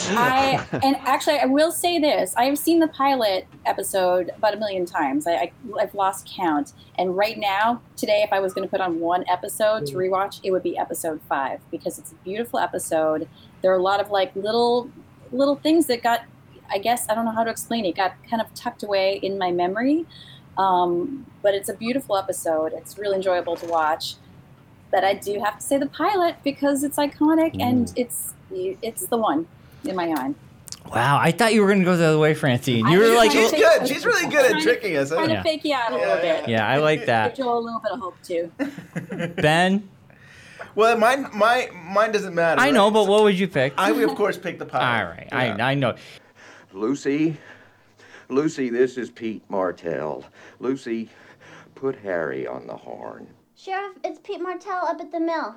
I 0.10 0.68
and 0.84 0.96
actually, 1.02 1.38
I 1.38 1.46
will 1.46 1.72
say 1.72 2.00
this: 2.00 2.34
I 2.36 2.46
have 2.46 2.58
seen 2.58 2.80
the 2.80 2.88
pilot 2.88 3.48
episode 3.66 4.32
about 4.36 4.56
a 4.56 4.58
million 4.58 4.86
times. 4.86 5.28
I, 5.28 5.34
I 5.34 5.52
I've 5.80 5.94
lost 5.94 6.28
count, 6.28 6.74
and 6.98 7.16
right 7.16 7.38
now, 7.38 7.82
today, 7.96 8.24
if 8.24 8.34
I 8.34 8.40
was 8.40 8.54
going 8.54 8.68
to 8.68 8.72
put 8.72 8.82
on 8.82 9.00
one 9.00 9.24
episode 9.30 9.86
to 9.88 9.96
rewatch, 9.96 10.40
it 10.44 10.50
would 10.50 10.64
be 10.64 10.76
episode 10.78 11.22
five 11.30 11.60
because 11.70 12.00
it's 12.00 12.12
a 12.12 12.16
beautiful 12.16 12.60
episode. 12.60 13.28
There 13.62 13.72
are 13.72 13.78
a 13.78 13.84
lot 13.84 14.00
of 14.00 14.10
like 14.10 14.36
little 14.36 14.90
little 15.32 15.58
things 15.58 15.86
that 15.88 16.02
got, 16.02 16.22
I 16.72 16.80
guess, 16.80 17.08
I 17.08 17.14
don't 17.14 17.26
know 17.26 17.32
how 17.32 17.44
to 17.44 17.52
explain 17.52 17.86
it, 17.86 17.96
got 17.96 18.16
kind 18.28 18.42
of 18.42 18.52
tucked 18.56 18.82
away 18.82 19.20
in 19.22 19.38
my 19.38 19.52
memory. 19.52 20.08
Um, 20.58 21.28
but 21.44 21.54
it's 21.54 21.70
a 21.70 21.74
beautiful 21.76 22.18
episode. 22.18 22.74
It's 22.74 22.98
really 22.98 23.18
enjoyable 23.18 23.56
to 23.58 23.68
watch. 23.68 24.16
But 24.92 25.04
I 25.04 25.14
do 25.14 25.40
have 25.40 25.58
to 25.58 25.64
say 25.64 25.78
the 25.78 25.88
pilot 25.88 26.38
because 26.44 26.84
it's 26.84 26.98
iconic 26.98 27.56
mm. 27.56 27.62
and 27.62 27.94
it's 27.96 28.34
it's 28.52 29.06
the 29.08 29.18
one 29.18 29.48
in 29.84 29.96
my 29.96 30.08
mind. 30.08 30.36
Wow, 30.94 31.20
I 31.20 31.32
thought 31.32 31.54
you 31.54 31.62
were 31.62 31.68
going 31.68 31.80
to 31.80 31.86
go 31.86 31.98
the 31.98 32.06
other 32.06 32.20
way, 32.20 32.34
Francine. 32.34 32.88
You 32.88 33.04
I 33.04 33.10
were 33.10 33.16
like, 33.16 33.32
oh, 33.32 33.34
She's 33.34 33.52
take- 33.52 33.60
good. 33.60 33.88
She's 33.88 34.06
really 34.06 34.30
good 34.30 34.46
at 34.46 34.52
trying 34.52 34.64
to- 34.64 34.64
tricking 34.64 34.96
us. 34.96 35.10
Trying 35.10 35.24
isn't 35.26 35.36
to 35.38 35.44
fake 35.44 35.66
you 35.66 35.74
out 35.74 35.92
a 35.92 35.96
little 35.98 36.16
bit. 36.18 36.48
yeah, 36.48 36.66
I 36.66 36.78
like 36.78 37.06
that. 37.08 37.36
Give 37.36 37.38
that. 37.38 37.44
Joel 37.44 37.60
a 37.60 37.60
little 37.60 37.80
bit 37.82 37.92
of 37.92 38.00
hope 38.00 38.16
too. 38.24 38.52
Ben, 39.42 39.90
Well, 40.76 40.98
mine, 40.98 41.28
my, 41.34 41.70
mine 41.74 42.12
doesn't 42.14 42.34
matter. 42.34 42.62
I 42.62 42.72
know, 42.72 42.90
but 42.90 43.08
what 43.08 43.24
would 43.24 43.38
you 43.38 43.48
pick? 43.50 43.74
I 43.78 43.92
would, 43.92 44.04
of 44.04 44.16
course, 44.16 44.38
pick 44.38 44.60
the 44.60 44.66
pilot. 44.66 45.04
All 45.04 45.10
right, 45.12 45.28
I, 45.32 45.72
I 45.72 45.74
know. 45.74 45.96
Lucy, 46.72 47.38
Lucy, 48.30 48.70
this 48.70 48.98
is 48.98 49.10
Pete 49.10 49.44
Martell. 49.50 50.24
Lucy, 50.60 51.10
put 51.76 51.96
Harry 51.98 52.48
on 52.48 52.68
the 52.68 52.78
horn. 52.78 53.28
Sheriff, 53.60 53.98
it's 54.04 54.20
Pete 54.20 54.40
Martell 54.40 54.86
up 54.86 55.02
at 55.02 55.12
the 55.12 55.20
mill. 55.20 55.56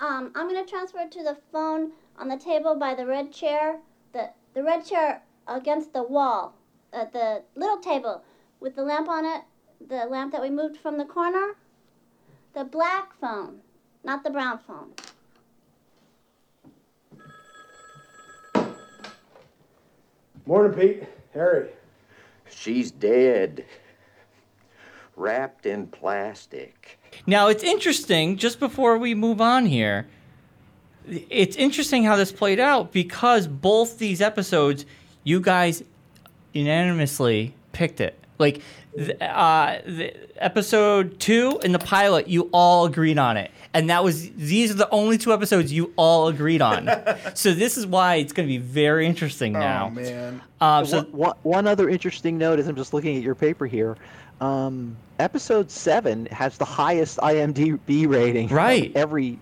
Um, 0.00 0.32
I'm 0.34 0.48
gonna 0.48 0.66
transfer 0.66 1.06
to 1.08 1.22
the 1.22 1.38
phone 1.52 1.92
on 2.18 2.28
the 2.28 2.36
table 2.36 2.74
by 2.74 2.96
the 2.96 3.06
red 3.06 3.32
chair. 3.32 3.78
The 4.12 4.30
the 4.54 4.64
red 4.64 4.84
chair 4.84 5.22
against 5.46 5.92
the 5.92 6.02
wall. 6.02 6.54
Uh, 6.92 7.04
the 7.12 7.42
little 7.54 7.78
table 7.78 8.24
with 8.58 8.74
the 8.74 8.82
lamp 8.82 9.08
on 9.08 9.24
it. 9.24 9.42
The 9.88 10.06
lamp 10.06 10.32
that 10.32 10.42
we 10.42 10.50
moved 10.50 10.78
from 10.78 10.98
the 10.98 11.04
corner. 11.04 11.54
The 12.54 12.64
black 12.64 13.14
phone, 13.20 13.60
not 14.02 14.24
the 14.24 14.30
brown 14.30 14.58
phone. 14.58 14.92
Morning, 20.44 20.76
Pete. 20.76 21.08
Harry. 21.34 21.68
She's 22.50 22.90
dead. 22.90 23.64
Wrapped 25.14 25.66
in 25.66 25.86
plastic. 25.86 26.97
Now 27.26 27.48
it's 27.48 27.62
interesting. 27.62 28.36
Just 28.36 28.60
before 28.60 28.98
we 28.98 29.14
move 29.14 29.40
on 29.40 29.66
here, 29.66 30.06
it's 31.06 31.56
interesting 31.56 32.04
how 32.04 32.16
this 32.16 32.32
played 32.32 32.60
out 32.60 32.92
because 32.92 33.46
both 33.46 33.98
these 33.98 34.20
episodes, 34.20 34.84
you 35.24 35.40
guys 35.40 35.82
unanimously 36.52 37.54
picked 37.72 38.00
it. 38.00 38.18
Like, 38.38 38.62
uh, 39.20 39.78
episode 40.36 41.18
two 41.20 41.60
and 41.64 41.74
the 41.74 41.78
pilot, 41.78 42.28
you 42.28 42.48
all 42.52 42.86
agreed 42.86 43.18
on 43.18 43.36
it, 43.36 43.50
and 43.74 43.90
that 43.90 44.02
was 44.02 44.30
these 44.32 44.70
are 44.70 44.74
the 44.74 44.88
only 44.90 45.18
two 45.18 45.32
episodes 45.32 45.72
you 45.72 45.92
all 45.96 46.28
agreed 46.28 46.62
on. 46.62 46.88
so 47.34 47.52
this 47.52 47.76
is 47.76 47.86
why 47.86 48.16
it's 48.16 48.32
going 48.32 48.48
to 48.48 48.52
be 48.52 48.58
very 48.58 49.06
interesting 49.06 49.52
now. 49.52 49.86
Oh 49.86 49.90
man. 49.90 50.42
Um, 50.60 50.86
so 50.86 50.98
one, 51.02 51.12
one- 51.12 51.36
one 51.42 51.66
other 51.66 51.88
interesting 51.88 52.38
note 52.38 52.58
is 52.58 52.66
I'm 52.68 52.76
just 52.76 52.92
looking 52.94 53.16
at 53.16 53.22
your 53.22 53.34
paper 53.34 53.66
here. 53.66 53.96
Um, 54.40 54.96
episode 55.18 55.70
seven 55.70 56.26
has 56.26 56.56
the 56.58 56.64
highest 56.64 57.18
IMDb 57.18 58.08
rating. 58.08 58.46
of 58.46 58.52
Right. 58.52 58.92
Every 58.96 59.38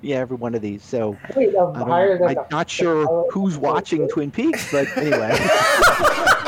yeah, 0.00 0.16
every 0.16 0.36
one 0.36 0.54
of 0.54 0.62
these. 0.62 0.82
So 0.82 1.16
Wait, 1.36 1.50
I 1.50 1.52
don't 1.52 1.74
higher 1.74 2.18
know. 2.18 2.28
than 2.28 2.38
I'm 2.38 2.44
the- 2.44 2.56
not 2.56 2.70
sure 2.70 3.28
who's 3.30 3.56
watching 3.58 4.08
Twin 4.08 4.30
Peaks, 4.30 4.70
but 4.72 4.88
anyway. 4.96 5.36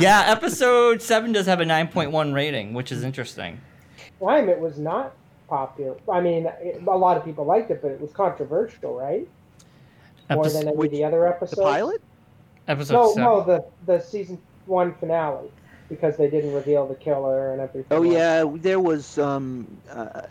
yeah, 0.00 0.24
episode 0.26 1.02
seven 1.02 1.32
does 1.32 1.46
have 1.46 1.60
a 1.60 1.64
9.1 1.64 2.32
rating, 2.34 2.74
which 2.74 2.92
is 2.92 3.02
interesting. 3.02 3.60
Time 4.22 4.48
it 4.48 4.58
was 4.58 4.78
not 4.78 5.14
popular. 5.48 5.96
I 6.10 6.20
mean, 6.20 6.46
it, 6.60 6.82
a 6.86 6.96
lot 6.96 7.16
of 7.16 7.24
people 7.24 7.44
liked 7.44 7.70
it, 7.70 7.82
but 7.82 7.90
it 7.90 8.00
was 8.00 8.12
controversial, 8.12 8.94
right? 8.94 9.28
More 10.30 10.48
than 10.48 10.68
any 10.68 10.86
of 10.86 10.90
the 10.90 11.04
other 11.04 11.26
episodes. 11.26 11.56
The 11.56 11.62
pilot? 11.62 12.02
Episode 12.68 12.94
no, 12.94 13.08
seven. 13.08 13.22
no, 13.22 13.44
the 13.44 13.64
the 13.92 14.00
season 14.00 14.38
one 14.66 14.92
finale 14.94 15.48
because 15.88 16.16
they 16.16 16.28
didn't 16.28 16.52
reveal 16.52 16.86
the 16.86 16.96
killer 16.96 17.52
and 17.52 17.60
everything. 17.60 17.96
oh 17.96 18.02
yeah, 18.02 18.44
there 18.56 18.80
was. 18.80 19.18
Um, 19.18 19.66
uh. 19.90 20.22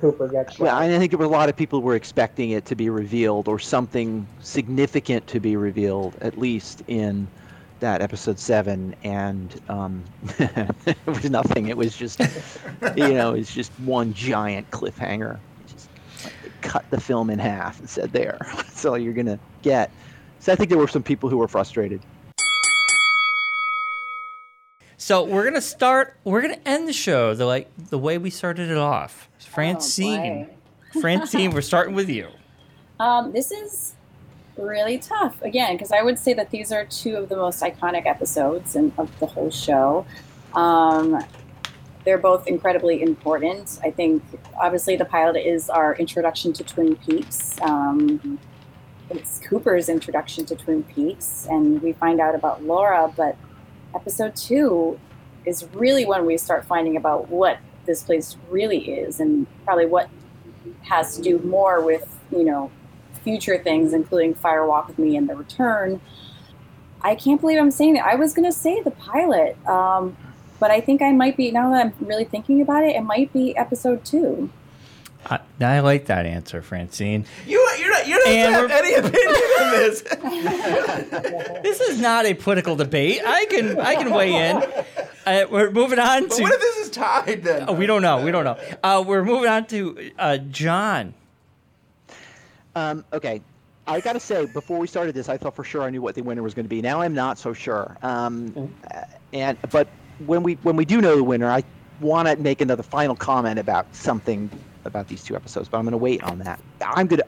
Cooper 0.00 0.26
gets 0.28 0.52
shot. 0.52 0.60
well, 0.60 0.76
I 0.76 0.88
think 0.88 1.10
there 1.10 1.18
were 1.18 1.26
a 1.26 1.28
lot 1.28 1.50
of 1.50 1.56
people 1.56 1.82
were 1.82 1.96
expecting 1.96 2.50
it 2.50 2.64
to 2.66 2.74
be 2.74 2.88
revealed 2.88 3.46
or 3.46 3.58
something 3.58 4.26
significant 4.40 5.26
to 5.26 5.40
be 5.40 5.54
revealed, 5.54 6.14
at 6.22 6.38
least 6.38 6.82
in 6.86 7.26
that 7.82 8.00
episode 8.00 8.38
seven, 8.38 8.94
and 9.04 9.60
um, 9.68 10.02
it 10.38 10.96
was 11.04 11.28
nothing. 11.28 11.66
It 11.66 11.76
was 11.76 11.96
just, 11.96 12.20
you 12.96 13.12
know, 13.12 13.34
it's 13.34 13.52
just 13.52 13.70
one 13.80 14.14
giant 14.14 14.70
cliffhanger. 14.70 15.38
Just 15.66 15.90
cut 16.62 16.88
the 16.90 17.00
film 17.00 17.28
in 17.28 17.38
half 17.38 17.78
and 17.80 17.90
said, 17.90 18.12
"There, 18.12 18.38
that's 18.56 18.84
all 18.84 18.96
you're 18.96 19.12
gonna 19.12 19.38
get." 19.60 19.90
So 20.38 20.52
I 20.52 20.56
think 20.56 20.70
there 20.70 20.78
were 20.78 20.88
some 20.88 21.02
people 21.02 21.28
who 21.28 21.36
were 21.36 21.48
frustrated. 21.48 22.00
So 24.96 25.24
we're 25.24 25.44
gonna 25.44 25.60
start. 25.60 26.16
We're 26.24 26.42
gonna 26.42 26.60
end 26.64 26.88
the 26.88 26.92
show 26.92 27.34
the 27.34 27.46
like 27.46 27.68
the 27.90 27.98
way 27.98 28.16
we 28.16 28.30
started 28.30 28.70
it 28.70 28.78
off. 28.78 29.28
Francine, 29.40 30.48
Francine, 31.00 31.50
we're 31.50 31.60
starting 31.60 31.94
with 31.94 32.08
you. 32.08 32.28
Um, 33.00 33.32
this 33.32 33.50
is 33.50 33.96
really 34.56 34.98
tough 34.98 35.40
again 35.42 35.74
because 35.74 35.92
I 35.92 36.02
would 36.02 36.18
say 36.18 36.34
that 36.34 36.50
these 36.50 36.72
are 36.72 36.84
two 36.84 37.16
of 37.16 37.28
the 37.28 37.36
most 37.36 37.62
iconic 37.62 38.06
episodes 38.06 38.76
and 38.76 38.92
of 38.98 39.18
the 39.18 39.26
whole 39.26 39.50
show. 39.50 40.06
Um, 40.54 41.24
they're 42.04 42.18
both 42.18 42.46
incredibly 42.46 43.02
important. 43.02 43.78
I 43.82 43.90
think 43.90 44.22
obviously 44.60 44.96
the 44.96 45.04
pilot 45.04 45.46
is 45.46 45.70
our 45.70 45.94
introduction 45.96 46.52
to 46.54 46.64
Twin 46.64 46.96
Peaks. 46.96 47.60
Um, 47.62 48.38
it's 49.10 49.40
Cooper's 49.40 49.88
introduction 49.88 50.44
to 50.46 50.56
Twin 50.56 50.82
Peaks, 50.82 51.46
and 51.48 51.80
we 51.82 51.92
find 51.92 52.20
out 52.20 52.34
about 52.34 52.64
Laura. 52.64 53.12
But 53.14 53.36
episode 53.94 54.34
two 54.34 54.98
is 55.44 55.66
really 55.74 56.04
when 56.04 56.26
we 56.26 56.36
start 56.38 56.64
finding 56.64 56.96
about 56.96 57.28
what 57.28 57.58
this 57.86 58.02
place 58.02 58.36
really 58.50 58.90
is, 58.90 59.20
and 59.20 59.46
probably 59.64 59.86
what 59.86 60.08
has 60.82 61.16
to 61.16 61.22
do 61.22 61.38
more 61.40 61.84
with 61.84 62.18
you 62.30 62.44
know 62.44 62.70
future 63.22 63.58
things, 63.58 63.92
including 63.92 64.34
Fire 64.34 64.66
Walk 64.66 64.88
with 64.88 64.98
Me 64.98 65.16
and 65.16 65.28
The 65.28 65.34
Return. 65.36 66.00
I 67.00 67.14
can't 67.14 67.40
believe 67.40 67.58
I'm 67.58 67.70
saying 67.70 67.94
that. 67.94 68.06
I 68.06 68.14
was 68.14 68.32
gonna 68.34 68.52
say 68.52 68.80
the 68.80 68.90
pilot, 68.92 69.56
um, 69.66 70.16
but 70.60 70.70
I 70.70 70.80
think 70.80 71.02
I 71.02 71.12
might 71.12 71.36
be 71.36 71.50
now 71.50 71.70
that 71.70 71.86
I'm 71.86 72.06
really 72.06 72.24
thinking 72.24 72.60
about 72.60 72.84
it. 72.84 72.94
It 72.94 73.02
might 73.02 73.32
be 73.32 73.56
episode 73.56 74.04
two. 74.04 74.50
I, 75.24 75.38
I 75.60 75.78
like 75.80 76.06
that 76.06 76.26
answer, 76.26 76.62
Francine. 76.62 77.26
You, 77.46 77.58
you're 77.78 77.90
not, 77.90 78.08
you 78.08 78.16
don't 78.18 78.28
And 78.28 78.54
have 78.54 78.70
any 78.72 78.94
opinion 78.94 79.34
on 79.60 79.70
this. 79.70 80.02
This 81.62 81.80
is 81.80 82.00
not 82.00 82.26
a 82.26 82.34
political 82.34 82.74
debate. 82.76 83.20
I 83.24 83.46
can 83.46 83.78
I 83.78 83.94
can 83.94 84.10
weigh 84.12 84.34
in. 84.34 84.56
Uh, 85.24 85.46
we're 85.48 85.70
moving 85.70 85.98
on 86.00 86.24
But 86.28 86.36
to. 86.36 86.42
what 86.42 86.52
if 86.52 86.60
this 86.60 86.76
is 86.78 86.90
tied 86.90 87.42
then? 87.44 87.66
Oh, 87.68 87.72
we 87.72 87.86
don't 87.86 88.02
know. 88.02 88.22
We 88.24 88.32
don't 88.32 88.44
know. 88.44 88.58
Uh, 88.82 89.02
we're 89.06 89.24
moving 89.24 89.48
on 89.48 89.66
to 89.66 90.10
uh, 90.18 90.38
John. 90.38 91.14
Um, 92.74 93.04
okay. 93.12 93.40
I 93.86 94.00
got 94.00 94.12
to 94.12 94.20
say, 94.20 94.46
before 94.46 94.78
we 94.78 94.86
started 94.86 95.14
this, 95.14 95.28
I 95.28 95.36
thought 95.36 95.56
for 95.56 95.64
sure 95.64 95.82
I 95.82 95.90
knew 95.90 96.02
what 96.02 96.14
the 96.14 96.22
winner 96.22 96.42
was 96.42 96.54
going 96.54 96.64
to 96.64 96.68
be. 96.68 96.80
Now 96.80 97.00
I'm 97.00 97.14
not 97.14 97.38
so 97.38 97.52
sure. 97.52 97.96
Um, 98.02 98.72
uh, 98.94 99.02
and 99.32 99.58
but 99.70 99.88
when 100.26 100.42
we 100.42 100.54
when 100.62 100.76
we 100.76 100.84
do 100.84 101.00
know 101.00 101.16
the 101.16 101.24
winner, 101.24 101.50
I 101.50 101.64
want 102.00 102.28
to 102.28 102.36
make 102.36 102.60
another 102.60 102.82
final 102.82 103.16
comment 103.16 103.58
about 103.58 103.92
something 103.94 104.50
about 104.84 105.08
these 105.08 105.24
two 105.24 105.34
episodes. 105.34 105.68
But 105.68 105.78
I'm 105.78 105.84
going 105.84 105.92
to 105.92 105.98
wait 105.98 106.22
on 106.22 106.38
that. 106.40 106.60
I'm 106.80 107.06
good. 107.06 107.22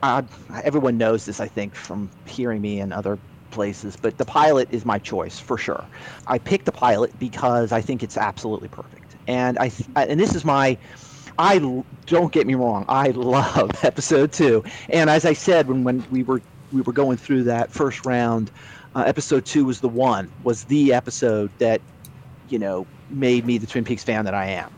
Everyone 0.63 0.97
knows 0.97 1.25
this, 1.25 1.39
I 1.39 1.47
think, 1.47 1.75
from 1.75 2.09
hearing 2.25 2.61
me 2.61 2.79
in 2.79 2.93
other 2.93 3.17
places. 3.51 3.95
But 3.95 4.17
the 4.17 4.25
pilot 4.25 4.69
is 4.71 4.85
my 4.85 4.99
choice 4.99 5.39
for 5.39 5.57
sure. 5.57 5.83
I 6.27 6.37
picked 6.37 6.65
the 6.65 6.71
pilot 6.71 7.17
because 7.19 7.71
I 7.71 7.81
think 7.81 8.03
it's 8.03 8.17
absolutely 8.17 8.67
perfect. 8.69 9.15
And 9.27 9.57
I 9.57 9.69
th- 9.69 9.89
and 9.95 10.19
this 10.19 10.35
is 10.35 10.45
my 10.45 10.77
I 11.37 11.59
don't 12.05 12.31
get 12.31 12.47
me 12.47 12.55
wrong. 12.55 12.85
I 12.87 13.09
love 13.09 13.71
episode 13.83 14.31
two, 14.31 14.63
and 14.89 15.09
as 15.09 15.25
I 15.25 15.33
said 15.33 15.67
when 15.67 15.83
when 15.83 16.05
we 16.11 16.23
were 16.23 16.41
we 16.71 16.81
were 16.81 16.93
going 16.93 17.17
through 17.17 17.43
that 17.43 17.71
first 17.71 18.05
round, 18.05 18.51
uh, 18.95 19.03
episode 19.05 19.45
two 19.45 19.65
was 19.65 19.81
the 19.81 19.89
one 19.89 20.31
was 20.43 20.63
the 20.65 20.93
episode 20.93 21.49
that 21.59 21.81
you 22.49 22.59
know 22.59 22.85
made 23.09 23.45
me 23.45 23.57
the 23.57 23.67
Twin 23.67 23.83
Peaks 23.83 24.03
fan 24.03 24.25
that 24.25 24.33
I 24.33 24.47
am. 24.47 24.71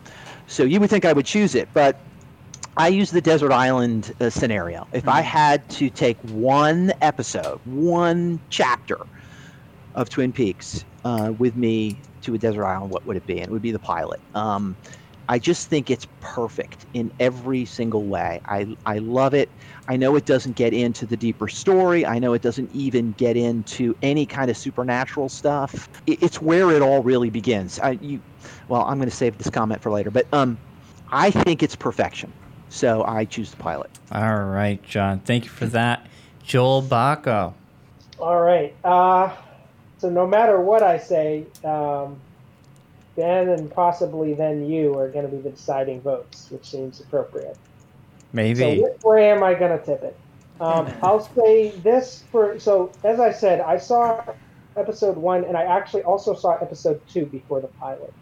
So 0.47 0.63
you 0.63 0.79
would 0.79 0.89
think 0.89 1.05
I 1.05 1.13
would 1.13 1.25
choose 1.25 1.55
it, 1.55 1.67
but 1.73 1.99
I 2.77 2.87
use 2.89 3.11
the 3.11 3.21
desert 3.21 3.51
island 3.51 4.13
uh, 4.21 4.29
scenario. 4.29 4.87
If 4.93 5.07
I 5.07 5.21
had 5.21 5.67
to 5.71 5.89
take 5.89 6.17
one 6.29 6.93
episode, 7.01 7.59
one 7.65 8.39
chapter 8.49 8.99
of 9.95 10.09
Twin 10.09 10.31
Peaks 10.31 10.85
uh, 11.03 11.33
with 11.37 11.55
me 11.55 11.99
to 12.21 12.35
a 12.35 12.37
desert 12.37 12.65
island, 12.65 12.91
what 12.91 13.05
would 13.05 13.17
it 13.17 13.25
be? 13.25 13.39
And 13.39 13.47
it 13.47 13.51
would 13.51 13.63
be 13.63 13.71
the 13.71 13.79
pilot. 13.79 14.19
Um, 14.35 14.75
I 15.30 15.39
just 15.39 15.67
think 15.67 15.89
it's 15.89 16.07
perfect 16.21 16.86
in 16.93 17.11
every 17.19 17.65
single 17.65 18.03
way. 18.03 18.41
I 18.45 18.75
I 18.86 18.99
love 18.99 19.34
it. 19.34 19.49
I 19.88 19.97
know 19.97 20.15
it 20.15 20.25
doesn't 20.25 20.55
get 20.55 20.73
into 20.73 21.05
the 21.05 21.17
deeper 21.17 21.47
story. 21.47 22.05
I 22.05 22.19
know 22.19 22.34
it 22.34 22.41
doesn't 22.41 22.69
even 22.73 23.13
get 23.13 23.36
into 23.36 23.95
any 24.01 24.25
kind 24.25 24.49
of 24.49 24.57
supernatural 24.57 25.30
stuff. 25.30 25.89
It, 26.07 26.21
it's 26.23 26.41
where 26.41 26.71
it 26.71 26.82
all 26.82 27.03
really 27.03 27.30
begins. 27.30 27.80
I 27.80 27.91
you, 28.01 28.21
well, 28.67 28.84
I'm 28.84 28.97
going 28.97 29.09
to 29.09 29.15
save 29.15 29.38
this 29.38 29.49
comment 29.49 29.82
for 29.82 29.91
later, 29.91 30.11
but 30.11 30.28
um, 30.34 30.57
I 31.11 31.32
think 31.32 31.61
it's 31.61 31.75
perfection. 31.75 32.32
So 32.69 33.03
I 33.05 33.25
choose 33.25 33.51
the 33.51 33.57
pilot. 33.57 33.89
All 34.11 34.43
right, 34.43 34.82
John. 34.84 35.19
Thank 35.19 35.45
you 35.45 35.49
for 35.49 35.65
that. 35.67 36.05
Joel 36.43 36.82
Bocko. 36.82 37.53
All 38.19 38.41
right. 38.41 38.73
Uh, 38.84 39.34
so 39.97 40.09
no 40.09 40.28
matter 40.28 40.59
what 40.59 40.84
I 40.84 40.97
say, 40.97 41.45
um, 41.63 42.19
Ben 43.18 43.49
and 43.49 43.70
possibly 43.70 44.34
then 44.34 44.70
you 44.70 44.97
are 44.97 45.09
going 45.09 45.26
to 45.26 45.32
be 45.36 45.41
the 45.41 45.49
deciding 45.49 46.01
votes, 46.01 46.47
which 46.51 46.70
seems 46.70 47.01
appropriate. 47.01 47.57
Maybe. 48.32 48.59
So 48.59 48.84
which 48.84 49.03
way 49.03 49.32
am 49.32 49.43
I 49.43 49.55
going 49.55 49.78
to 49.78 49.84
tip 49.84 50.03
it? 50.03 50.15
Um, 50.61 50.89
I'll 51.01 51.28
say 51.36 51.72
this 51.72 52.24
for 52.32 52.59
so 52.59 52.91
as 53.03 53.20
I 53.20 53.32
said, 53.32 53.59
I 53.59 53.78
saw 53.78 54.24
episode 54.78 55.18
one, 55.18 55.43
and 55.43 55.57
I 55.57 55.63
actually 55.63 56.03
also 56.03 56.34
saw 56.34 56.55
episode 56.57 57.01
two 57.07 57.26
before 57.26 57.59
the 57.59 57.68
pilot, 57.68 58.13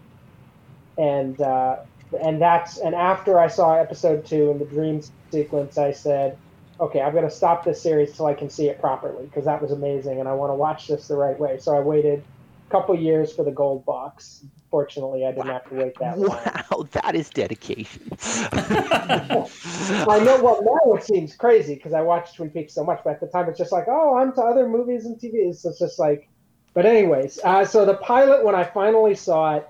and 0.98 1.40
uh, 1.42 1.78
and 2.22 2.42
that's 2.42 2.78
and 2.78 2.96
after 2.96 3.40
I 3.40 3.48
saw 3.48 3.76
episode 3.76 4.26
two 4.26 4.52
in 4.52 4.60
the 4.60 4.66
dream 4.66 5.02
sequence, 5.32 5.78
I 5.78 5.92
said, 5.92 6.38
okay, 6.80 7.02
I'm 7.02 7.12
going 7.14 7.26
to 7.26 7.36
stop 7.36 7.66
this 7.66 7.82
series 7.82 8.16
till 8.16 8.26
I 8.26 8.34
can 8.34 8.50
see 8.50 8.70
it 8.70 8.80
properly 8.80 9.26
because 9.26 9.46
that 9.46 9.62
was 9.62 9.72
amazing, 9.72 10.20
and 10.20 10.30
I 10.30 10.34
want 10.34 10.52
to 10.52 10.56
watch 10.56 10.88
this 10.88 11.08
the 11.08 11.16
right 11.16 11.38
way. 11.38 11.58
So 11.60 11.76
I 11.76 11.80
waited 11.80 12.24
a 12.68 12.72
couple 12.72 12.96
years 12.96 13.34
for 13.34 13.44
the 13.44 13.52
gold 13.52 13.86
box. 13.86 14.46
Fortunately, 14.76 15.26
I 15.26 15.32
didn't 15.32 15.48
have 15.48 15.70
to 15.70 15.76
wait 15.76 15.98
that 16.02 16.20
long. 16.20 16.38
Wow, 16.72 16.86
that 16.92 17.16
is 17.16 17.30
dedication. 17.30 18.10
I 18.52 20.20
know. 20.22 20.44
Well, 20.44 20.62
now 20.62 20.96
it 20.96 21.06
seems 21.06 21.34
crazy 21.34 21.76
because 21.76 21.94
I 21.94 22.02
watched 22.02 22.36
Twin 22.36 22.50
Peaks 22.50 22.74
so 22.74 22.84
much, 22.84 23.00
but 23.06 23.12
at 23.12 23.22
the 23.22 23.28
time 23.28 23.48
it's 23.48 23.58
just 23.58 23.72
like, 23.72 23.86
oh, 23.88 24.18
I'm 24.18 24.34
to 24.34 24.42
other 24.42 24.68
movies 24.68 25.06
and 25.06 25.16
TV. 25.16 25.36
It's 25.36 25.64
it's 25.64 25.80
just 25.80 25.98
like, 25.98 26.28
but 26.74 26.86
anyways. 26.86 27.40
Uh, 27.42 27.64
so 27.64 27.86
the 27.86 27.94
pilot, 27.94 28.44
when 28.44 28.54
I 28.54 28.66
finally 28.66 29.16
saw 29.16 29.56
it, 29.56 29.70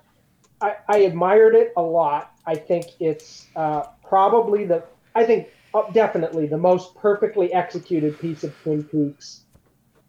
I, 0.60 0.78
I 0.90 0.98
admired 0.98 1.54
it 1.54 1.72
a 1.78 1.84
lot. 1.84 2.32
I 2.48 2.56
think 2.56 2.88
it's 3.00 3.46
uh, 3.56 3.84
probably 4.04 4.66
the, 4.66 4.84
I 5.14 5.24
think 5.24 5.50
uh, 5.76 5.84
definitely 5.92 6.48
the 6.48 6.58
most 6.58 6.96
perfectly 6.96 7.54
executed 7.54 8.20
piece 8.20 8.44
of 8.44 8.60
Twin 8.64 8.84
Peaks. 8.84 9.42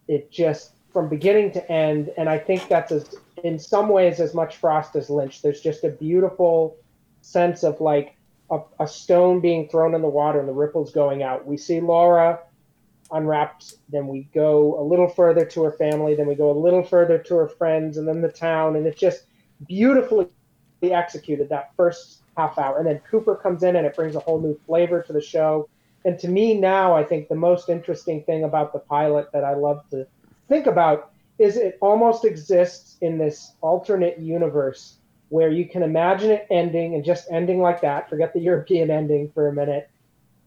It 0.08 0.32
just 0.32 0.70
from 0.90 1.10
beginning 1.10 1.52
to 1.52 1.70
end, 1.70 2.14
and 2.16 2.30
I 2.30 2.38
think 2.38 2.66
that's 2.68 2.92
as 2.92 3.14
in 3.46 3.58
some 3.60 3.88
ways 3.88 4.18
as 4.18 4.34
much 4.34 4.56
Frost 4.56 4.96
as 4.96 5.08
Lynch. 5.08 5.40
There's 5.40 5.60
just 5.60 5.84
a 5.84 5.88
beautiful 5.88 6.76
sense 7.20 7.62
of 7.62 7.80
like 7.80 8.16
a, 8.50 8.60
a 8.80 8.88
stone 8.88 9.40
being 9.40 9.68
thrown 9.68 9.94
in 9.94 10.02
the 10.02 10.08
water 10.08 10.40
and 10.40 10.48
the 10.48 10.52
ripples 10.52 10.92
going 10.92 11.22
out. 11.22 11.46
We 11.46 11.56
see 11.56 11.80
Laura 11.80 12.40
unwrapped, 13.12 13.74
then 13.88 14.08
we 14.08 14.28
go 14.34 14.80
a 14.80 14.82
little 14.82 15.08
further 15.08 15.44
to 15.44 15.62
her 15.62 15.70
family, 15.70 16.16
then 16.16 16.26
we 16.26 16.34
go 16.34 16.50
a 16.50 16.58
little 16.58 16.82
further 16.82 17.18
to 17.18 17.36
her 17.36 17.48
friends, 17.48 17.98
and 17.98 18.08
then 18.08 18.20
the 18.20 18.28
town, 18.28 18.74
and 18.74 18.84
it's 18.84 18.98
just 18.98 19.26
beautifully 19.68 20.26
executed 20.82 21.48
that 21.48 21.70
first 21.76 22.22
half 22.36 22.58
hour. 22.58 22.78
And 22.78 22.86
then 22.86 23.00
Cooper 23.08 23.36
comes 23.36 23.62
in 23.62 23.76
and 23.76 23.86
it 23.86 23.94
brings 23.94 24.16
a 24.16 24.20
whole 24.20 24.40
new 24.40 24.58
flavor 24.66 25.02
to 25.02 25.12
the 25.12 25.20
show. 25.20 25.68
And 26.04 26.18
to 26.18 26.28
me 26.28 26.58
now, 26.58 26.96
I 26.96 27.04
think 27.04 27.28
the 27.28 27.36
most 27.36 27.68
interesting 27.68 28.24
thing 28.24 28.42
about 28.42 28.72
the 28.72 28.80
pilot 28.80 29.30
that 29.32 29.44
I 29.44 29.54
love 29.54 29.88
to 29.90 30.06
think 30.48 30.66
about 30.66 31.12
is 31.38 31.56
it 31.56 31.78
almost 31.80 32.24
exists 32.24 32.96
in 33.00 33.18
this 33.18 33.52
alternate 33.60 34.18
universe 34.18 34.96
where 35.28 35.50
you 35.50 35.68
can 35.68 35.82
imagine 35.82 36.30
it 36.30 36.46
ending 36.50 36.94
and 36.94 37.04
just 37.04 37.26
ending 37.30 37.60
like 37.60 37.80
that. 37.80 38.08
Forget 38.08 38.32
the 38.32 38.40
European 38.40 38.90
ending 38.90 39.30
for 39.32 39.48
a 39.48 39.52
minute. 39.52 39.90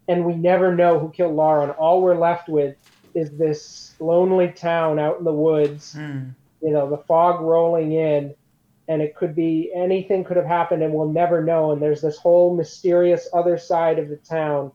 And 0.08 0.26
we 0.26 0.34
never 0.34 0.74
know 0.74 0.98
who 0.98 1.10
killed 1.10 1.36
Laura. 1.36 1.64
And 1.64 1.72
all 1.74 2.02
we're 2.02 2.18
left 2.18 2.50
with 2.50 2.76
is 3.14 3.32
this 3.32 3.96
lonely 4.00 4.50
town 4.50 4.98
out 4.98 5.20
in 5.20 5.26
the 5.26 5.34
woods, 5.34 5.94
hmm. 5.94 6.30
you 6.62 6.72
know, 6.72 6.90
the 6.90 6.98
fog 6.98 7.42
rolling 7.42 7.92
in. 7.92 8.34
And 8.88 9.02
it 9.04 9.16
could 9.16 9.36
be 9.36 9.72
anything 9.76 10.24
could 10.24 10.38
have 10.38 10.48
happened 10.48 10.82
and 10.82 10.94
we'll 10.94 11.10
never 11.10 11.44
know. 11.44 11.72
And 11.72 11.82
there's 11.82 12.02
this 12.02 12.18
whole 12.18 12.56
mysterious 12.56 13.28
other 13.34 13.58
side 13.58 14.00
of 14.00 14.10
the 14.10 14.18
town 14.18 14.72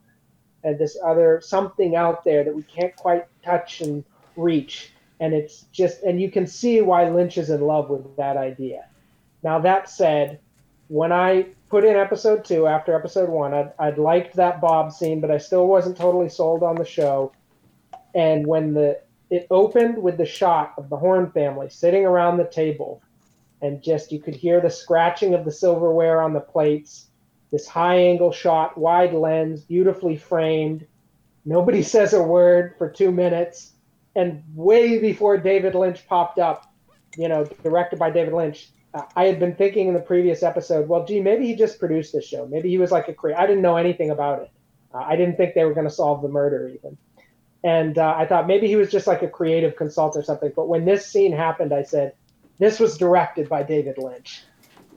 and 0.63 0.79
this 0.79 0.97
other 1.05 1.41
something 1.43 1.97
out 1.97 2.25
there 2.25 2.45
that 2.45 2.55
we 2.55 2.63
can't 2.63 2.95
quite 2.95 3.27
touch 3.43 3.81
and 3.81 4.05
reach. 4.37 4.94
And 5.21 5.33
it's 5.33 5.63
just, 5.73 6.03
and 6.03 6.21
you 6.21 6.31
can 6.31 6.47
see 6.47 6.81
why 6.81 7.09
Lynch 7.09 7.39
is 7.39 7.51
in 7.51 7.61
love 7.61 7.89
with 7.89 8.17
that 8.17 8.37
idea. 8.37 8.87
Now, 9.43 9.61
that 9.61 9.89
said, 9.89 10.41
when 10.89 11.13
I 11.13 11.47
put 11.69 11.85
in 11.85 11.97
episode 11.97 12.45
two 12.45 12.67
after 12.67 12.95
episode 12.95 13.29
one, 13.29 13.55
I'd, 13.55 13.73
I'd 13.79 13.99
liked 13.99 14.37
that 14.37 14.61
Bob 14.61 14.93
scene, 14.93 15.21
but 15.21 15.31
I 15.31 15.39
still 15.39 15.67
wasn't 15.67 15.97
totally 15.97 16.29
sold 16.29 16.63
on 16.63 16.77
the 16.77 16.85
show. 16.85 17.33
And 18.15 18.47
when 18.47 18.75
the 18.75 19.01
it 19.31 19.47
opened 19.51 20.01
with 20.01 20.17
the 20.17 20.27
shot 20.27 20.75
of 20.79 20.89
the 20.89 20.97
Horne 20.97 21.31
family 21.31 21.69
sitting 21.69 22.05
around 22.05 22.37
the 22.37 22.45
table, 22.45 23.03
and 23.63 23.83
just 23.83 24.13
you 24.13 24.21
could 24.21 24.35
hear 24.35 24.61
the 24.61 24.71
scratching 24.71 25.35
of 25.35 25.45
the 25.45 25.51
silverware 25.51 26.23
on 26.23 26.33
the 26.33 26.41
plates, 26.41 27.09
this 27.51 27.67
high 27.67 27.97
angle 27.97 28.33
shot, 28.33 28.77
wide 28.77 29.15
lens, 29.15 29.63
beautifully 29.63 30.17
framed. 30.17 30.87
Nobody 31.45 31.83
says 31.95 32.13
a 32.13 32.23
word 32.23 32.75
for 32.79 32.89
two 32.89 33.11
minutes. 33.11 33.73
And 34.17 34.43
way 34.55 34.99
before 34.99 35.37
David 35.39 35.75
Lynch 35.75 36.07
popped 36.07 36.39
up, 36.39 36.73
you 37.17 37.29
know, 37.29 37.45
directed 37.63 37.99
by 37.99 38.11
David 38.11 38.33
Lynch, 38.33 38.71
uh, 38.93 39.03
I 39.17 39.25
had 39.25 39.41
been 39.41 39.57
thinking 39.57 39.89
in 39.89 39.95
the 39.95 40.01
previous 40.01 40.43
episode, 40.43 40.89
well, 40.89 41.05
gee, 41.05 41.21
maybe 41.21 41.47
he 41.47 41.57
just 41.57 41.79
produced 41.79 42.13
this 42.13 42.25
show. 42.25 42.47
Maybe 42.47 42.69
he 42.69 42.79
was 42.79 42.93
like 42.93 43.09
a 43.09 43.15
creator. 43.15 43.41
I 43.41 43.47
didn't 43.47 43.63
know 43.63 43.77
anything 43.77 44.11
about 44.11 44.43
it. 44.43 44.51
Uh, 44.95 44.99
I 44.99 45.17
didn't 45.17 45.37
think 45.37 45.55
they 45.55 45.65
were 45.65 45.75
going 45.75 45.89
to 45.89 45.93
solve 45.93 46.23
the 46.23 46.29
murder 46.29 46.69
even. 46.69 46.97
And 47.65 47.99
uh, 47.99 48.15
I 48.17 48.27
thought 48.27 48.47
maybe 48.47 48.69
he 48.69 48.77
was 48.77 48.91
just 48.91 49.07
like 49.07 49.23
a 49.23 49.29
creative 49.29 49.75
consultant 49.75 50.23
or 50.23 50.25
something. 50.25 50.53
But 50.55 50.69
when 50.69 50.85
this 50.85 51.07
scene 51.07 51.33
happened, 51.33 51.73
I 51.73 51.83
said, 51.83 52.15
this 52.59 52.79
was 52.79 52.97
directed 52.97 53.49
by 53.49 53.63
David 53.63 53.99
Lynch. 53.99 54.45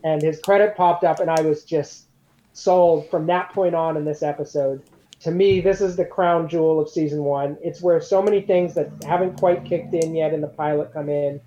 And 0.04 0.22
his 0.22 0.40
credit 0.40 0.76
popped 0.76 1.04
up, 1.04 1.20
and 1.20 1.30
I 1.30 1.42
was 1.42 1.64
just 1.64 2.08
sold 2.54 3.10
from 3.10 3.26
that 3.28 3.52
point 3.52 3.74
on 3.74 3.98
in 3.98 4.06
this 4.06 4.22
episode. 4.22 4.84
To 5.22 5.32
me, 5.32 5.62
this 5.62 5.82
is 5.82 5.96
the 5.96 6.06
crown 6.06 6.48
jewel 6.48 6.80
of 6.80 6.90
season 6.90 7.24
one. 7.24 7.58
It's 7.62 7.82
where 7.82 8.00
so 8.00 8.22
many 8.22 8.42
things 8.42 8.76
that 8.76 8.90
haven't 9.04 9.40
quite 9.40 9.66
kicked 9.66 9.94
in 9.94 10.16
yet 10.16 10.34
in 10.34 10.42
the 10.42 10.48
pilot 10.48 10.94
come 10.94 11.10
in. 11.10 11.42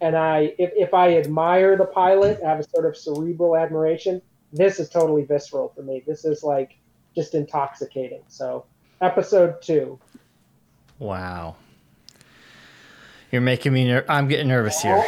And 0.00 0.16
I, 0.16 0.54
if, 0.58 0.70
if 0.76 0.94
I 0.94 1.16
admire 1.16 1.76
the 1.76 1.84
pilot, 1.84 2.40
I 2.44 2.48
have 2.48 2.60
a 2.60 2.62
sort 2.62 2.86
of 2.86 2.96
cerebral 2.96 3.56
admiration, 3.56 4.22
this 4.52 4.78
is 4.78 4.88
totally 4.88 5.24
visceral 5.24 5.72
for 5.74 5.82
me. 5.82 6.02
This 6.06 6.24
is 6.24 6.42
like 6.42 6.78
just 7.14 7.34
intoxicating. 7.34 8.22
So, 8.28 8.64
episode 9.00 9.60
two. 9.60 9.98
Wow. 10.98 11.56
You're 13.30 13.42
making 13.42 13.72
me. 13.72 13.84
Ner- 13.84 14.04
I'm 14.08 14.28
getting 14.28 14.48
nervous 14.48 14.80
here. 14.80 14.96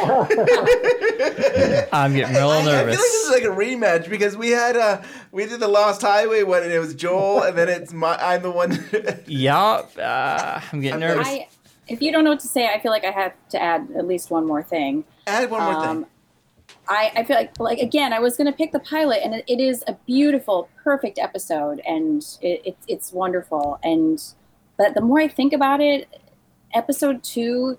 I'm 1.91 2.13
getting 2.13 2.35
real 2.35 2.49
I, 2.49 2.59
I 2.59 2.63
feel 2.63 2.73
like 2.73 2.85
this 2.85 2.99
is 2.99 3.31
like 3.31 3.43
a 3.43 3.47
rematch 3.47 4.09
because 4.09 4.37
we 4.37 4.49
had 4.49 4.75
uh 4.77 5.01
we 5.31 5.45
did 5.45 5.59
the 5.59 5.67
Lost 5.67 6.01
Highway 6.01 6.43
one 6.43 6.63
and 6.63 6.71
it 6.71 6.79
was 6.79 6.93
Joel 6.93 7.43
and 7.43 7.57
then 7.57 7.69
it's 7.69 7.93
my 7.93 8.15
I'm 8.17 8.41
the 8.41 8.51
one. 8.51 8.83
yeah, 9.27 9.57
uh, 9.57 10.61
I'm 10.71 10.81
getting 10.81 10.99
nervous. 10.99 11.27
I, 11.27 11.47
if 11.87 12.01
you 12.01 12.11
don't 12.11 12.23
know 12.23 12.29
what 12.29 12.39
to 12.41 12.47
say, 12.47 12.67
I 12.67 12.79
feel 12.79 12.91
like 12.91 13.03
I 13.03 13.11
have 13.11 13.33
to 13.49 13.61
add 13.61 13.89
at 13.97 14.07
least 14.07 14.31
one 14.31 14.45
more 14.45 14.63
thing. 14.63 15.03
Add 15.27 15.49
one 15.49 15.63
more 15.63 15.85
thing. 15.85 16.05
I, 16.87 17.11
I 17.15 17.23
feel 17.23 17.35
like 17.35 17.59
like 17.59 17.79
again, 17.79 18.13
I 18.13 18.19
was 18.19 18.37
going 18.37 18.47
to 18.47 18.55
pick 18.55 18.71
the 18.71 18.79
pilot, 18.79 19.21
and 19.23 19.35
it, 19.35 19.45
it 19.47 19.59
is 19.59 19.83
a 19.87 19.93
beautiful, 20.05 20.69
perfect 20.83 21.19
episode, 21.19 21.81
and 21.85 22.21
it, 22.41 22.61
it, 22.65 22.77
it's 22.87 23.11
wonderful. 23.11 23.79
And 23.83 24.23
but 24.77 24.93
the 24.93 25.01
more 25.01 25.19
I 25.19 25.27
think 25.27 25.53
about 25.53 25.81
it, 25.81 26.07
episode 26.73 27.23
two 27.23 27.77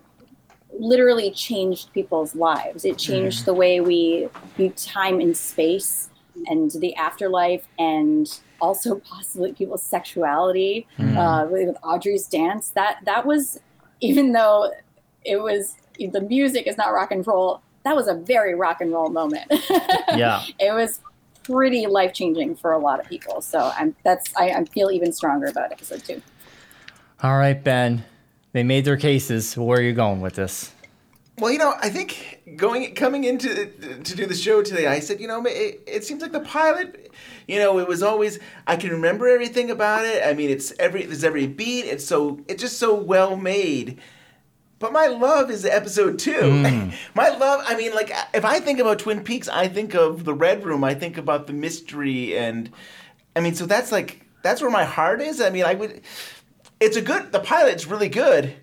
literally 0.78 1.30
changed 1.30 1.92
people's 1.92 2.34
lives. 2.34 2.84
It 2.84 2.98
changed 2.98 3.42
Mm. 3.42 3.44
the 3.46 3.54
way 3.54 3.80
we 3.80 4.28
view 4.56 4.70
time 4.70 5.20
and 5.20 5.36
space, 5.36 6.08
and 6.46 6.70
the 6.72 6.94
afterlife, 6.96 7.64
and 7.78 8.40
also 8.60 8.94
possibly 9.04 9.52
people's 9.52 9.82
sexuality 9.82 10.86
Mm. 10.98 11.16
uh, 11.16 11.46
with, 11.50 11.68
with 11.68 11.76
Audrey's 11.82 12.26
dance. 12.26 12.70
That 12.70 12.98
that 13.04 13.26
was 13.26 13.60
even 14.00 14.32
though 14.32 14.72
it 15.24 15.36
was 15.40 15.76
the 15.98 16.20
music 16.20 16.66
is 16.66 16.76
not 16.76 16.92
rock 16.92 17.12
and 17.12 17.24
roll. 17.26 17.60
That 17.84 17.94
was 17.96 18.08
a 18.08 18.14
very 18.14 18.54
rock 18.54 18.80
and 18.80 18.92
roll 18.92 19.08
moment. 19.10 19.52
Yeah. 20.16 20.42
it 20.58 20.72
was 20.72 21.00
pretty 21.44 21.86
life 21.86 22.12
changing 22.12 22.54
for 22.56 22.72
a 22.72 22.78
lot 22.78 23.00
of 23.00 23.06
people. 23.08 23.40
So 23.40 23.72
I'm 23.76 23.94
that's 24.04 24.34
I, 24.36 24.50
I 24.50 24.64
feel 24.64 24.90
even 24.90 25.12
stronger 25.12 25.46
about 25.46 25.70
episode 25.72 26.02
two. 26.04 26.22
All 27.22 27.36
right, 27.38 27.62
Ben. 27.62 28.04
They 28.52 28.62
made 28.62 28.84
their 28.84 28.96
cases. 28.96 29.56
Where 29.56 29.78
are 29.78 29.82
you 29.82 29.92
going 29.92 30.20
with 30.20 30.34
this? 30.34 30.72
Well, 31.38 31.50
you 31.50 31.58
know, 31.58 31.74
I 31.80 31.88
think 31.88 32.42
going 32.56 32.94
coming 32.94 33.24
into 33.24 33.66
to 33.66 34.16
do 34.16 34.26
the 34.26 34.34
show 34.34 34.62
today, 34.62 34.86
I 34.86 35.00
said, 35.00 35.20
you 35.20 35.26
know, 35.26 35.42
it, 35.46 35.82
it 35.86 36.04
seems 36.04 36.20
like 36.20 36.32
the 36.32 36.40
pilot. 36.40 37.10
You 37.48 37.58
know, 37.58 37.78
it 37.78 37.88
was 37.88 38.02
always 38.02 38.38
I 38.66 38.76
can 38.76 38.90
remember 38.90 39.26
everything 39.26 39.70
about 39.70 40.04
it. 40.04 40.22
I 40.24 40.34
mean, 40.34 40.50
it's 40.50 40.72
every 40.78 41.04
there's 41.06 41.24
every 41.24 41.46
beat. 41.46 41.86
It's 41.86 42.04
so 42.04 42.40
it's 42.48 42.62
just 42.62 42.78
so 42.78 42.94
well 42.94 43.36
made. 43.36 43.98
But 44.78 44.92
my 44.92 45.06
love 45.06 45.48
is 45.50 45.64
episode 45.64 46.18
two. 46.18 46.32
Mm. 46.32 46.92
my 47.14 47.28
love, 47.28 47.64
I 47.64 47.76
mean, 47.76 47.94
like, 47.94 48.12
if 48.34 48.44
I 48.44 48.58
think 48.58 48.80
about 48.80 48.98
Twin 48.98 49.22
Peaks, 49.22 49.48
I 49.48 49.68
think 49.68 49.94
of 49.94 50.24
the 50.24 50.34
Red 50.34 50.64
Room. 50.64 50.82
I 50.82 50.92
think 50.94 51.16
about 51.16 51.46
the 51.46 51.52
mystery, 51.52 52.36
and 52.36 52.68
I 53.36 53.40
mean, 53.40 53.54
so 53.54 53.64
that's 53.64 53.92
like 53.92 54.26
that's 54.42 54.60
where 54.60 54.70
my 54.70 54.84
heart 54.84 55.20
is. 55.20 55.40
I 55.40 55.50
mean, 55.50 55.64
I 55.64 55.74
would. 55.74 56.02
It's 56.82 56.96
a 56.96 57.00
good. 57.00 57.30
The 57.30 57.38
pilot's 57.38 57.86
really 57.86 58.08
good, 58.08 58.54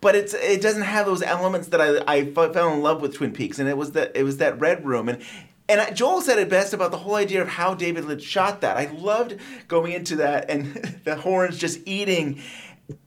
but 0.00 0.14
it's 0.14 0.32
it 0.32 0.62
doesn't 0.62 0.82
have 0.82 1.06
those 1.06 1.22
elements 1.22 1.68
that 1.68 1.80
I 1.80 2.00
I 2.06 2.24
fell 2.26 2.72
in 2.72 2.82
love 2.82 3.02
with 3.02 3.14
Twin 3.14 3.32
Peaks, 3.32 3.58
and 3.58 3.68
it 3.68 3.76
was 3.76 3.92
that 3.92 4.12
it 4.14 4.22
was 4.22 4.36
that 4.36 4.60
Red 4.60 4.86
Room, 4.86 5.08
and 5.08 5.20
and 5.68 5.96
Joel 5.96 6.20
said 6.20 6.38
it 6.38 6.48
best 6.48 6.72
about 6.72 6.92
the 6.92 6.98
whole 6.98 7.16
idea 7.16 7.42
of 7.42 7.48
how 7.48 7.74
David 7.74 8.04
Lynch 8.04 8.22
shot 8.22 8.60
that. 8.60 8.76
I 8.76 8.92
loved 8.92 9.38
going 9.66 9.90
into 9.90 10.16
that 10.16 10.50
and 10.50 10.72
the 11.04 11.16
Hornes 11.16 11.58
just 11.58 11.80
eating. 11.84 12.40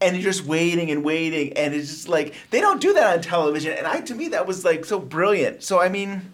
And 0.00 0.16
you're 0.16 0.24
just 0.24 0.44
waiting 0.44 0.90
and 0.90 1.04
waiting, 1.04 1.52
and 1.52 1.72
it's 1.72 1.88
just 1.88 2.08
like 2.08 2.34
they 2.50 2.60
don't 2.60 2.80
do 2.80 2.92
that 2.94 3.16
on 3.16 3.22
television. 3.22 3.72
And 3.72 3.86
I, 3.86 4.00
to 4.00 4.14
me, 4.14 4.28
that 4.28 4.46
was 4.46 4.64
like 4.64 4.84
so 4.84 4.98
brilliant. 4.98 5.62
So 5.62 5.80
I 5.80 5.88
mean, 5.88 6.32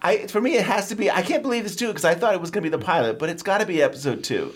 I 0.00 0.26
for 0.26 0.40
me, 0.40 0.54
it 0.54 0.64
has 0.64 0.88
to 0.88 0.94
be. 0.94 1.10
I 1.10 1.22
can't 1.22 1.42
believe 1.42 1.66
it's 1.66 1.74
two 1.74 1.88
because 1.88 2.04
I 2.04 2.14
thought 2.14 2.34
it 2.34 2.40
was 2.40 2.50
going 2.50 2.62
to 2.62 2.70
be 2.70 2.74
the 2.76 2.82
pilot, 2.82 3.18
but 3.18 3.28
it's 3.28 3.42
got 3.42 3.58
to 3.58 3.66
be 3.66 3.82
episode 3.82 4.22
two. 4.22 4.54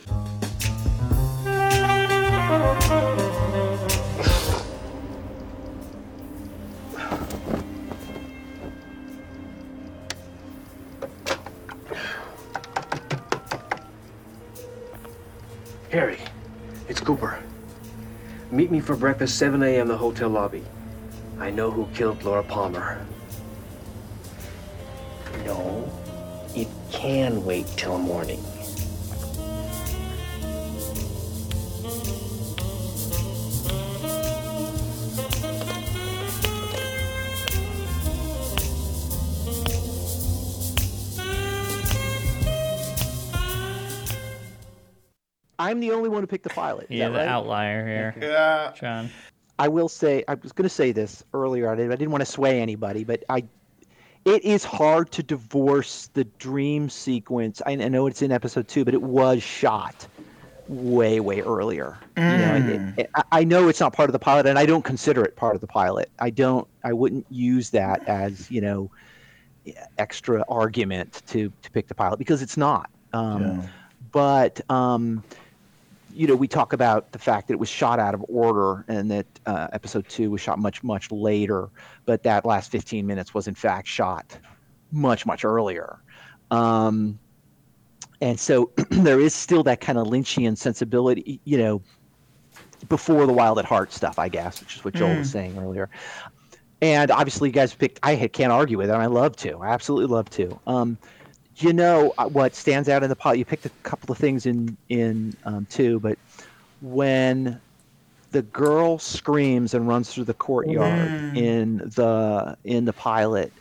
Harry, 15.92 16.18
it's 16.88 17.00
Cooper. 17.00 17.38
Meet 18.50 18.70
me 18.70 18.80
for 18.80 18.96
breakfast 18.96 19.38
7 19.38 19.62
a.m. 19.62 19.88
the 19.88 19.96
hotel 19.96 20.30
lobby. 20.30 20.64
I 21.38 21.50
know 21.50 21.70
who 21.70 21.86
killed 21.94 22.22
Laura 22.22 22.42
Palmer. 22.42 23.06
No, 25.44 25.90
it 26.54 26.68
can 26.90 27.44
wait 27.44 27.66
till 27.76 27.98
morning. 27.98 28.42
I'm 45.72 45.80
the 45.80 45.90
only 45.90 46.08
one 46.10 46.22
who 46.22 46.26
picked 46.26 46.44
the 46.44 46.50
pilot. 46.50 46.84
Is 46.90 46.98
Yeah, 46.98 47.08
that 47.08 47.12
the 47.14 47.18
right? 47.20 47.28
outlier 47.28 47.86
here. 47.86 48.14
Yeah. 48.20 48.72
John. 48.78 49.10
I 49.58 49.68
will 49.68 49.88
say 49.88 50.22
I 50.28 50.34
was 50.34 50.52
going 50.52 50.64
to 50.64 50.74
say 50.74 50.92
this 50.92 51.24
earlier. 51.32 51.70
I 51.70 51.74
didn't, 51.76 51.92
I 51.92 51.96
didn't 51.96 52.10
want 52.10 52.20
to 52.22 52.30
sway 52.30 52.60
anybody, 52.60 53.04
but 53.04 53.24
I 53.28 53.44
it 54.24 54.44
is 54.44 54.64
hard 54.64 55.10
to 55.12 55.22
divorce 55.22 56.08
the 56.12 56.24
dream 56.38 56.88
sequence. 56.88 57.60
I, 57.66 57.72
I 57.72 57.88
know 57.88 58.06
it's 58.06 58.22
in 58.22 58.30
episode 58.30 58.68
two, 58.68 58.84
but 58.84 58.94
it 58.94 59.02
was 59.02 59.42
shot 59.42 60.06
way 60.68 61.18
way 61.20 61.40
earlier. 61.40 61.98
You 62.16 62.22
know, 62.22 62.54
it- 62.56 62.62
Mm. 62.80 62.98
it- 62.98 63.10
I- 63.16 63.24
I 63.40 63.44
know 63.44 63.68
it's 63.68 63.80
not 63.80 63.92
part 63.94 64.08
of 64.08 64.12
the 64.12 64.18
pilot, 64.20 64.46
and 64.46 64.58
I 64.58 64.66
don't 64.66 64.84
consider 64.84 65.24
it 65.24 65.34
part 65.36 65.54
of 65.56 65.60
the 65.60 65.66
pilot. 65.66 66.08
I 66.20 66.30
don't. 66.30 66.68
I 66.84 66.92
wouldn't 66.92 67.26
use 67.30 67.70
that 67.70 68.06
as 68.08 68.50
you 68.50 68.60
know 68.60 68.90
extra 69.98 70.44
argument 70.48 71.22
to 71.28 71.52
to 71.62 71.70
pick 71.70 71.88
the 71.88 71.94
pilot 71.94 72.18
because 72.18 72.42
it's 72.42 72.56
not. 72.56 72.90
Um, 73.12 73.42
Yeah. 73.42 73.66
But 74.12 74.60
um, 74.70 75.24
you 76.12 76.26
know, 76.26 76.36
we 76.36 76.48
talk 76.48 76.72
about 76.72 77.12
the 77.12 77.18
fact 77.18 77.48
that 77.48 77.54
it 77.54 77.60
was 77.60 77.68
shot 77.68 77.98
out 77.98 78.14
of 78.14 78.24
order 78.28 78.84
and 78.88 79.10
that 79.10 79.26
uh, 79.46 79.68
episode 79.72 80.08
two 80.08 80.30
was 80.30 80.40
shot 80.40 80.58
much, 80.58 80.82
much 80.82 81.10
later, 81.10 81.68
but 82.06 82.22
that 82.22 82.44
last 82.44 82.70
15 82.70 83.06
minutes 83.06 83.34
was 83.34 83.48
in 83.48 83.54
fact 83.54 83.88
shot 83.88 84.38
much, 84.90 85.24
much 85.26 85.44
earlier. 85.44 85.98
Um, 86.50 87.18
and 88.20 88.38
so 88.38 88.72
there 88.90 89.20
is 89.20 89.34
still 89.34 89.62
that 89.64 89.80
kind 89.80 89.98
of 89.98 90.06
Lynchian 90.06 90.56
sensibility, 90.56 91.40
you 91.44 91.58
know, 91.58 91.82
before 92.88 93.26
the 93.26 93.32
Wild 93.32 93.58
at 93.58 93.64
Heart 93.64 93.92
stuff, 93.92 94.18
I 94.18 94.28
guess, 94.28 94.60
which 94.60 94.76
is 94.76 94.84
what 94.84 94.94
Joel 94.94 95.16
was 95.16 95.28
Mm. 95.28 95.32
saying 95.32 95.58
earlier. 95.58 95.88
And 96.80 97.10
obviously, 97.12 97.48
you 97.48 97.52
guys 97.52 97.72
picked. 97.72 98.00
I 98.02 98.16
can't 98.28 98.50
argue 98.52 98.76
with 98.76 98.90
it. 98.90 98.94
I 98.94 99.06
love 99.06 99.36
to. 99.36 99.58
I 99.58 99.68
absolutely 99.68 100.12
love 100.12 100.28
to. 100.30 100.60
Um, 100.66 100.98
you 101.56 101.72
know 101.72 102.14
uh, 102.18 102.28
what 102.28 102.54
stands 102.54 102.88
out 102.88 103.02
in 103.02 103.08
the 103.08 103.16
pot? 103.16 103.38
You 103.38 103.44
picked 103.44 103.66
a 103.66 103.70
couple 103.82 104.12
of 104.12 104.18
things 104.18 104.46
in 104.46 104.76
in 104.88 105.36
um, 105.44 105.66
two, 105.70 106.00
but 106.00 106.18
when 106.80 107.60
the 108.30 108.42
girl 108.42 108.98
screams 108.98 109.74
and 109.74 109.86
runs 109.86 110.12
through 110.12 110.24
the 110.24 110.34
courtyard 110.34 111.10
Mm. 111.10 111.36
in 111.36 111.76
the 111.78 112.56
in 112.64 112.84
the 112.86 112.92
pilot, 112.92 113.52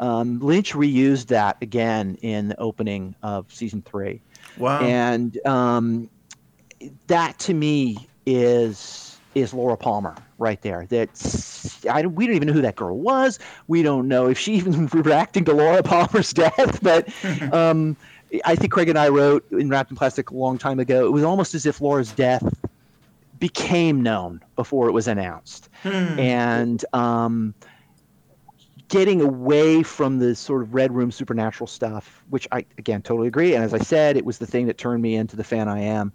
um, 0.00 0.40
Lynch 0.40 0.72
reused 0.74 1.26
that 1.28 1.56
again 1.62 2.18
in 2.22 2.48
the 2.48 2.58
opening 2.58 3.14
of 3.22 3.52
season 3.52 3.82
three. 3.82 4.20
Wow. 4.56 4.80
And 4.80 5.38
um, 5.46 6.10
that 7.06 7.38
to 7.40 7.54
me 7.54 8.08
is 8.26 9.18
is 9.34 9.54
Laura 9.54 9.76
Palmer 9.76 10.16
right 10.38 10.60
there. 10.62 10.86
That 10.86 11.10
I 11.90 12.06
we 12.06 12.26
don't 12.26 12.36
even 12.36 12.48
know 12.48 12.54
who 12.54 12.62
that 12.62 12.76
girl 12.76 12.96
was. 12.98 13.38
We 13.66 13.82
don't 13.82 14.08
know 14.08 14.28
if 14.28 14.38
she 14.38 14.54
even 14.54 14.86
reacting 14.86 15.44
to 15.46 15.52
Laura 15.52 15.82
Palmer's 15.82 16.32
death. 16.32 16.80
But 16.82 17.08
um, 17.52 17.96
I 18.44 18.54
think 18.54 18.72
Craig 18.72 18.88
and 18.88 18.98
I 18.98 19.08
wrote 19.08 19.50
in 19.52 19.68
Wrapped 19.68 19.90
in 19.90 19.96
Plastic 19.96 20.30
a 20.30 20.34
long 20.34 20.58
time 20.58 20.78
ago. 20.78 21.06
It 21.06 21.12
was 21.12 21.24
almost 21.24 21.54
as 21.54 21.66
if 21.66 21.80
Laura's 21.80 22.12
death 22.12 22.42
became 23.38 24.02
known 24.02 24.42
before 24.56 24.88
it 24.88 24.92
was 24.92 25.06
announced, 25.06 25.68
Hmm. 25.82 26.18
and 26.18 26.84
um, 26.92 27.54
getting 28.88 29.20
away 29.20 29.82
from 29.82 30.18
the 30.18 30.34
sort 30.34 30.62
of 30.62 30.74
red 30.74 30.92
room 30.92 31.10
supernatural 31.12 31.68
stuff, 31.68 32.24
which 32.30 32.48
I 32.50 32.64
again 32.78 33.02
totally 33.02 33.28
agree. 33.28 33.54
And 33.54 33.62
as 33.62 33.74
I 33.74 33.78
said, 33.78 34.16
it 34.16 34.24
was 34.24 34.38
the 34.38 34.46
thing 34.46 34.66
that 34.66 34.76
turned 34.78 35.02
me 35.02 35.14
into 35.14 35.36
the 35.36 35.44
fan 35.44 35.68
I 35.68 35.80
am. 35.80 36.12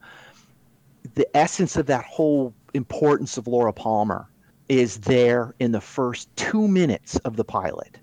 The 1.16 1.28
essence 1.36 1.78
of 1.78 1.86
that 1.86 2.04
whole 2.06 2.54
importance 2.74 3.38
of 3.38 3.48
Laura 3.48 3.74
Palmer 3.74 4.28
is 4.70 4.98
there 4.98 5.54
in 5.60 5.72
the 5.72 5.82
first 5.82 6.34
two 6.36 6.68
minutes 6.68 7.18
of 7.18 7.36
the 7.36 7.44
pilot. 7.44 7.98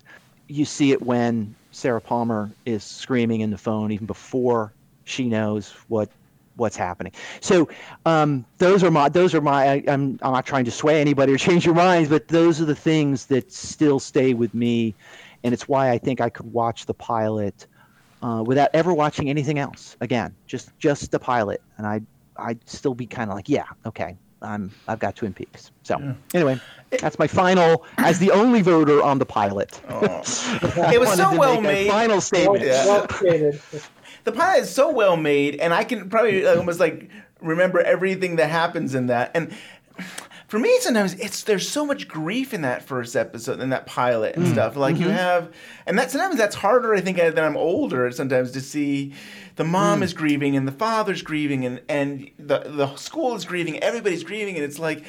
You 0.47 0.65
see 0.65 0.91
it 0.91 1.01
when 1.01 1.55
Sarah 1.71 2.01
Palmer 2.01 2.51
is 2.65 2.83
screaming 2.83 3.41
in 3.41 3.51
the 3.51 3.57
phone 3.57 3.91
even 3.91 4.05
before 4.05 4.73
she 5.05 5.27
knows 5.27 5.71
what 5.87 6.09
what's 6.55 6.75
happening. 6.75 7.13
So 7.39 7.69
um, 8.05 8.45
those 8.57 8.83
are 8.83 8.91
my 8.91 9.09
those 9.09 9.33
are 9.33 9.41
my. 9.41 9.67
I, 9.67 9.83
I'm 9.87 10.19
I'm 10.21 10.33
not 10.33 10.45
trying 10.45 10.65
to 10.65 10.71
sway 10.71 11.01
anybody 11.01 11.33
or 11.33 11.37
change 11.37 11.65
your 11.65 11.75
minds, 11.75 12.09
but 12.09 12.27
those 12.27 12.61
are 12.61 12.65
the 12.65 12.75
things 12.75 13.25
that 13.27 13.51
still 13.51 13.99
stay 13.99 14.33
with 14.33 14.53
me, 14.53 14.93
and 15.43 15.53
it's 15.53 15.67
why 15.67 15.89
I 15.89 15.97
think 15.97 16.21
I 16.21 16.29
could 16.29 16.51
watch 16.51 16.85
the 16.85 16.93
pilot 16.93 17.67
uh, 18.21 18.43
without 18.45 18.69
ever 18.73 18.93
watching 18.93 19.29
anything 19.29 19.59
else 19.59 19.97
again. 20.01 20.35
Just 20.47 20.77
just 20.77 21.11
the 21.11 21.19
pilot, 21.19 21.61
and 21.77 21.87
I 21.87 22.01
I'd 22.37 22.59
still 22.69 22.93
be 22.93 23.05
kind 23.05 23.29
of 23.29 23.35
like, 23.35 23.49
yeah, 23.49 23.65
okay, 23.85 24.17
I'm 24.41 24.71
I've 24.87 24.99
got 24.99 25.15
Twin 25.15 25.33
Peaks. 25.33 25.71
So 25.83 26.15
anyway, 26.33 26.59
that's 26.99 27.19
my 27.19 27.27
final 27.27 27.85
as 27.97 28.19
the 28.19 28.31
only 28.31 28.61
voter 28.61 29.01
on 29.01 29.19
the 29.19 29.25
pilot. 29.25 29.79
It 29.89 30.99
was 30.99 31.13
so 31.15 31.37
well 31.37 31.61
made. 31.61 31.89
Final 31.89 32.21
statement. 32.21 32.63
Yeah. 32.63 33.07
the 34.23 34.31
pilot 34.31 34.63
is 34.63 34.73
so 34.73 34.91
well 34.91 35.17
made, 35.17 35.55
and 35.59 35.73
I 35.73 35.83
can 35.83 36.09
probably 36.09 36.45
almost 36.45 36.79
like 36.79 37.09
remember 37.41 37.81
everything 37.81 38.35
that 38.37 38.49
happens 38.49 38.95
in 38.95 39.07
that. 39.07 39.31
And 39.33 39.53
for 40.51 40.59
me, 40.59 40.69
sometimes 40.81 41.13
it's 41.13 41.43
there's 41.43 41.67
so 41.69 41.85
much 41.85 42.09
grief 42.09 42.53
in 42.53 42.61
that 42.63 42.83
first 42.83 43.15
episode, 43.15 43.61
in 43.61 43.69
that 43.69 43.85
pilot 43.85 44.35
and 44.35 44.47
Mm. 44.47 44.51
stuff. 44.51 44.75
Like 44.75 44.97
you 44.97 45.05
Mhm. 45.07 45.15
have, 45.15 45.47
and 45.85 45.97
that 45.97 46.11
sometimes 46.11 46.35
that's 46.35 46.57
harder. 46.57 46.93
I 46.93 46.99
think 46.99 47.17
as 47.19 47.37
I'm 47.37 47.55
older, 47.55 48.11
sometimes 48.11 48.51
to 48.51 48.59
see 48.59 49.13
the 49.55 49.63
mom 49.63 50.01
Mm. 50.01 50.03
is 50.03 50.13
grieving 50.13 50.57
and 50.57 50.67
the 50.67 50.73
father's 50.73 51.21
grieving, 51.21 51.63
and 51.65 51.79
and 51.87 52.29
the 52.37 52.63
the 52.65 52.93
school 52.97 53.33
is 53.33 53.45
grieving, 53.45 53.79
everybody's 53.81 54.23
grieving, 54.25 54.55
and 54.57 54.65
it's 54.65 54.77
like. 54.77 55.03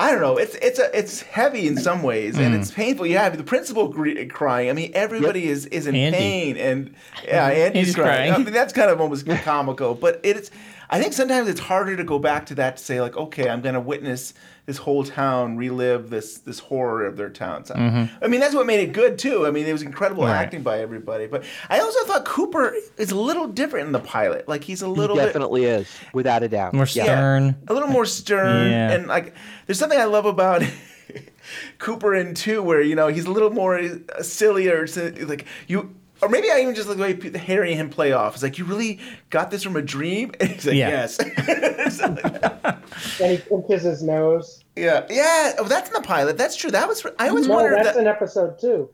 I 0.00 0.10
don't 0.10 0.20
know. 0.20 0.38
It's 0.38 0.56
it's 0.56 0.80
a 0.80 0.90
it's 0.98 1.22
heavy 1.22 1.68
in 1.68 1.76
some 1.76 2.02
ways, 2.02 2.36
and 2.36 2.52
Mm. 2.52 2.58
it's 2.60 2.72
painful. 2.72 3.06
You 3.06 3.16
have 3.18 3.36
the 3.36 3.44
principal 3.44 3.86
gr- 3.86 4.24
crying. 4.28 4.68
I 4.68 4.72
mean, 4.72 4.90
everybody 4.92 5.46
is 5.48 5.66
is 5.66 5.86
in 5.86 5.94
Andy. 5.94 6.18
pain, 6.18 6.56
and 6.56 6.94
yeah, 7.24 7.46
Andy's 7.46 7.86
He's 7.86 7.94
crying. 7.94 8.32
crying. 8.32 8.32
I 8.32 8.38
mean, 8.38 8.52
that's 8.52 8.72
kind 8.72 8.90
of 8.90 9.00
almost 9.00 9.24
comical, 9.44 9.94
but 9.94 10.18
it's. 10.24 10.50
I 10.94 11.00
think 11.00 11.12
sometimes 11.12 11.48
it's 11.48 11.60
harder 11.60 11.96
to 11.96 12.04
go 12.04 12.18
back 12.18 12.46
to 12.46 12.54
that 12.56 12.76
to 12.76 12.84
say 12.84 13.00
like, 13.00 13.16
okay, 13.16 13.48
I'm 13.48 13.60
going 13.62 13.74
to 13.74 13.80
witness 13.80 14.32
this 14.66 14.78
whole 14.78 15.02
town 15.04 15.56
relive 15.58 16.08
this 16.08 16.38
this 16.38 16.58
horror 16.58 17.04
of 17.06 17.16
their 17.16 17.28
town. 17.28 17.64
So, 17.66 17.74
Mhm. 17.74 18.08
I 18.22 18.28
mean, 18.28 18.40
that's 18.40 18.54
what 18.54 18.64
made 18.66 18.80
it 18.80 18.92
good 18.92 19.18
too. 19.18 19.46
I 19.46 19.50
mean, 19.50 19.66
it 19.66 19.72
was 19.72 19.82
incredible 19.82 20.24
Right. 20.24 20.36
acting 20.36 20.62
by 20.62 20.78
everybody. 20.80 21.26
But 21.26 21.44
I 21.68 21.80
also 21.80 22.02
thought 22.04 22.24
Cooper 22.24 22.74
is 22.96 23.10
a 23.10 23.16
little 23.16 23.46
different 23.48 23.86
in 23.88 23.92
the 23.92 23.98
pilot. 24.00 24.48
Like 24.48 24.64
he's 24.64 24.80
a 24.82 24.88
little 24.88 25.16
he 25.16 25.20
bit 25.22 25.26
definitely 25.26 25.64
is, 25.64 25.86
without 26.14 26.42
a 26.42 26.48
doubt. 26.48 26.72
More 26.72 26.86
Yeah. 26.90 27.04
stern. 27.04 27.56
a 27.68 27.74
little 27.74 27.88
more 27.90 28.06
stern 28.06 28.70
Yeah. 28.70 28.92
and 28.92 29.06
like 29.06 29.34
there's 29.66 29.78
something 29.78 29.98
I 30.00 30.04
love 30.04 30.24
about 30.26 30.62
Cooper 31.78 32.14
in 32.14 32.34
two 32.34 32.62
where 32.62 32.80
you 32.80 32.94
know 32.94 33.08
he's 33.08 33.26
a 33.26 33.30
little 33.30 33.50
more 33.50 33.78
uh, 33.78 34.22
sillier 34.22 34.86
so, 34.86 35.12
like 35.26 35.44
you 35.66 35.94
or 36.24 36.28
maybe 36.28 36.50
I 36.50 36.60
even 36.60 36.74
just 36.74 36.88
like 36.88 37.20
the 37.20 37.30
way 37.30 37.38
Harry 37.38 37.70
and 37.72 37.80
him 37.80 37.90
play 37.90 38.12
off. 38.12 38.34
It's 38.34 38.42
like 38.42 38.58
you 38.58 38.64
really 38.64 39.00
got 39.30 39.50
this 39.50 39.62
from 39.62 39.76
a 39.76 39.82
dream. 39.82 40.32
And 40.40 40.48
he's 40.50 40.66
like, 40.66 40.76
Yeah. 40.76 40.88
yes. 40.88 41.18
and 43.20 43.30
he 43.30 43.38
pinches 43.38 43.82
his 43.82 44.02
nose. 44.02 44.64
yeah, 44.76 45.06
yeah. 45.10 45.54
Oh, 45.58 45.64
that's 45.64 45.88
in 45.88 45.94
the 45.94 46.00
pilot. 46.06 46.38
That's 46.38 46.56
true. 46.56 46.70
That 46.70 46.88
was. 46.88 47.04
I 47.18 47.28
always 47.28 47.48
no, 47.48 47.54
wondered 47.54 47.76
that's 47.78 47.94
that. 47.94 48.00
in 48.00 48.06
episode 48.06 48.58
two. 48.58 48.90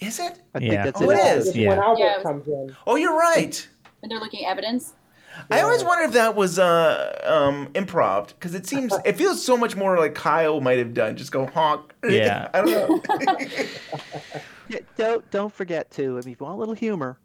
Is 0.00 0.18
it? 0.18 0.40
I 0.54 0.58
Yeah. 0.58 0.70
think 0.70 0.84
that's 0.84 1.00
Oh, 1.02 1.10
it. 1.10 1.18
it 1.18 1.36
is. 1.38 1.48
It's 1.48 1.56
Yeah. 1.56 1.68
when 1.70 1.78
Albert 1.78 2.00
Yeah. 2.00 2.22
comes 2.22 2.46
in. 2.48 2.76
Oh, 2.86 2.96
you're 2.96 3.16
right. 3.16 3.66
When 4.00 4.08
they're 4.08 4.18
looking 4.20 4.44
at 4.44 4.50
evidence. 4.52 4.94
I 5.50 5.60
always 5.62 5.82
wonder 5.84 6.04
if 6.04 6.12
that 6.12 6.34
was 6.36 6.58
uh, 6.58 7.20
um, 7.24 7.68
improv 7.74 8.28
because 8.28 8.54
it 8.54 8.66
seems 8.66 8.92
it 9.04 9.16
feels 9.16 9.44
so 9.44 9.56
much 9.56 9.76
more 9.76 9.98
like 9.98 10.14
Kyle 10.14 10.60
might 10.60 10.78
have 10.78 10.94
done. 10.94 11.16
Just 11.16 11.32
go 11.32 11.46
honk. 11.46 11.92
Yeah. 12.08 12.48
I 12.54 12.60
don't 12.62 13.06
know. 13.10 13.46
Yeah, 14.68 14.78
don't 14.96 15.28
don't 15.30 15.52
forget 15.52 15.90
to. 15.92 16.02
I 16.02 16.20
mean, 16.22 16.32
if 16.32 16.40
you 16.40 16.46
want 16.46 16.54
a 16.56 16.58
little 16.58 16.74
humor, 16.74 17.18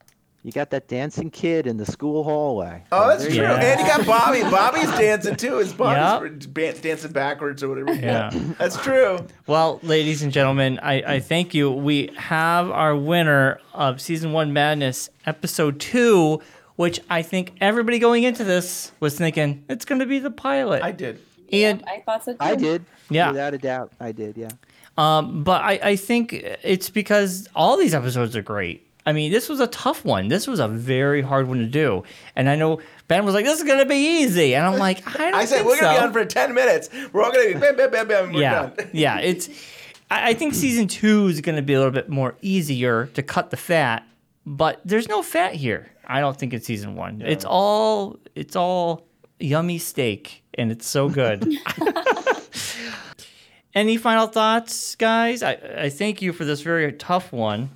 you 0.44 0.52
got 0.52 0.70
that 0.72 0.88
dancing 0.90 1.30
kid 1.30 1.66
in 1.66 1.78
the 1.78 1.86
school 1.86 2.24
hallway. 2.26 2.84
Oh, 2.92 3.08
that's 3.08 3.22
There 3.24 3.32
true. 3.32 3.40
you. 3.40 3.46
And 3.46 3.80
you 3.80 3.86
got 3.88 4.06
Bobby. 4.06 4.42
Bobby's 4.42 4.90
dancing 5.00 5.36
too. 5.38 5.58
His 5.58 5.72
Bobby's 5.72 6.48
Yep. 6.48 6.82
dancing 6.82 7.12
backwards 7.14 7.64
or 7.64 7.70
whatever. 7.70 7.94
Yeah. 7.94 8.32
that's 8.58 8.82
true. 8.82 9.20
Well, 9.46 9.80
ladies 9.82 10.24
and 10.24 10.34
gentlemen, 10.34 10.80
I, 10.80 11.16
I 11.16 11.20
thank 11.22 11.54
you. 11.54 11.72
We 11.72 12.10
have 12.18 12.70
our 12.70 12.96
winner 12.98 13.62
of 13.74 14.02
season 14.02 14.34
one 14.34 14.52
madness, 14.52 15.10
episode 15.26 15.80
two, 15.80 16.42
which 16.78 17.02
I 17.10 17.22
think 17.22 17.54
everybody 17.60 18.00
going 18.00 18.24
into 18.24 18.46
this 18.46 18.94
was 19.02 19.18
thinking 19.18 19.66
it's 19.68 19.84
going 19.84 20.00
to 20.00 20.06
be 20.06 20.20
the 20.20 20.32
pilot. 20.32 20.84
I 20.84 20.94
did. 20.94 21.20
And 21.52 21.84
I 21.88 22.02
thought 22.06 22.24
so 22.24 22.34
too. 22.34 22.38
I 22.40 22.56
did. 22.56 22.86
Yeah. 23.10 23.32
Without 23.32 23.54
a 23.54 23.58
doubt, 23.58 23.92
I 24.00 24.14
did. 24.14 24.38
Yeah. 24.38 24.52
Um, 24.98 25.44
but 25.44 25.62
I, 25.62 25.80
I 25.84 25.96
think 25.96 26.34
it's 26.34 26.90
because 26.90 27.48
all 27.56 27.78
these 27.78 27.94
episodes 27.94 28.36
are 28.36 28.42
great. 28.42 28.88
I 29.06 29.14
mean, 29.14 29.32
this 29.32 29.48
was 29.48 29.62
a 29.62 29.68
tough 29.68 30.04
one. 30.04 30.28
This 30.28 30.48
was 30.48 30.60
a 30.60 30.68
very 30.68 31.22
hard 31.22 31.48
one 31.48 31.60
to 31.60 31.66
do. 31.66 32.04
And 32.36 32.50
I 32.50 32.56
know 32.56 32.82
Ben 33.08 33.24
was 33.24 33.34
like, 33.34 33.46
this 33.46 33.58
is 33.60 33.66
going 33.66 33.80
to 33.80 33.86
be 33.86 34.22
easy. 34.22 34.54
And 34.54 34.66
I'm 34.66 34.78
like, 34.78 35.08
I 35.08 35.32
don't 35.32 35.34
I 35.36 35.46
said 35.46 35.58
think 35.58 35.68
we're 35.68 35.80
gonna 35.80 35.98
be 35.98 36.06
on 36.06 36.12
for 36.14 36.26
ten 36.26 36.54
minutes. 36.54 36.90
We're 37.14 37.24
all 37.24 37.32
gonna 37.32 37.54
be 37.54 37.54
bam, 37.54 37.78
bam, 37.78 37.90
bam, 37.90 38.08
bam. 38.08 38.34
We're 38.34 38.42
yeah, 38.42 38.70
done. 38.76 38.90
yeah. 38.94 39.20
It's. 39.20 39.50
I 40.12 40.30
I 40.30 40.34
think 40.34 40.54
season 40.54 40.88
two 40.88 41.28
is 41.28 41.40
going 41.40 41.56
to 41.56 41.62
be 41.62 41.74
a 41.74 41.78
little 41.78 41.94
bit 41.94 42.10
more 42.10 42.36
easier 42.42 43.06
to 43.14 43.24
cut 43.24 43.50
the 43.50 43.58
fat, 43.58 44.06
but 44.48 44.80
there's 44.86 45.10
no 45.10 45.22
fat 45.22 45.54
here. 45.54 45.92
I 46.06 46.22
don't 46.22 46.40
think 46.40 46.54
in 46.54 46.62
season 46.62 46.96
one. 46.96 47.22
It's 47.22 47.44
all 47.44 48.18
it's 48.34 48.56
all 48.56 49.06
yummy 49.40 49.78
steak, 49.78 50.42
and 50.54 50.72
it's 50.72 50.88
so 50.88 51.10
good. 51.10 51.46
Any 53.76 53.98
final 53.98 54.28
thoughts, 54.28 54.96
guys? 54.96 55.44
I, 55.44 55.60
I 55.78 55.90
thank 55.90 56.22
you 56.22 56.32
for 56.32 56.46
this 56.46 56.62
very 56.62 56.94
tough 56.94 57.34
one. 57.34 57.70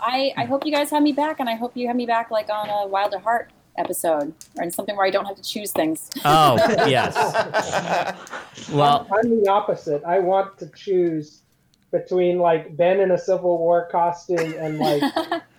I, 0.00 0.32
I 0.36 0.44
hope 0.46 0.64
you 0.64 0.72
guys 0.72 0.90
have 0.90 1.02
me 1.02 1.12
back, 1.12 1.38
and 1.38 1.50
I 1.50 1.54
hope 1.54 1.76
you 1.76 1.86
have 1.86 1.96
me 1.96 2.06
back 2.06 2.30
like 2.30 2.48
on 2.48 2.68
a 2.70 2.86
Wild 2.86 3.12
at 3.12 3.20
Heart 3.20 3.50
episode 3.76 4.32
or 4.56 4.62
in 4.64 4.70
something 4.70 4.96
where 4.96 5.04
I 5.04 5.10
don't 5.10 5.26
have 5.26 5.36
to 5.36 5.42
choose 5.42 5.70
things. 5.70 6.08
Oh 6.24 6.56
yes. 6.88 7.14
Well, 8.72 9.06
I'm 9.12 9.42
the 9.42 9.50
opposite. 9.50 10.02
I 10.04 10.18
want 10.18 10.56
to 10.60 10.68
choose 10.68 11.42
between 11.92 12.38
like 12.38 12.74
Ben 12.74 13.00
in 13.00 13.10
a 13.10 13.18
Civil 13.18 13.58
War 13.58 13.86
costume 13.92 14.54
and 14.58 14.78
like 14.78 15.02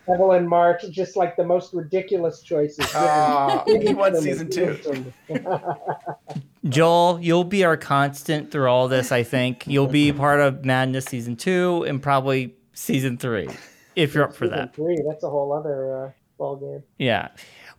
Evelyn 0.10 0.48
Marsh, 0.48 0.84
just 0.90 1.16
like 1.16 1.36
the 1.36 1.44
most 1.44 1.74
ridiculous 1.74 2.42
choices. 2.42 2.86
Give 2.86 2.96
Aw, 2.96 3.64
them- 3.66 3.82
he 3.82 3.94
won 3.94 4.16
season 4.16 4.50
two. 4.50 4.78
Joel, 6.70 7.20
you'll 7.22 7.44
be 7.44 7.64
our 7.64 7.78
constant 7.78 8.52
through 8.52 8.68
all 8.68 8.88
this. 8.88 9.12
I 9.12 9.24
think 9.24 9.66
you'll 9.68 9.88
be 9.88 10.12
part 10.12 10.40
of 10.40 10.66
Madness 10.66 11.06
season 11.06 11.36
two 11.36 11.84
and 11.88 12.02
probably 12.02 12.56
season 12.74 13.18
three, 13.18 13.48
if 13.96 14.14
you're 14.14 14.24
up 14.24 14.34
for 14.34 14.46
Season 14.46 14.58
that. 14.58 14.76
Three. 14.76 15.02
That's 15.08 15.24
a 15.24 15.30
whole 15.30 15.54
other 15.54 16.06
uh, 16.06 16.12
ball 16.38 16.58
game. 16.58 16.84
Yeah. 16.98 17.30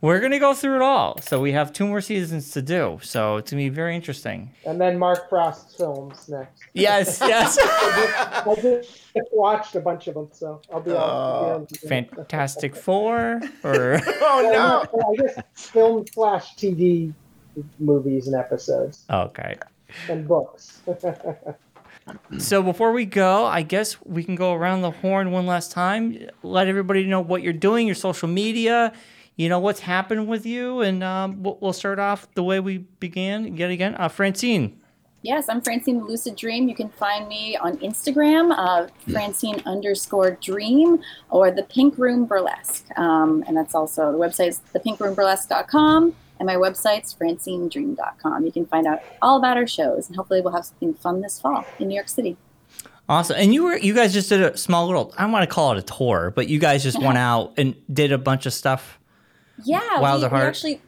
We're 0.01 0.19
going 0.19 0.31
to 0.31 0.39
go 0.39 0.53
through 0.53 0.77
it 0.77 0.81
all. 0.81 1.19
So 1.21 1.41
we 1.41 1.51
have 1.51 1.73
two 1.73 1.85
more 1.85 1.99
seasons 1.99 2.51
to 2.51 2.61
do. 2.61 2.99
So 3.03 3.35
it's 3.37 3.51
going 3.51 3.63
to 3.65 3.69
be 3.69 3.73
very 3.75 3.95
interesting. 3.95 4.51
And 4.65 4.79
then 4.79 4.97
Mark 4.97 5.27
Frost's 5.29 5.75
films 5.75 6.29
next. 6.29 6.63
Yes, 6.73 7.19
yes. 7.25 7.57
I 7.61 8.55
just 8.61 9.03
watched 9.33 9.75
a 9.75 9.81
bunch 9.81 10.07
of 10.07 10.13
them, 10.13 10.29
so 10.31 10.61
I'll 10.71 10.79
be 10.79 10.91
on. 10.91 11.63
Uh, 11.63 11.87
Fantastic 11.87 12.75
Four 12.75 13.41
or 13.63 13.99
Oh 14.21 14.49
no! 14.53 15.01
I 15.05 15.15
just 15.17 15.71
film 15.71 16.05
slash 16.13 16.55
TV 16.55 17.13
movies 17.79 18.27
and 18.27 18.35
episodes 18.35 19.03
Okay. 19.09 19.57
and 20.07 20.27
books. 20.27 20.81
So 22.39 22.63
before 22.63 22.91
we 22.91 23.05
go, 23.05 23.45
I 23.45 23.61
guess 23.61 24.01
we 24.03 24.23
can 24.23 24.33
go 24.33 24.55
around 24.55 24.81
the 24.81 24.89
horn 24.89 25.29
one 25.29 25.45
last 25.45 25.71
time. 25.71 26.17
Let 26.41 26.67
everybody 26.67 27.05
know 27.05 27.21
what 27.21 27.43
you're 27.43 27.53
doing, 27.53 27.85
your 27.85 27.95
social 27.95 28.27
media, 28.27 28.93
you 29.39 29.47
know 29.47 29.59
what's 29.59 29.79
happened 29.79 30.27
with 30.27 30.45
you, 30.45 30.81
and 30.81 31.01
um, 31.01 31.41
we'll, 31.41 31.57
we'll 31.61 31.73
start 31.73 31.97
off 31.97 32.27
the 32.33 32.43
way 32.43 32.59
we 32.59 32.79
began 32.79 33.55
yet 33.55 33.71
again. 33.71 33.95
Uh, 33.97 34.09
Francine. 34.09 34.77
Yes, 35.21 35.47
I'm 35.47 35.61
Francine 35.61 35.99
the 35.99 36.03
Lucid 36.03 36.35
Dream. 36.35 36.67
You 36.67 36.75
can 36.75 36.89
find 36.89 37.25
me 37.29 37.55
on 37.55 37.77
Instagram, 37.77 38.53
uh, 38.57 38.87
Francine 39.09 39.61
underscore 39.65 40.31
dream, 40.31 40.99
or 41.29 41.51
the 41.51 41.63
Pink 41.63 41.97
Room 41.97 42.25
Burlesque. 42.25 42.85
Um, 42.97 43.45
and 43.47 43.55
that's 43.55 43.73
also 43.73 44.11
the 44.11 44.17
website 44.17 44.49
is 44.49 44.61
thepinkroomburlesque.com, 44.75 46.13
and 46.39 46.45
my 46.45 46.55
website's 46.55 47.15
francinedream.com. 47.15 48.45
You 48.45 48.51
can 48.51 48.65
find 48.65 48.87
out 48.87 48.99
all 49.21 49.37
about 49.37 49.55
our 49.55 49.67
shows, 49.67 50.07
and 50.09 50.17
hopefully 50.17 50.41
we'll 50.41 50.51
have 50.51 50.65
something 50.65 50.93
fun 50.95 51.21
this 51.21 51.39
fall 51.39 51.65
in 51.79 51.87
New 51.87 51.95
York 51.95 52.09
City. 52.09 52.35
Awesome. 53.07 53.37
And 53.39 53.53
you 53.53 53.63
were 53.63 53.77
you 53.77 53.95
guys 53.95 54.13
just 54.13 54.27
did 54.27 54.41
a 54.41 54.57
small 54.57 54.85
little 54.85 55.13
I 55.17 55.23
don't 55.23 55.31
want 55.31 55.49
to 55.49 55.53
call 55.53 55.71
it 55.71 55.77
a 55.79 55.81
tour, 55.81 56.33
but 56.35 56.49
you 56.49 56.59
guys 56.59 56.83
just 56.83 57.01
went 57.01 57.17
out 57.17 57.53
and 57.57 57.75
did 57.91 58.11
a 58.11 58.17
bunch 58.17 58.45
of 58.45 58.53
stuff. 58.53 58.98
Yeah, 59.63 59.99
Wild 59.99 60.21
we, 60.21 60.25
at 60.25 60.31
we 60.31 60.39
actually 60.39 60.81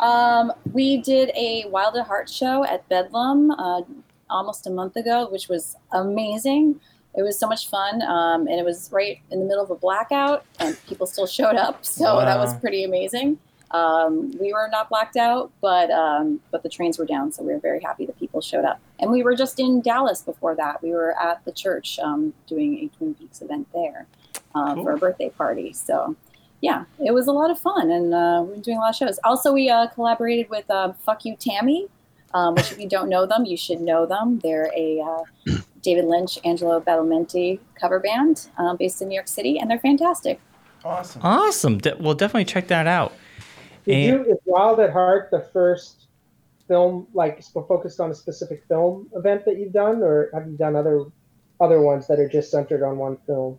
um, 0.00 0.52
we 0.72 0.98
did 0.98 1.30
a 1.34 1.64
Wild 1.68 1.96
at 1.96 2.06
Heart 2.06 2.30
show 2.30 2.64
at 2.64 2.88
Bedlam 2.88 3.50
uh, 3.50 3.82
almost 4.30 4.66
a 4.66 4.70
month 4.70 4.96
ago, 4.96 5.28
which 5.30 5.48
was 5.48 5.76
amazing. 5.92 6.80
It 7.16 7.22
was 7.22 7.38
so 7.38 7.48
much 7.48 7.68
fun, 7.68 8.02
um, 8.02 8.46
and 8.46 8.60
it 8.60 8.64
was 8.64 8.90
right 8.92 9.20
in 9.30 9.40
the 9.40 9.44
middle 9.44 9.64
of 9.64 9.70
a 9.70 9.74
blackout, 9.74 10.44
and 10.60 10.76
people 10.86 11.06
still 11.06 11.26
showed 11.26 11.56
up, 11.56 11.84
so 11.84 12.20
that 12.20 12.38
was 12.38 12.56
pretty 12.58 12.84
amazing. 12.84 13.38
Um, 13.70 14.30
we 14.38 14.52
were 14.52 14.68
not 14.70 14.88
blacked 14.88 15.16
out, 15.16 15.50
but 15.60 15.90
um, 15.90 16.40
but 16.50 16.62
the 16.62 16.68
trains 16.68 16.98
were 16.98 17.04
down, 17.04 17.32
so 17.32 17.42
we 17.42 17.52
were 17.52 17.58
very 17.58 17.80
happy 17.80 18.06
that 18.06 18.18
people 18.18 18.40
showed 18.40 18.64
up. 18.64 18.80
And 19.00 19.10
we 19.10 19.22
were 19.22 19.34
just 19.34 19.58
in 19.58 19.80
Dallas 19.80 20.22
before 20.22 20.54
that. 20.54 20.82
We 20.82 20.90
were 20.90 21.18
at 21.20 21.44
the 21.44 21.52
church 21.52 21.98
um, 21.98 22.32
doing 22.46 22.78
a 22.78 22.96
Twin 22.96 23.14
Peaks 23.14 23.42
event 23.42 23.68
there 23.74 24.06
uh, 24.54 24.74
for 24.76 24.92
a 24.92 24.96
birthday 24.96 25.30
party. 25.30 25.72
So 25.72 26.16
yeah, 26.60 26.84
it 27.04 27.12
was 27.12 27.26
a 27.26 27.32
lot 27.32 27.50
of 27.50 27.58
fun, 27.58 27.90
and 27.90 28.12
uh, 28.14 28.42
we 28.44 28.56
were 28.56 28.62
doing 28.62 28.78
a 28.78 28.80
lot 28.80 28.90
of 28.90 28.96
shows. 28.96 29.18
Also, 29.24 29.52
we 29.52 29.70
uh, 29.70 29.86
collaborated 29.88 30.50
with 30.50 30.68
uh, 30.70 30.92
Fuck 31.04 31.24
You 31.24 31.36
Tammy, 31.36 31.86
um, 32.34 32.54
which 32.54 32.72
if 32.72 32.78
you 32.78 32.88
don't 32.88 33.08
know 33.08 33.26
them, 33.26 33.44
you 33.44 33.56
should 33.56 33.80
know 33.80 34.06
them. 34.06 34.40
They're 34.40 34.72
a 34.76 35.00
uh, 35.00 35.56
David 35.82 36.06
Lynch, 36.06 36.38
Angelo 36.44 36.80
Badalamenti 36.80 37.60
cover 37.74 38.00
band 38.00 38.48
um, 38.58 38.76
based 38.76 39.00
in 39.00 39.08
New 39.08 39.14
York 39.14 39.28
City, 39.28 39.58
and 39.58 39.70
they're 39.70 39.78
fantastic. 39.78 40.40
Awesome. 40.84 41.22
Awesome. 41.24 41.78
De- 41.78 41.96
we'll 41.98 42.14
definitely 42.14 42.44
check 42.44 42.68
that 42.68 42.86
out. 42.86 43.12
Did 43.84 43.94
And- 44.14 44.26
you, 44.26 44.32
is 44.32 44.38
Wild 44.44 44.80
at 44.80 44.90
Heart 44.92 45.30
the 45.30 45.40
first 45.52 46.06
film 46.66 47.06
like 47.14 47.42
focused 47.42 47.98
on 47.98 48.10
a 48.10 48.14
specific 48.14 48.62
film 48.68 49.08
event 49.14 49.44
that 49.46 49.58
you've 49.58 49.72
done, 49.72 50.02
or 50.02 50.30
have 50.34 50.46
you 50.46 50.56
done 50.56 50.76
other 50.76 51.04
other 51.60 51.80
ones 51.80 52.06
that 52.06 52.20
are 52.20 52.28
just 52.28 52.50
centered 52.50 52.84
on 52.84 52.98
one 52.98 53.16
film? 53.26 53.58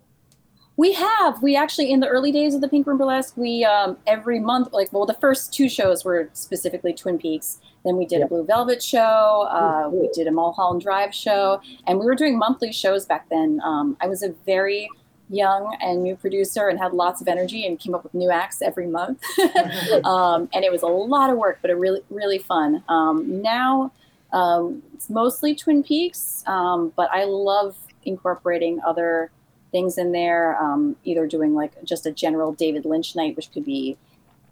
We 0.80 0.94
have. 0.94 1.44
We 1.44 1.58
actually, 1.58 1.92
in 1.92 2.00
the 2.00 2.08
early 2.08 2.32
days 2.32 2.56
of 2.56 2.62
the 2.62 2.70
Pink 2.70 2.88
Room 2.88 2.98
Burlesque, 2.98 3.36
we 3.36 3.66
um, 3.66 3.98
every 4.08 4.40
month, 4.40 4.72
like, 4.72 4.94
well, 4.94 5.06
the 5.06 5.14
first 5.16 5.54
two 5.54 5.68
shows 5.68 6.06
were 6.06 6.30
specifically 6.32 6.94
Twin 6.94 7.18
Peaks. 7.18 7.60
Then 7.84 7.98
we 7.98 8.06
did 8.06 8.22
a 8.22 8.28
Blue 8.28 8.46
Velvet 8.46 8.82
show. 8.82 9.46
Uh, 9.52 9.90
we 9.92 10.10
did 10.14 10.26
a 10.26 10.32
Mulholland 10.32 10.82
Drive 10.82 11.14
show, 11.14 11.60
and 11.86 12.00
we 12.00 12.06
were 12.06 12.16
doing 12.16 12.38
monthly 12.40 12.72
shows 12.72 13.06
back 13.06 13.28
then. 13.28 13.60
Um, 13.62 13.98
I 14.00 14.08
was 14.08 14.24
a 14.24 14.30
very 14.46 14.88
young 15.30 15.76
and 15.82 16.02
new 16.02 16.16
producer 16.16 16.70
and 16.70 16.80
had 16.80 16.94
lots 16.94 17.20
of 17.20 17.28
energy 17.28 17.68
and 17.68 17.78
came 17.78 17.94
up 17.94 18.04
with 18.06 18.14
new 18.14 18.32
acts 18.32 18.62
every 18.62 18.88
month. 18.88 19.22
um, 20.06 20.48
and 20.54 20.64
it 20.64 20.72
was 20.72 20.82
a 20.82 20.88
lot 20.88 21.30
of 21.30 21.36
work, 21.36 21.60
but 21.62 21.72
it 21.72 21.76
really, 21.76 22.04
really 22.10 22.40
fun. 22.40 22.86
Um, 22.88 23.42
now 23.42 23.92
um, 24.32 24.82
it's 24.94 25.10
mostly 25.10 25.56
Twin 25.56 25.84
Peaks, 25.84 26.42
um, 26.48 26.94
but 26.96 27.12
I 27.12 27.26
love 27.26 27.76
incorporating 28.06 28.80
other 28.88 29.30
things 29.72 29.98
in 29.98 30.12
there. 30.12 30.62
Um, 30.62 30.96
either 31.04 31.28
doing 31.28 31.54
like 31.56 31.84
just 31.84 32.06
a 32.06 32.12
general 32.12 32.54
David 32.54 32.86
Lynch 32.86 33.16
night, 33.16 33.36
which 33.36 33.52
could 33.52 33.66
be, 33.66 33.98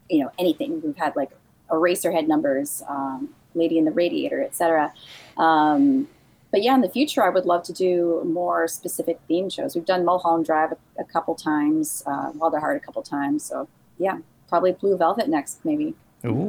you 0.10 0.24
know, 0.24 0.32
anything. 0.38 0.82
We've 0.82 0.98
had 0.98 1.16
like 1.16 1.32
Eraserhead 1.70 2.28
numbers, 2.28 2.84
um, 2.88 3.30
Lady 3.54 3.78
in 3.78 3.86
the 3.86 3.92
Radiator, 3.92 4.42
etc. 4.42 4.94
Um, 5.38 6.08
but 6.52 6.64
yeah, 6.64 6.76
in 6.76 6.82
the 6.82 6.90
future, 6.90 7.24
I 7.24 7.30
would 7.30 7.46
love 7.46 7.64
to 7.64 7.74
do 7.74 8.24
more 8.26 8.68
specific 8.68 9.20
theme 9.28 9.50
shows. 9.50 9.76
We've 9.76 9.86
done 9.86 10.06
Mulholland 10.06 10.46
Drive 10.46 10.72
a, 10.72 11.02
a 11.02 11.04
couple 11.04 11.36
times, 11.36 12.04
uh, 12.06 12.32
Wild 12.36 12.58
Heart 12.58 12.78
a 12.78 12.80
couple 12.80 13.02
times. 13.04 13.44
So 13.44 13.68
yeah, 13.98 14.20
probably 14.48 14.72
Blue 14.72 14.98
Velvet 14.98 15.28
next, 15.28 15.66
maybe. 15.66 15.96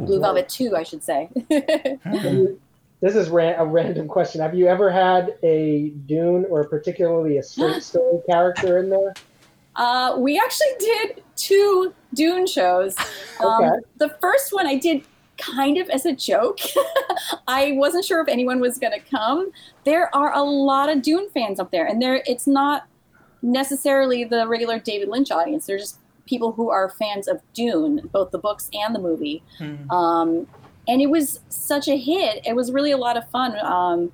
Blue 0.07 0.21
Velvet 0.21 0.49
2, 0.49 0.77
I 0.77 0.83
should 0.83 1.05
say. 1.05 1.29
This 3.01 3.15
is 3.15 3.29
ran- 3.31 3.59
a 3.59 3.65
random 3.65 4.09
question. 4.09 4.41
Have 4.41 4.55
you 4.55 4.67
ever 4.67 4.91
had 4.91 5.37
a 5.43 5.91
Dune 6.07 6.45
or 6.51 6.65
particularly 6.69 7.39
a 7.39 7.43
straight 7.43 7.83
story 7.91 8.21
character 8.29 8.79
in 8.79 8.91
there? 8.91 9.15
Uh, 9.77 10.17
we 10.19 10.39
actually 10.39 10.67
did 10.81 11.23
two 11.37 11.95
Dune 12.15 12.47
shows. 12.47 12.97
Um, 13.41 13.63
Okay. 13.63 13.77
The 13.99 14.09
first 14.21 14.53
one 14.53 14.67
I 14.67 14.75
did 14.75 15.05
kind 15.37 15.79
of 15.79 15.89
as 15.91 16.05
a 16.05 16.13
joke. 16.13 16.59
I 17.47 17.71
wasn't 17.77 18.05
sure 18.05 18.21
if 18.21 18.27
anyone 18.27 18.59
was 18.59 18.79
going 18.79 18.93
to 18.93 18.99
come. 19.09 19.53
There 19.85 20.13
are 20.13 20.33
a 20.35 20.43
lot 20.43 20.89
of 20.89 21.03
Dune 21.03 21.31
fans 21.31 21.61
up 21.61 21.71
there, 21.71 21.87
and 21.87 22.03
there 22.03 22.21
it's 22.27 22.49
not 22.49 22.89
necessarily 23.43 24.25
the 24.25 24.49
regular 24.49 24.81
David 24.81 25.09
Lynch 25.09 25.31
audience. 25.31 25.67
They're 25.67 25.79
just 25.79 25.99
people 26.27 26.51
who 26.51 26.69
are 26.69 26.91
fans 26.91 27.29
of 27.29 27.41
Dune, 27.55 28.09
both 28.13 28.33
the 28.33 28.39
books 28.39 28.69
and 28.73 28.93
the 28.93 28.99
movie. 28.99 29.41
Um, 29.89 30.49
and 30.89 31.03
it 31.03 31.11
was 31.11 31.41
such 31.51 31.87
a 31.87 31.97
hit. 31.97 32.45
It 32.47 32.57
was 32.57 32.73
really 32.73 32.91
a 32.91 32.97
lot 32.97 33.17
of 33.17 33.29
fun. 33.31 33.57
Um, 33.65 34.11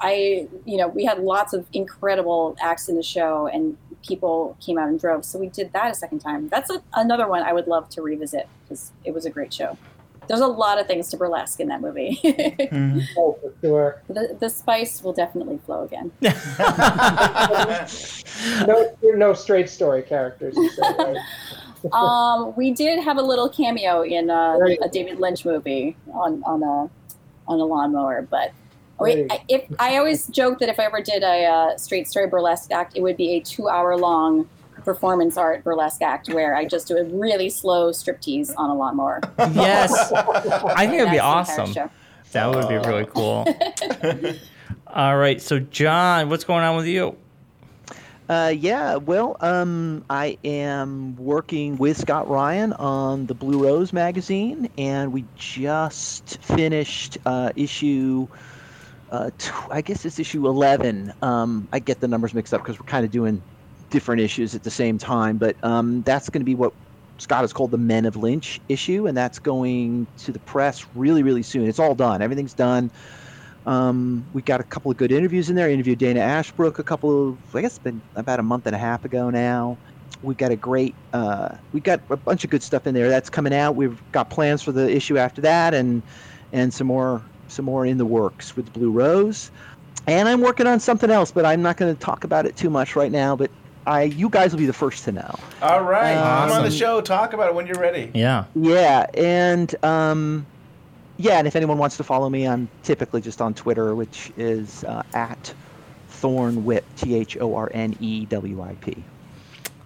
I, 0.00 0.46
you 0.66 0.76
know, 0.76 0.88
we 0.88 1.04
had 1.06 1.20
lots 1.20 1.54
of 1.54 1.66
incredible 1.72 2.54
acts 2.60 2.88
in 2.88 2.96
the 2.96 3.02
show, 3.02 3.46
and 3.46 3.78
people 4.06 4.56
came 4.60 4.78
out 4.78 4.88
in 4.88 4.98
droves. 4.98 5.26
So 5.26 5.38
we 5.38 5.48
did 5.48 5.72
that 5.72 5.90
a 5.90 5.94
second 5.94 6.18
time. 6.18 6.48
That's 6.48 6.70
a, 6.70 6.82
another 6.94 7.26
one 7.26 7.42
I 7.42 7.54
would 7.54 7.66
love 7.66 7.88
to 7.90 8.02
revisit 8.02 8.46
because 8.64 8.92
it 9.04 9.14
was 9.14 9.24
a 9.24 9.30
great 9.30 9.52
show. 9.52 9.78
There's 10.28 10.40
a 10.40 10.46
lot 10.46 10.78
of 10.80 10.86
things 10.86 11.08
to 11.10 11.16
burlesque 11.16 11.60
in 11.60 11.68
that 11.68 11.80
movie. 11.80 12.20
Oh, 13.18 13.38
for 13.40 13.52
sure. 13.62 14.02
the, 14.08 14.36
the 14.38 14.50
spice 14.50 15.02
will 15.02 15.12
definitely 15.12 15.58
flow 15.64 15.84
again. 15.84 16.10
No, 18.66 18.94
no 19.02 19.32
straight 19.34 19.70
story 19.70 20.02
characters. 20.02 20.56
You 20.56 20.68
said, 20.70 20.94
right? 20.98 21.16
um, 21.92 22.54
we 22.56 22.70
did 22.70 23.02
have 23.02 23.18
a 23.18 23.22
little 23.22 23.48
cameo 23.48 24.02
in 24.02 24.30
uh, 24.30 24.58
a 24.82 24.88
David 24.88 25.18
Lynch 25.18 25.44
movie 25.44 25.96
on 26.12 26.42
on 26.44 26.62
a 26.62 26.90
on 27.48 27.60
a 27.60 27.64
lawnmower, 27.64 28.22
but 28.22 28.52
wait, 28.98 29.26
I, 29.30 29.44
if 29.48 29.64
I 29.78 29.96
always 29.98 30.26
joke 30.28 30.58
that 30.60 30.68
if 30.68 30.80
I 30.80 30.84
ever 30.84 31.00
did 31.00 31.22
a 31.22 31.44
uh, 31.44 31.76
straight 31.76 32.08
story 32.08 32.26
burlesque 32.26 32.70
act, 32.70 32.96
it 32.96 33.02
would 33.02 33.16
be 33.16 33.36
a 33.36 33.40
two 33.40 33.68
hour 33.68 33.96
long 33.96 34.48
performance 34.84 35.36
art 35.36 35.64
burlesque 35.64 36.02
act 36.02 36.28
where 36.28 36.54
I 36.54 36.64
just 36.64 36.88
do 36.88 36.96
a 36.96 37.04
really 37.04 37.50
slow 37.50 37.90
striptease 37.90 38.52
on 38.56 38.70
a 38.70 38.74
lawnmower. 38.74 39.20
Yes. 39.38 40.12
I 40.12 40.86
think 40.86 41.00
it 41.00 41.04
would 41.04 41.10
be 41.10 41.16
That's 41.18 41.56
the 41.56 41.62
entire 41.62 41.84
awesome. 41.84 41.90
That 42.32 42.54
would 42.54 42.68
be 42.68 42.76
really 42.76 43.06
cool. 43.06 43.46
All 44.86 45.16
right. 45.16 45.40
So, 45.40 45.58
John, 45.58 46.28
what's 46.28 46.44
going 46.44 46.64
on 46.64 46.76
with 46.76 46.86
you? 46.86 47.16
Uh, 48.28 48.52
yeah, 48.56 48.96
well, 48.96 49.36
um, 49.40 50.04
I 50.10 50.36
am 50.42 51.14
working 51.14 51.76
with 51.76 51.96
Scott 51.96 52.28
Ryan 52.28 52.72
on 52.72 53.26
the 53.26 53.34
Blue 53.34 53.62
Rose 53.62 53.92
magazine, 53.92 54.68
and 54.76 55.12
we 55.12 55.26
just 55.36 56.42
finished 56.42 57.18
uh, 57.24 57.52
issue. 57.54 58.26
Uh, 59.12 59.30
guess 59.84 60.04
it's 60.04 60.18
issue 60.18 60.44
11. 60.48 61.12
Um, 61.22 61.68
I 61.72 61.78
get 61.78 62.00
the 62.00 62.08
numbers 62.08 62.34
mixed 62.34 62.52
up 62.52 62.62
because 62.62 62.80
we're 62.80 62.86
kind 62.86 63.04
of 63.04 63.12
doing 63.12 63.44
different 63.90 64.20
issues 64.20 64.56
at 64.56 64.64
the 64.64 64.72
same 64.72 64.98
time, 64.98 65.38
but 65.38 65.62
um, 65.62 66.02
that's 66.02 66.28
going 66.28 66.40
to 66.40 66.44
be 66.44 66.56
what 66.56 66.72
Scott 67.18 67.42
has 67.42 67.52
called 67.52 67.70
the 67.70 67.78
Men 67.78 68.06
of 68.06 68.16
Lynch 68.16 68.60
issue, 68.68 69.06
and 69.06 69.16
that's 69.16 69.38
going 69.38 70.08
to 70.18 70.32
the 70.32 70.40
press 70.40 70.84
really, 70.96 71.22
really 71.22 71.44
soon. 71.44 71.68
It's 71.68 71.78
all 71.78 71.94
done. 71.94 72.22
Everything's 72.22 72.54
done. 72.54 72.90
Um, 73.66 74.24
we 74.32 74.42
got 74.42 74.60
a 74.60 74.64
couple 74.64 74.90
of 74.90 74.96
good 74.96 75.10
interviews 75.10 75.50
in 75.50 75.56
there. 75.56 75.66
I 75.66 75.72
interviewed 75.72 75.98
Dana 75.98 76.20
Ashbrook 76.20 76.78
a 76.78 76.84
couple 76.84 77.30
of, 77.30 77.38
I 77.54 77.62
guess 77.62 77.72
it's 77.72 77.78
been 77.78 78.00
about 78.14 78.38
a 78.38 78.42
month 78.42 78.66
and 78.66 78.76
a 78.76 78.78
half 78.78 79.04
ago 79.04 79.28
now. 79.28 79.76
We've 80.22 80.36
got 80.36 80.52
a 80.52 80.56
great, 80.56 80.94
uh, 81.12 81.56
we 81.72 81.80
got 81.80 82.00
a 82.08 82.16
bunch 82.16 82.44
of 82.44 82.50
good 82.50 82.62
stuff 82.62 82.86
in 82.86 82.94
there. 82.94 83.08
That's 83.08 83.28
coming 83.28 83.52
out. 83.52 83.76
We've 83.76 84.00
got 84.12 84.30
plans 84.30 84.62
for 84.62 84.72
the 84.72 84.90
issue 84.90 85.18
after 85.18 85.40
that, 85.42 85.74
and 85.74 86.02
and 86.52 86.72
some 86.72 86.86
more, 86.86 87.20
some 87.48 87.64
more 87.64 87.84
in 87.84 87.98
the 87.98 88.06
works 88.06 88.56
with 88.56 88.72
Blue 88.72 88.90
Rose. 88.90 89.50
And 90.06 90.28
I'm 90.28 90.40
working 90.40 90.66
on 90.66 90.80
something 90.80 91.10
else, 91.10 91.32
but 91.32 91.44
I'm 91.44 91.60
not 91.60 91.76
going 91.76 91.94
to 91.94 92.00
talk 92.00 92.24
about 92.24 92.46
it 92.46 92.56
too 92.56 92.70
much 92.70 92.96
right 92.96 93.12
now. 93.12 93.36
But 93.36 93.50
I, 93.86 94.04
you 94.04 94.30
guys 94.30 94.52
will 94.52 94.58
be 94.58 94.66
the 94.66 94.72
first 94.72 95.04
to 95.04 95.12
know. 95.12 95.34
All 95.60 95.82
right, 95.82 96.14
come 96.14 96.52
on 96.52 96.64
the 96.64 96.70
show. 96.70 97.00
Talk 97.00 97.32
about 97.32 97.48
it 97.48 97.54
when 97.54 97.66
you're 97.66 97.78
ready. 97.78 98.10
Yeah. 98.14 98.44
Yeah, 98.54 99.06
and 99.14 99.74
um, 99.84 100.46
yeah, 101.18 101.38
and 101.38 101.46
if 101.46 101.56
anyone 101.56 101.78
wants 101.78 101.96
to 101.96 102.04
follow 102.04 102.28
me, 102.28 102.46
I'm 102.46 102.68
typically 102.82 103.20
just 103.20 103.40
on 103.40 103.54
Twitter, 103.54 103.94
which 103.94 104.32
is 104.36 104.84
uh, 104.84 105.02
at 105.14 105.54
Thornewip, 106.08 106.84
T 106.96 107.14
H 107.14 107.36
O 107.40 107.54
R 107.54 107.70
N 107.72 107.96
E 108.00 108.26
W 108.26 108.62
I 108.62 108.74
P. 108.74 109.02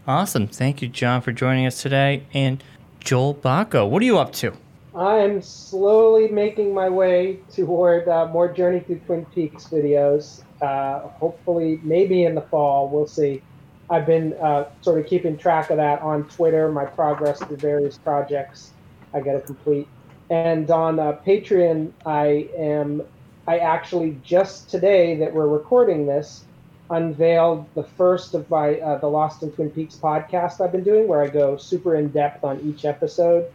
Awesome. 0.06 0.46
Thank 0.48 0.82
you, 0.82 0.88
John, 0.88 1.20
for 1.22 1.32
joining 1.32 1.66
us 1.66 1.82
today. 1.82 2.24
And 2.32 2.62
Joel 3.00 3.34
Bocko, 3.34 3.88
what 3.88 4.02
are 4.02 4.04
you 4.04 4.18
up 4.18 4.32
to? 4.34 4.52
I'm 4.94 5.40
slowly 5.40 6.28
making 6.28 6.74
my 6.74 6.88
way 6.88 7.38
toward 7.52 8.08
uh, 8.08 8.26
more 8.26 8.52
Journey 8.52 8.80
Through 8.80 9.00
Twin 9.00 9.24
Peaks 9.26 9.68
videos. 9.68 10.42
Uh, 10.60 11.00
hopefully, 11.08 11.78
maybe 11.82 12.24
in 12.24 12.34
the 12.34 12.42
fall. 12.42 12.88
We'll 12.88 13.06
see. 13.06 13.40
I've 13.88 14.06
been 14.06 14.34
uh, 14.34 14.68
sort 14.82 15.00
of 15.00 15.06
keeping 15.06 15.36
track 15.36 15.70
of 15.70 15.76
that 15.76 16.00
on 16.02 16.24
Twitter, 16.28 16.70
my 16.70 16.84
progress 16.84 17.38
through 17.38 17.56
various 17.56 17.98
projects 17.98 18.72
I 19.12 19.20
got 19.20 19.32
to 19.32 19.40
complete. 19.40 19.88
And 20.30 20.70
on 20.70 20.98
uh, 21.00 21.18
Patreon, 21.26 21.94
I 22.04 22.50
am. 22.56 23.02
I 23.46 23.58
actually 23.58 24.20
just 24.22 24.70
today 24.70 25.18
that 25.18 25.32
we're 25.34 25.48
recording 25.48 26.06
this 26.06 26.46
unveiled 26.90 27.68
the 27.74 27.84
first 27.84 28.34
of 28.34 28.48
my 28.50 28.78
uh, 28.80 28.98
the 28.98 29.08
Lost 29.08 29.42
in 29.42 29.52
Twin 29.52 29.70
Peaks 29.70 29.98
podcast 30.02 30.60
I've 30.60 30.72
been 30.72 30.84
doing, 30.84 31.08
where 31.08 31.22
I 31.22 31.28
go 31.28 31.56
super 31.56 31.96
in 31.96 32.10
depth 32.12 32.44
on 32.44 32.60
each 32.60 32.84
episode, 32.84 33.46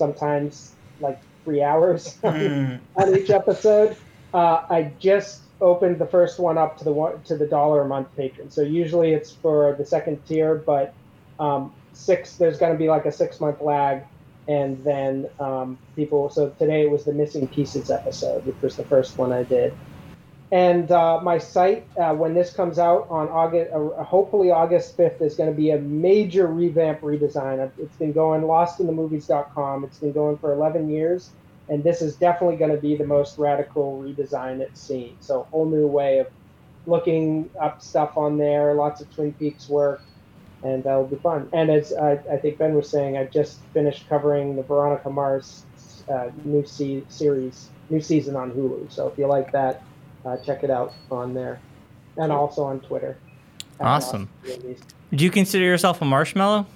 sometimes 0.00 0.76
like 1.00 1.20
three 1.44 1.62
hours 1.62 2.18
Mm. 2.24 2.80
on 2.96 3.16
each 3.16 3.30
episode. 3.30 3.96
Uh, 4.32 4.62
I 4.70 4.94
just 4.98 5.48
opened 5.60 5.98
the 5.98 6.06
first 6.06 6.38
one 6.40 6.58
up 6.58 6.76
to 6.78 6.84
the 6.84 6.92
one 6.92 7.22
to 7.24 7.36
the 7.36 7.46
dollar 7.46 7.82
a 7.82 7.88
month 7.88 8.08
patron. 8.16 8.50
So 8.50 8.62
usually 8.62 9.12
it's 9.12 9.36
for 9.42 9.74
the 9.78 9.84
second 9.86 10.24
tier, 10.26 10.62
but 10.66 10.94
um, 11.38 11.74
six 11.92 12.36
there's 12.36 12.58
going 12.58 12.72
to 12.72 12.78
be 12.78 12.88
like 12.88 13.06
a 13.06 13.12
six 13.12 13.40
month 13.40 13.60
lag, 13.60 14.04
and 14.48 14.82
then 14.84 15.28
um, 15.38 15.78
people. 15.96 16.30
So 16.30 16.50
today 16.50 16.82
it 16.82 16.90
was 16.90 17.04
the 17.04 17.12
missing 17.12 17.46
pieces 17.48 17.90
episode, 17.90 18.44
which 18.44 18.60
was 18.60 18.76
the 18.76 18.84
first 18.84 19.18
one 19.18 19.32
I 19.32 19.44
did. 19.44 19.72
And 20.52 20.90
uh, 20.90 21.18
my 21.22 21.38
site, 21.38 21.86
uh, 21.96 22.14
when 22.14 22.34
this 22.34 22.52
comes 22.52 22.78
out 22.78 23.06
on 23.08 23.28
August, 23.28 23.72
uh, 23.72 24.04
hopefully 24.04 24.50
August 24.50 24.98
5th, 24.98 25.22
is 25.22 25.34
going 25.34 25.48
to 25.48 25.56
be 25.56 25.70
a 25.70 25.78
major 25.78 26.46
revamp 26.46 27.00
redesign. 27.00 27.70
It's 27.78 27.96
been 27.96 28.12
going 28.12 28.42
lostinthemovies.com. 28.42 29.84
It's 29.84 29.98
been 29.98 30.12
going 30.12 30.36
for 30.36 30.52
11 30.52 30.90
years, 30.90 31.30
and 31.70 31.82
this 31.82 32.02
is 32.02 32.16
definitely 32.16 32.56
going 32.56 32.70
to 32.70 32.76
be 32.76 32.96
the 32.96 33.06
most 33.06 33.38
radical 33.38 34.02
redesign 34.04 34.60
it's 34.60 34.78
seen. 34.78 35.16
So, 35.20 35.40
a 35.40 35.44
whole 35.44 35.64
new 35.64 35.86
way 35.86 36.18
of 36.18 36.26
looking 36.84 37.48
up 37.58 37.80
stuff 37.80 38.18
on 38.18 38.36
there, 38.36 38.74
lots 38.74 39.00
of 39.00 39.10
Twin 39.14 39.32
Peaks 39.32 39.70
work, 39.70 40.02
and 40.62 40.84
that'll 40.84 41.06
be 41.06 41.16
fun. 41.16 41.48
And 41.52 41.70
as 41.70 41.92
I, 41.92 42.12
I 42.30 42.36
think 42.36 42.58
Ben 42.58 42.74
was 42.74 42.88
saying, 42.88 43.16
I 43.16 43.24
just 43.24 43.58
finished 43.72 44.08
covering 44.08 44.56
the 44.56 44.62
Veronica 44.62 45.10
Mars 45.10 45.64
uh, 46.08 46.30
new 46.44 46.64
se- 46.64 47.04
series, 47.08 47.68
new 47.90 48.00
season 48.00 48.36
on 48.36 48.50
Hulu. 48.52 48.90
So, 48.92 49.08
if 49.08 49.18
you 49.18 49.26
like 49.26 49.52
that, 49.52 49.82
uh, 50.24 50.36
check 50.38 50.62
it 50.62 50.70
out 50.70 50.94
on 51.10 51.34
there, 51.34 51.60
and 52.16 52.30
also 52.30 52.64
on 52.64 52.80
Twitter. 52.80 53.16
Awesome. 53.80 54.28
Do 54.44 55.24
you 55.24 55.30
consider 55.30 55.64
yourself 55.64 56.00
a 56.00 56.04
marshmallow? 56.04 56.66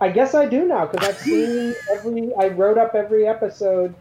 I 0.00 0.08
guess 0.08 0.34
I 0.34 0.46
do 0.46 0.66
now 0.66 0.86
because 0.86 1.08
I've 1.08 1.18
seen 1.18 1.74
every. 1.92 2.32
I 2.34 2.48
wrote 2.48 2.78
up 2.78 2.94
every 2.94 3.26
episode, 3.26 3.94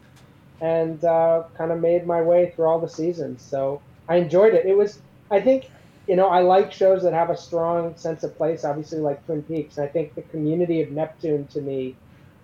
and 0.61 1.03
uh, 1.03 1.43
kind 1.57 1.71
of 1.71 1.79
made 1.79 2.07
my 2.07 2.21
way 2.21 2.51
through 2.55 2.65
all 2.65 2.79
the 2.79 2.89
seasons. 2.89 3.41
So 3.41 3.81
I 4.07 4.15
enjoyed 4.15 4.53
it. 4.53 4.65
It 4.65 4.77
was. 4.77 4.99
I 5.29 5.39
think 5.39 5.69
you 6.09 6.15
know 6.15 6.27
I 6.27 6.41
like 6.41 6.71
shows 6.71 7.03
that 7.03 7.13
have 7.13 7.29
a 7.29 7.37
strong 7.37 7.95
sense 7.95 8.23
of 8.23 8.35
place. 8.35 8.65
Obviously, 8.65 8.97
like 8.97 9.23
Twin 9.27 9.43
Peaks. 9.43 9.77
And 9.77 9.87
I 9.87 9.91
think 9.91 10.15
the 10.15 10.23
community 10.23 10.81
of 10.81 10.89
Neptune 10.89 11.45
to 11.53 11.61
me 11.61 11.95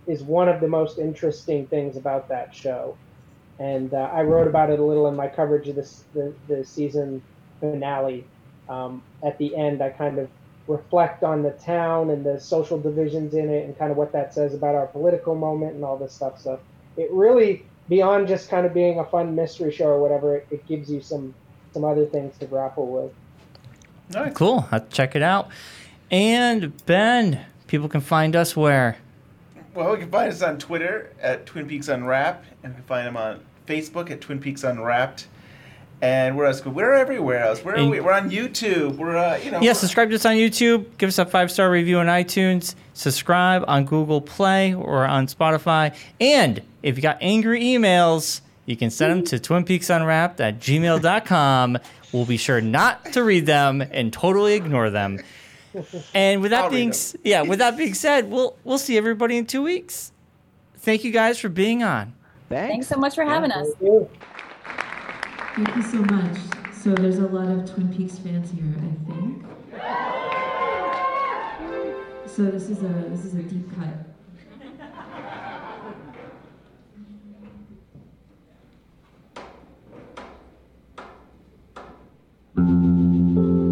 is 0.06 0.22
one 0.22 0.48
of 0.48 0.62
the 0.62 0.68
most 0.68 1.00
interesting 1.00 1.66
things 1.66 1.98
about 1.98 2.30
that 2.30 2.54
show. 2.54 2.96
And 3.58 3.92
uh, 3.92 4.12
I 4.14 4.22
wrote 4.22 4.48
about 4.48 4.70
it 4.70 4.80
a 4.80 4.84
little 4.84 5.08
in 5.08 5.16
my 5.16 5.28
coverage 5.28 5.68
of 5.68 5.76
this 5.76 6.04
the, 6.14 6.32
the 6.48 6.64
season 6.64 7.24
finale. 7.60 8.24
Um, 8.70 9.02
at 9.24 9.36
the 9.40 9.56
end, 9.56 9.82
I 9.82 9.90
kind 9.90 10.20
of 10.20 10.30
reflect 10.68 11.24
on 11.24 11.42
the 11.42 11.52
town 11.54 12.12
and 12.12 12.24
the 12.24 12.40
social 12.40 12.80
divisions 12.80 13.34
in 13.34 13.50
it 13.50 13.66
and 13.66 13.76
kind 13.80 13.90
of 13.90 13.98
what 13.98 14.12
that 14.12 14.32
says 14.36 14.54
about 14.54 14.76
our 14.76 14.86
political 14.86 15.34
moment 15.34 15.74
and 15.74 15.84
all 15.84 15.98
this 15.98 16.14
stuff. 16.14 16.40
So 16.40 16.60
it 16.98 17.12
really, 17.12 17.66
beyond 17.90 18.28
just 18.28 18.48
kind 18.48 18.68
of 18.68 18.76
being 18.76 19.00
a 19.00 19.06
fun 19.06 19.34
mystery 19.34 19.72
show 19.72 19.88
or 19.88 20.00
whatever, 20.00 20.36
it, 20.36 20.48
it 20.52 20.68
gives 20.68 20.92
you 20.92 21.02
some 21.02 21.34
some 21.74 21.84
other 21.84 22.06
things 22.06 22.38
to 22.38 22.46
grapple 22.46 22.86
with. 22.86 23.12
Cool. 24.34 24.68
I'll 24.72 24.86
check 24.88 25.16
it 25.16 25.22
out. 25.22 25.50
And 26.12 26.86
Ben, 26.86 27.46
people 27.68 27.90
can 27.90 28.02
find 28.02 28.36
us 28.36 28.56
where? 28.56 28.98
Well, 29.74 29.92
you 29.92 30.02
can 30.04 30.12
find 30.12 30.32
us 30.32 30.42
on 30.42 30.58
Twitter 30.58 31.14
at 31.22 31.46
Twin 31.46 31.68
Peaks 31.68 31.90
Unwrapped, 31.90 32.46
and 32.64 32.72
you 32.74 32.76
can 32.78 32.84
find 32.86 33.08
them 33.08 33.18
on 33.18 33.42
Facebook 33.68 34.10
at 34.10 34.22
Twin 34.22 34.40
Peaks 34.40 34.64
Unwrapped. 34.64 35.28
And 36.02 36.38
where 36.38 36.46
else? 36.46 36.64
We're 36.64 36.94
everywhere 36.94 37.40
else. 37.40 37.64
Where 37.64 37.78
are 37.78 37.90
we? 37.90 38.00
We're 38.00 38.12
on 38.12 38.30
YouTube. 38.30 38.98
We're 38.98 39.18
uh, 39.18 39.38
you 39.38 39.50
know. 39.50 39.62
Yeah, 39.62 39.74
subscribe 39.74 40.10
to 40.10 40.16
us 40.16 40.26
on 40.26 40.36
YouTube. 40.36 40.86
Give 40.98 41.08
us 41.08 41.18
a 41.18 41.26
five 41.26 41.50
star 41.50 41.72
review 41.72 42.00
on 42.00 42.08
iTunes. 42.08 42.76
Subscribe 42.94 43.64
on 43.68 43.86
Google 43.86 44.22
Play 44.22 44.74
or 44.74 45.06
on 45.06 45.28
Spotify. 45.28 45.96
And 46.20 46.62
if 46.84 46.98
you 46.98 47.02
got 47.02 47.18
angry 47.22 47.62
emails, 47.62 48.42
you 48.66 48.76
can 48.76 48.90
send 48.90 49.12
them 49.12 49.24
to 49.26 49.40
twin 49.40 49.64
twinpeaksunwrapped 49.64 50.40
at 50.40 50.60
gmail.com. 50.60 51.78
We'll 52.16 52.26
be 52.26 52.38
sure 52.38 52.62
not 52.62 53.12
to 53.12 53.26
read 53.26 53.46
them 53.46 53.82
and 53.82 54.14
totally 54.14 54.54
ignore 54.54 54.90
them. 54.90 55.20
And 56.14 56.42
with 56.42 56.52
that 56.52 56.64
I'll 56.66 56.70
being 56.70 56.94
yeah, 57.26 57.42
with 57.42 57.60
that 57.60 57.76
being 57.76 57.94
said, 57.94 58.32
we'll 58.32 58.56
we'll 58.64 58.78
see 58.78 58.96
everybody 58.96 59.36
in 59.36 59.46
two 59.46 59.62
weeks. 59.62 60.14
Thank 60.78 61.04
you 61.04 61.12
guys 61.12 61.38
for 61.38 61.50
being 61.50 61.84
on. 61.84 62.14
Thanks 62.48 62.88
so 62.88 62.96
much 62.96 63.16
for 63.16 63.26
having 63.26 63.52
us. 63.52 63.68
Thank 63.78 65.76
you 65.76 65.82
so 65.82 65.98
much. 65.98 66.38
So 66.74 66.92
there's 66.94 67.18
a 67.18 67.28
lot 67.28 67.50
of 67.50 67.70
Twin 67.70 67.94
Peaks 67.94 68.18
fans 68.20 68.50
here, 68.50 68.64
I 68.78 68.94
think. 69.12 69.44
So 72.28 72.44
this 72.44 72.70
is 72.70 72.82
a 72.82 73.10
this 73.10 73.26
is 73.26 73.34
a 73.34 73.44
deep 73.44 73.76
cut. 73.76 74.15
Don't 82.56 83.65